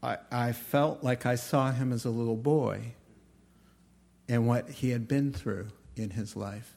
I, 0.04 0.18
I 0.32 0.52
felt 0.52 1.04
like 1.04 1.26
I 1.26 1.36
saw 1.36 1.72
him 1.72 1.92
as 1.92 2.06
a 2.06 2.10
little 2.10 2.36
boy 2.36 2.94
and 4.30 4.48
what 4.48 4.70
he 4.70 4.92
had 4.92 5.08
been 5.08 5.34
through 5.34 5.68
in 5.96 6.12
his 6.12 6.36
life 6.36 6.76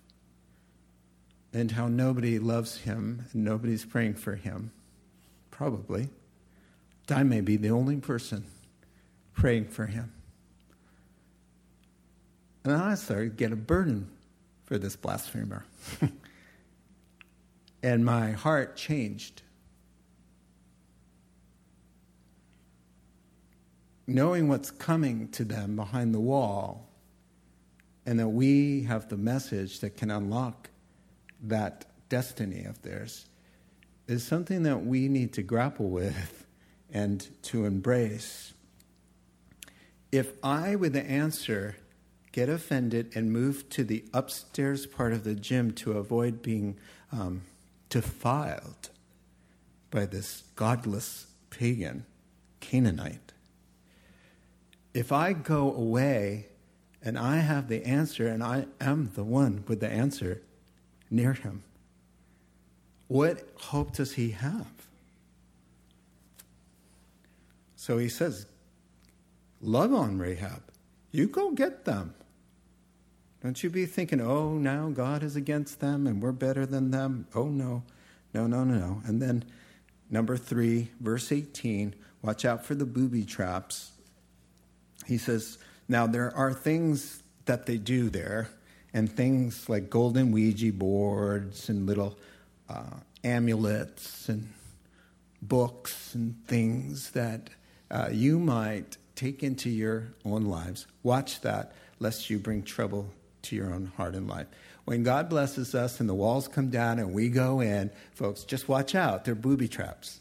and 1.53 1.71
how 1.73 1.89
nobody 1.89 2.39
loves 2.39 2.79
him 2.79 3.27
and 3.33 3.45
nobody's 3.45 3.85
praying 3.85 4.15
for 4.15 4.37
him. 4.37 4.73
Probably. 5.51 6.09
I 7.11 7.25
may 7.25 7.41
be 7.41 7.57
the 7.57 7.71
only 7.71 7.97
person 7.97 8.45
praying 9.35 9.67
for 9.67 9.87
him. 9.87 10.13
And 12.65 12.75
I 12.75 12.95
started 12.95 13.31
to 13.31 13.37
get 13.37 13.53
a 13.53 13.57
burden 13.57 14.09
for 14.65 14.79
this 14.79 14.97
blasphemer. 14.97 15.65
and 17.83 18.05
my 18.05 18.33
heart 18.33 18.77
changed. 18.77 19.43
Knowing 24.15 24.49
what's 24.49 24.71
coming 24.71 25.29
to 25.29 25.45
them 25.45 25.77
behind 25.77 26.15
the 26.15 26.21
wall, 26.21 26.89
and 28.05 28.19
that 28.19 28.29
we 28.29 28.83
have 28.85 29.09
the 29.09 29.17
message 29.17 29.81
that 29.81 29.97
can 29.97 30.11
unlock 30.11 30.71
that 31.43 31.87
destiny 32.09 32.65
of 32.65 32.83
theirs, 32.83 33.27
is 34.07 34.25
something 34.25 34.65
that 34.65 34.85
we 34.85 35.09
need 35.09 35.33
to 35.33 35.43
grapple 35.43 35.89
with 35.89 36.47
and 36.93 37.29
to 37.43 37.65
embrace. 37.65 38.53
If 40.11 40.33
I, 40.43 40.75
with 40.75 40.93
the 40.93 41.05
answer, 41.05 41.77
get 42.33 42.49
offended 42.49 43.13
and 43.15 43.33
move 43.33 43.69
to 43.71 43.85
the 43.85 44.05
upstairs 44.13 44.87
part 44.87 45.13
of 45.13 45.25
the 45.25 45.35
gym 45.35 45.71
to 45.73 45.93
avoid 45.93 46.43
being 46.43 46.77
um, 47.13 47.43
defiled 47.89 48.91
by 49.91 50.07
this 50.07 50.45
godless 50.57 51.27
pagan 51.51 52.07
Canaanite, 52.61 53.30
if 54.95 55.13
I 55.13 55.33
go 55.33 55.73
away 55.73 56.47
and 57.03 57.19
I 57.19 57.37
have 57.37 57.69
the 57.69 57.85
answer 57.85 58.27
and 58.27 58.43
I 58.43 58.67
am 58.81 59.11
the 59.15 59.25
one 59.25 59.65
with 59.67 59.81
the 59.81 59.89
answer 59.89 60.43
near 61.11 61.33
him, 61.33 61.63
what 63.09 63.49
hope 63.57 63.95
does 63.95 64.13
he 64.13 64.31
have? 64.31 64.71
So 67.77 67.99
he 67.99 68.09
says, 68.09 68.47
Love 69.63 69.93
on 69.93 70.19
Rahab. 70.19 70.63
You 71.13 71.27
go 71.27 71.51
get 71.51 71.85
them. 71.85 72.15
Don't 73.43 73.63
you 73.63 73.71
be 73.71 73.87
thinking, 73.87 74.21
oh, 74.21 74.53
now 74.53 74.91
God 74.91 75.23
is 75.23 75.37
against 75.37 75.81
them 75.81 76.07
and 76.07 76.23
we're 76.23 76.33
better 76.33 76.67
than 76.67 76.91
them. 76.91 77.27
Oh, 77.35 77.49
no, 77.49 77.83
no, 78.35 78.47
no, 78.47 78.65
no. 78.65 79.03
And 79.07 79.21
then, 79.21 79.45
number 80.11 80.37
three, 80.37 80.91
verse 81.01 81.33
18 81.33 81.95
watch 82.23 82.45
out 82.45 82.65
for 82.65 82.75
the 82.75 82.85
booby 82.85 83.25
traps 83.25 83.93
he 85.07 85.19
says, 85.19 85.59
Now 85.89 86.07
there 86.07 86.35
are 86.37 86.53
things 86.53 87.23
that 87.47 87.67
they 87.67 87.79
do 87.79 88.11
there, 88.11 88.49
and 88.93 89.11
things 89.11 89.69
like 89.69 89.91
golden 89.91 90.33
Ouija 90.33 90.73
boards 90.73 91.69
and 91.69 91.87
little 91.87 92.19
uh, 92.69 92.97
amulets 93.25 94.29
and 94.29 94.49
books 95.43 96.15
and 96.15 96.35
things 96.47 97.11
that 97.11 97.51
uh, 97.91 98.09
you 98.13 98.39
might 98.39 98.97
take 99.15 99.43
into 99.43 99.69
your 99.69 100.09
own 100.25 100.45
lives. 100.45 100.87
Watch 101.03 101.41
that, 101.43 101.73
lest 101.99 102.31
you 102.31 102.39
bring 102.39 102.63
trouble 102.63 103.11
to 103.43 103.57
your 103.57 103.73
own 103.73 103.93
heart 103.97 104.15
and 104.15 104.29
life. 104.29 104.47
When 104.85 105.03
God 105.03 105.29
blesses 105.29 105.75
us 105.75 106.01
and 106.01 106.09
the 106.09 106.15
walls 106.15 106.49
come 106.49 106.71
down 106.71 106.99
and 106.99 107.13
we 107.13 107.29
go 107.29 107.61
in, 107.61 107.91
folks, 108.13 108.45
just 108.45 108.69
watch 108.69 108.95
out. 108.95 109.25
They're 109.25 109.35
booby 109.35 109.69
traps. 109.69 110.21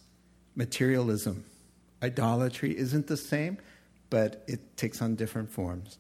Materialism, 0.56 1.46
idolatry 2.04 2.78
isn't 2.78 3.08
the 3.08 3.18
same 3.18 3.58
but 4.10 4.44
it 4.48 4.78
takes 4.78 5.02
on 5.02 5.16
different 5.16 5.50
forms. 5.50 5.98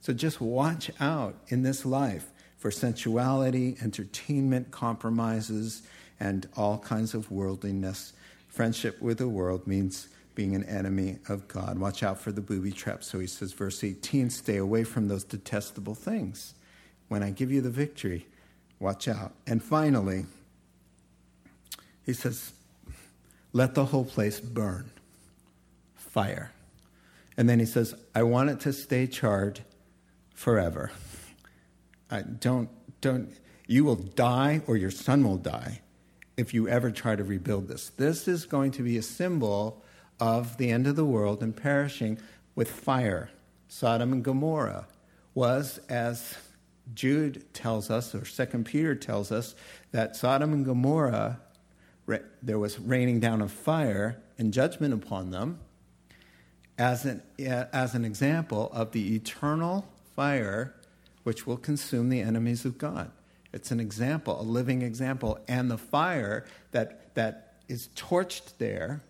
So 0.00 0.12
just 0.12 0.40
watch 0.40 0.90
out 1.00 1.36
in 1.48 1.62
this 1.62 1.84
life 1.84 2.30
for 2.56 2.70
sensuality, 2.70 3.76
entertainment, 3.82 4.70
compromises, 4.70 5.82
and 6.20 6.48
all 6.56 6.78
kinds 6.78 7.14
of 7.14 7.30
worldliness. 7.30 8.12
Friendship 8.48 9.00
with 9.00 9.18
the 9.18 9.28
world 9.28 9.66
means 9.66 10.08
being 10.34 10.54
an 10.54 10.64
enemy 10.64 11.18
of 11.28 11.48
God. 11.48 11.78
Watch 11.78 12.02
out 12.02 12.20
for 12.20 12.32
the 12.32 12.40
booby 12.40 12.72
trap. 12.72 13.02
So 13.02 13.18
he 13.18 13.26
says, 13.26 13.52
verse 13.52 13.82
18, 13.82 14.30
stay 14.30 14.56
away 14.56 14.84
from 14.84 15.08
those 15.08 15.24
detestable 15.24 15.94
things. 15.94 16.54
When 17.08 17.22
I 17.22 17.30
give 17.30 17.50
you 17.50 17.60
the 17.60 17.70
victory, 17.70 18.26
watch 18.78 19.08
out. 19.08 19.32
And 19.46 19.62
finally, 19.62 20.26
he 22.04 22.12
says, 22.12 22.52
let 23.52 23.74
the 23.74 23.86
whole 23.86 24.04
place 24.04 24.40
burn. 24.40 24.90
Fire. 25.94 26.52
And 27.38 27.48
then 27.48 27.60
he 27.60 27.66
says, 27.66 27.94
I 28.16 28.24
want 28.24 28.50
it 28.50 28.58
to 28.60 28.72
stay 28.72 29.06
charred 29.06 29.60
forever. 30.34 30.90
I 32.10 32.22
don't, 32.22 32.68
don't, 33.00 33.30
you 33.68 33.84
will 33.84 33.94
die 33.94 34.60
or 34.66 34.76
your 34.76 34.90
son 34.90 35.22
will 35.22 35.36
die 35.36 35.80
if 36.36 36.52
you 36.52 36.68
ever 36.68 36.90
try 36.90 37.14
to 37.14 37.22
rebuild 37.22 37.68
this. 37.68 37.90
This 37.90 38.26
is 38.26 38.44
going 38.44 38.72
to 38.72 38.82
be 38.82 38.98
a 38.98 39.02
symbol 39.02 39.84
of 40.18 40.56
the 40.56 40.70
end 40.70 40.88
of 40.88 40.96
the 40.96 41.04
world 41.04 41.40
and 41.40 41.56
perishing 41.56 42.18
with 42.56 42.68
fire. 42.68 43.30
Sodom 43.68 44.12
and 44.12 44.24
Gomorrah 44.24 44.88
was, 45.32 45.78
as 45.88 46.36
Jude 46.92 47.54
tells 47.54 47.88
us, 47.88 48.16
or 48.16 48.24
Second 48.24 48.64
Peter 48.64 48.96
tells 48.96 49.30
us, 49.30 49.54
that 49.92 50.16
Sodom 50.16 50.52
and 50.52 50.64
Gomorrah, 50.64 51.38
there 52.42 52.58
was 52.58 52.80
raining 52.80 53.20
down 53.20 53.42
of 53.42 53.52
fire 53.52 54.20
and 54.38 54.52
judgment 54.52 54.92
upon 54.92 55.30
them 55.30 55.60
as 56.78 57.04
an, 57.04 57.22
as 57.38 57.94
an 57.94 58.04
example 58.04 58.70
of 58.72 58.92
the 58.92 59.16
eternal 59.16 59.86
fire 60.14 60.74
which 61.24 61.46
will 61.46 61.56
consume 61.56 62.08
the 62.08 62.20
enemies 62.20 62.64
of 62.64 62.78
God. 62.78 63.10
It's 63.52 63.70
an 63.70 63.80
example, 63.80 64.40
a 64.40 64.42
living 64.42 64.82
example. 64.82 65.38
And 65.48 65.70
the 65.70 65.78
fire 65.78 66.46
that, 66.70 67.14
that 67.16 67.54
is 67.68 67.88
torched 67.96 68.56
there 68.58 69.02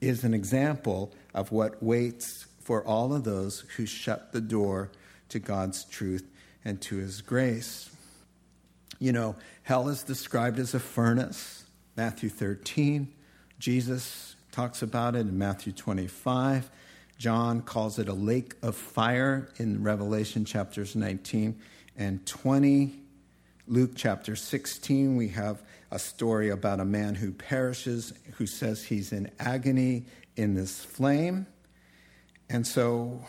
is 0.00 0.24
an 0.24 0.34
example 0.34 1.12
of 1.34 1.50
what 1.50 1.82
waits 1.82 2.46
for 2.60 2.84
all 2.84 3.14
of 3.14 3.24
those 3.24 3.60
who 3.76 3.86
shut 3.86 4.32
the 4.32 4.40
door 4.40 4.90
to 5.30 5.38
God's 5.38 5.84
truth 5.84 6.28
and 6.64 6.80
to 6.82 6.96
his 6.96 7.22
grace. 7.22 7.90
You 8.98 9.12
know, 9.12 9.36
hell 9.62 9.88
is 9.88 10.02
described 10.02 10.58
as 10.58 10.74
a 10.74 10.80
furnace, 10.80 11.64
Matthew 11.96 12.28
13. 12.28 13.12
Jesus 13.58 14.35
talks 14.56 14.80
about 14.80 15.14
it 15.14 15.20
in 15.20 15.36
Matthew 15.36 15.70
25. 15.70 16.70
John 17.18 17.60
calls 17.60 17.98
it 17.98 18.08
a 18.08 18.14
lake 18.14 18.54
of 18.62 18.74
fire 18.74 19.50
in 19.58 19.82
Revelation 19.82 20.46
chapters 20.46 20.96
19 20.96 21.60
and 21.98 22.24
20. 22.24 22.98
Luke 23.68 23.90
chapter 23.94 24.34
16, 24.34 25.14
we 25.14 25.28
have 25.28 25.62
a 25.90 25.98
story 25.98 26.48
about 26.48 26.80
a 26.80 26.86
man 26.86 27.14
who 27.14 27.32
perishes, 27.32 28.14
who 28.36 28.46
says 28.46 28.82
he's 28.82 29.12
in 29.12 29.30
agony 29.38 30.06
in 30.36 30.54
this 30.54 30.82
flame. 30.82 31.46
And 32.48 32.66
so 32.66 33.26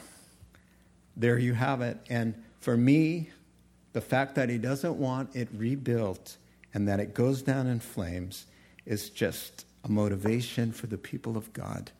there 1.18 1.38
you 1.38 1.54
have 1.56 1.82
it. 1.82 1.98
And 2.10 2.42
for 2.62 2.78
me, 2.78 3.32
the 3.92 4.00
fact 4.00 4.36
that 4.36 4.48
he 4.48 4.58
doesn't 4.58 4.96
want 4.96 5.36
it 5.36 5.50
rebuilt 5.54 6.38
and 6.74 6.88
that 6.88 7.02
it 7.02 7.14
goes 7.14 7.42
down 7.42 7.68
in 7.68 7.82
flames 7.82 8.46
is 8.86 9.10
just 9.10 9.66
a 9.88 9.92
motivation 9.92 10.72
for 10.72 10.88
the 10.88 10.98
people 10.98 11.38
of 11.38 11.52
God 11.54 11.92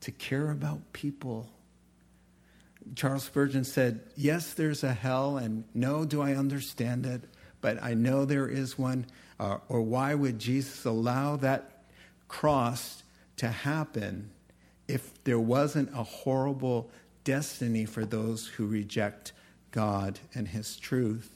to 0.00 0.10
care 0.10 0.50
about 0.50 0.92
people. 0.92 1.48
Charles 2.94 3.24
Spurgeon 3.24 3.64
said, 3.64 4.00
Yes, 4.16 4.54
there's 4.54 4.84
a 4.84 4.92
hell, 4.92 5.36
and 5.36 5.64
no, 5.74 6.04
do 6.04 6.22
I 6.22 6.34
understand 6.34 7.06
it, 7.06 7.22
but 7.60 7.82
I 7.82 7.94
know 7.94 8.24
there 8.24 8.48
is 8.48 8.78
one. 8.78 9.06
Uh, 9.38 9.58
or 9.68 9.82
why 9.82 10.14
would 10.14 10.38
Jesus 10.38 10.84
allow 10.84 11.36
that 11.36 11.82
cross 12.28 13.02
to 13.36 13.48
happen 13.48 14.30
if 14.88 15.12
there 15.24 15.38
wasn't 15.38 15.90
a 15.90 16.02
horrible 16.02 16.90
destiny 17.24 17.84
for 17.84 18.04
those 18.04 18.46
who 18.46 18.66
reject 18.66 19.32
God 19.72 20.18
and 20.34 20.48
His 20.48 20.76
truth. 20.76 21.30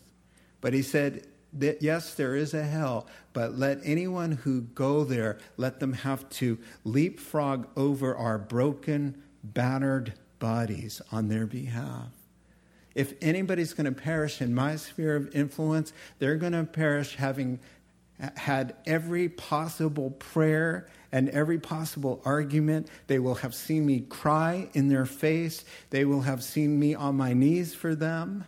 But 0.61 0.73
he 0.73 0.83
said 0.83 1.27
that 1.53 1.83
yes, 1.83 2.15
there 2.15 2.37
is 2.37 2.55
a 2.55 2.63
hell, 2.63 3.07
but 3.33 3.59
let 3.59 3.79
anyone 3.83 4.33
who 4.33 4.63
go 4.63 5.05
there, 5.05 5.39
let 5.57 5.81
them 5.81 5.93
have 5.93 6.29
to 6.31 6.59
leapfrog 6.85 7.67
over 7.77 8.15
our 8.15 8.39
broken, 8.39 9.23
battered 9.43 10.15
bodies 10.39 11.03
on 11.11 11.29
their 11.29 11.47
behalf. 11.47 12.09
If 12.95 13.15
anybody's 13.21 13.73
going 13.73 13.93
to 13.93 14.01
perish 14.01 14.41
in 14.41 14.55
my 14.55 14.77
sphere 14.77 15.17
of 15.17 15.35
influence, 15.35 15.93
they're 16.19 16.37
going 16.37 16.53
to 16.53 16.65
perish 16.65 17.17
having 17.17 17.61
had 18.37 18.75
every 18.87 19.29
possible 19.29 20.11
prayer 20.11 20.87
and 21.13 21.29
every 21.31 21.59
possible 21.59 22.21
argument. 22.25 22.89
They 23.07 23.19
will 23.19 23.37
have 23.37 23.55
seen 23.55 23.87
me 23.87 24.01
cry 24.01 24.69
in 24.75 24.89
their 24.89 25.07
face. 25.07 25.65
They 25.91 26.05
will 26.05 26.23
have 26.23 26.43
seen 26.43 26.79
me 26.79 26.95
on 26.95 27.17
my 27.17 27.33
knees 27.33 27.75
for 27.75 27.95
them. 27.95 28.45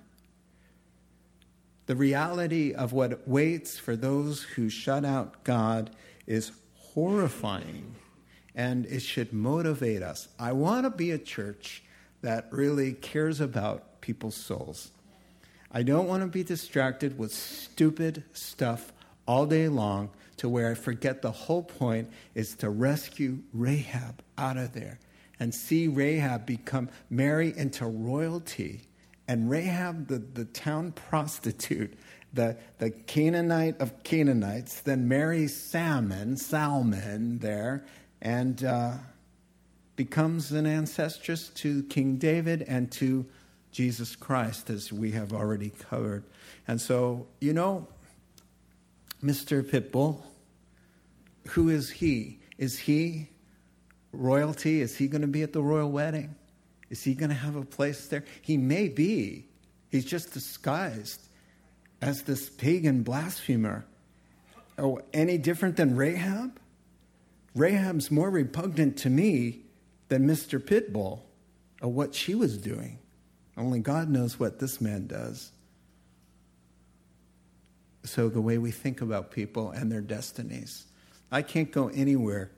The 1.87 1.97
reality 1.97 2.73
of 2.73 2.93
what 2.93 3.27
waits 3.27 3.79
for 3.79 3.97
those 3.97 4.43
who 4.43 4.69
shut 4.69 5.05
out 5.05 5.45
God 5.45 5.91
is 6.27 6.53
horrifying, 6.77 7.95
and 8.55 8.87
it 8.87 9.01
should 9.01 9.33
motivate 9.33 10.03
us. 10.03 10.29
I 10.39 10.53
want 10.53 10.85
to 10.85 10.91
be 10.91 11.11
a 11.11 11.19
church 11.19 11.83
that 12.23 12.49
really 12.51 12.93
cares 12.93 13.41
about 13.41 14.01
people's 14.01 14.37
souls. 14.37 14.93
I 15.73 15.83
don't 15.83 16.07
want 16.07 16.23
to 16.23 16.29
be 16.29 16.45
distracted 16.45 17.19
with 17.19 17.33
stupid 17.33 18.25
stuff 18.33 18.93
all 19.27 19.47
day 19.47 19.69
long 19.69 20.11
to 20.37 20.49
where 20.49 20.71
I 20.71 20.75
forget 20.75 21.23
the 21.23 21.31
whole 21.31 21.63
point 21.63 22.11
is 22.35 22.55
to 22.57 22.71
rescue 22.71 23.39
Rahab 23.53 24.23
out 24.37 24.57
of 24.57 24.73
there 24.73 24.99
and 25.41 25.55
see 25.55 25.89
Rahab 25.89 26.47
become 26.47 26.89
marry 27.11 27.57
into 27.57 27.87
royalty. 27.87 28.83
And 29.33 29.49
Rahab, 29.49 30.09
the, 30.09 30.19
the 30.19 30.45
town 30.45 30.93
prostitute, 30.93 31.95
the, 32.35 32.59
the 32.77 32.91
Canaanite 32.91 33.81
of 33.81 34.03
Canaanites, 34.03 34.83
then 34.83 35.09
marries 35.09 35.57
Salmon, 35.57 36.37
Salmon 36.37 37.39
there, 37.39 37.87
and 38.21 38.63
uh, 38.63 38.93
becomes 39.97 40.53
an 40.53 40.67
ancestress 40.67 41.49
to 41.55 41.83
King 41.85 42.17
David 42.17 42.61
and 42.69 42.93
to 42.93 43.25
Jesus 43.71 44.17
Christ, 44.17 44.69
as 44.69 44.93
we 44.93 45.13
have 45.13 45.33
already 45.33 45.71
covered. 45.71 46.25
And 46.69 46.79
so, 46.79 47.27
you 47.41 47.55
know, 47.55 47.89
Mr. 49.25 49.63
Pitbull, 49.63 50.21
who 51.49 51.71
is 51.71 51.89
he? 51.89 52.39
Is 52.59 52.79
he 52.81 53.31
royalty? 54.13 54.83
Is 54.83 54.95
he 54.95 55.09
going 55.09 55.23
to 55.23 55.27
be 55.27 55.43
at 55.43 55.55
the 55.55 55.63
royal 55.63 55.91
wedding? 55.91 56.35
Is 56.93 57.03
he 57.03 57.15
going 57.15 57.31
to 57.31 57.35
have 57.35 57.57
a 57.57 57.65
place 57.65 58.09
there? 58.09 58.23
He 58.43 58.59
may 58.59 58.89
be. 58.89 59.47
He's 59.89 60.05
just 60.05 60.35
disguised 60.35 61.27
as 62.03 62.25
this 62.25 62.51
pagan 62.51 63.03
blasphemer. 63.03 63.87
Oh, 64.77 65.01
any 65.15 65.39
different 65.39 65.77
than 65.77 65.97
Rahab? 65.97 66.61
Rahab's 67.55 68.11
more 68.11 68.29
repugnant 68.29 68.99
to 68.99 69.11
me 69.11 69.63
than 70.09 70.29
Mr. 70.29 70.61
Pitbull 70.63 71.21
or 71.81 71.91
what 71.91 72.15
she 72.15 72.35
was 72.35 72.59
doing. 72.59 72.99
Only 73.57 73.81
God 73.81 74.11
knows 74.11 74.39
what 74.39 74.59
this 74.59 74.79
man 74.79 75.07
does 75.07 75.51
so 78.05 78.29
the 78.29 78.41
way 78.43 78.59
we 78.59 78.71
think 78.71 79.01
about 79.01 79.31
people 79.31 79.71
and 79.71 79.91
their 79.91 80.03
destinies. 80.03 80.85
I 81.31 81.41
can't 81.41 81.73
go 81.73 81.89
anywhere, 81.89 82.51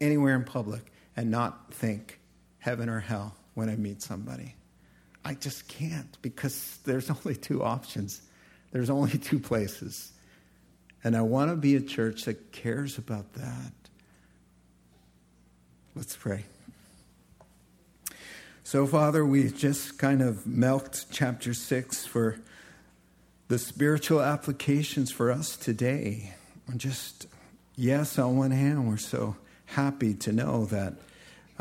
anywhere 0.00 0.36
in 0.36 0.44
public, 0.44 0.90
and 1.14 1.30
not 1.30 1.74
think 1.74 2.18
heaven 2.58 2.88
or 2.88 3.00
hell 3.00 3.36
when 3.54 3.68
I 3.68 3.76
meet 3.76 4.02
somebody. 4.02 4.54
I 5.24 5.34
just 5.34 5.68
can't 5.68 6.16
because 6.22 6.78
there's 6.84 7.10
only 7.24 7.36
two 7.36 7.62
options. 7.62 8.22
There's 8.72 8.90
only 8.90 9.18
two 9.18 9.38
places. 9.38 10.12
And 11.04 11.16
I 11.16 11.22
want 11.22 11.50
to 11.50 11.56
be 11.56 11.76
a 11.76 11.80
church 11.80 12.24
that 12.24 12.52
cares 12.52 12.98
about 12.98 13.32
that. 13.34 13.72
Let's 15.94 16.16
pray. 16.16 16.44
So, 18.64 18.86
Father, 18.86 19.26
we 19.26 19.50
just 19.50 19.98
kind 19.98 20.22
of 20.22 20.46
milked 20.46 21.06
chapter 21.10 21.52
6 21.52 22.06
for 22.06 22.38
the 23.48 23.58
spiritual 23.58 24.22
applications 24.22 25.10
for 25.10 25.30
us 25.30 25.58
today 25.58 26.32
are 26.70 26.76
just, 26.76 27.26
yes, 27.76 28.18
on 28.18 28.38
one 28.38 28.52
hand, 28.52 28.88
we're 28.88 28.96
so 28.96 29.36
happy 29.66 30.14
to 30.14 30.32
know 30.32 30.64
that 30.66 30.94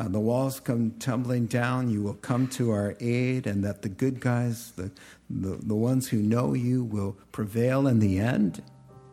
uh, 0.01 0.07
the 0.07 0.19
walls 0.19 0.59
come 0.59 0.91
tumbling 0.97 1.45
down, 1.45 1.87
you 1.87 2.01
will 2.01 2.15
come 2.15 2.47
to 2.47 2.71
our 2.71 2.95
aid, 2.99 3.45
and 3.45 3.63
that 3.63 3.83
the 3.83 3.89
good 3.89 4.19
guys, 4.19 4.71
the, 4.71 4.91
the, 5.29 5.59
the 5.61 5.75
ones 5.75 6.09
who 6.09 6.17
know 6.17 6.55
you, 6.55 6.83
will 6.83 7.15
prevail 7.31 7.85
in 7.85 7.99
the 7.99 8.19
end, 8.19 8.63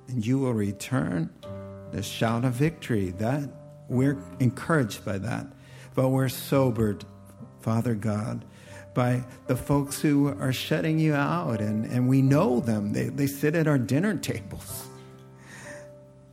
and 0.08 0.24
you 0.24 0.38
will 0.38 0.54
return 0.54 1.28
the 1.92 2.02
shout 2.02 2.46
of 2.46 2.54
victory. 2.54 3.10
That 3.10 3.50
we're 3.88 4.16
encouraged 4.40 5.04
by 5.04 5.18
that, 5.18 5.46
but 5.94 6.08
we're 6.08 6.30
sobered, 6.30 7.04
Father 7.60 7.94
God, 7.94 8.46
by 8.94 9.24
the 9.46 9.56
folks 9.56 10.00
who 10.00 10.28
are 10.28 10.54
shutting 10.54 10.98
you 10.98 11.12
out, 11.12 11.60
and, 11.60 11.84
and 11.84 12.08
we 12.08 12.22
know 12.22 12.60
them. 12.60 12.94
They, 12.94 13.10
they 13.10 13.26
sit 13.26 13.54
at 13.54 13.66
our 13.66 13.78
dinner 13.78 14.16
tables. 14.16 14.86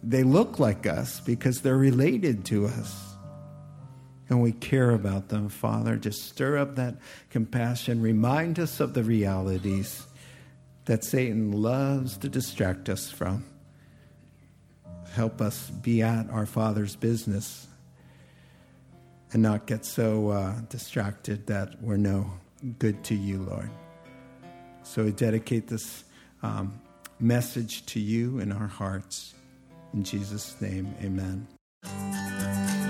They 0.01 0.23
look 0.23 0.59
like 0.59 0.87
us 0.87 1.19
because 1.19 1.61
they're 1.61 1.75
related 1.75 2.45
to 2.45 2.67
us. 2.67 3.14
And 4.29 4.41
we 4.41 4.51
care 4.51 4.91
about 4.91 5.29
them, 5.29 5.49
Father. 5.49 5.97
Just 5.97 6.23
stir 6.27 6.57
up 6.57 6.75
that 6.75 6.95
compassion. 7.29 8.01
Remind 8.01 8.59
us 8.59 8.79
of 8.79 8.93
the 8.93 9.03
realities 9.03 10.07
that 10.85 11.03
Satan 11.03 11.51
loves 11.51 12.17
to 12.17 12.29
distract 12.29 12.89
us 12.89 13.09
from. 13.09 13.43
Help 15.13 15.41
us 15.41 15.69
be 15.69 16.01
at 16.01 16.29
our 16.29 16.45
Father's 16.45 16.95
business 16.95 17.67
and 19.31 19.41
not 19.41 19.65
get 19.65 19.85
so 19.85 20.29
uh, 20.29 20.53
distracted 20.69 21.47
that 21.47 21.81
we're 21.81 21.97
no 21.97 22.31
good 22.79 23.03
to 23.03 23.15
you, 23.15 23.39
Lord. 23.39 23.69
So 24.83 25.03
we 25.03 25.11
dedicate 25.11 25.67
this 25.67 26.03
um, 26.43 26.79
message 27.19 27.85
to 27.87 27.99
you 27.99 28.39
in 28.39 28.51
our 28.51 28.67
hearts. 28.67 29.33
In 29.93 30.03
Jesus' 30.03 30.59
name, 30.61 30.93
amen. 31.03 31.47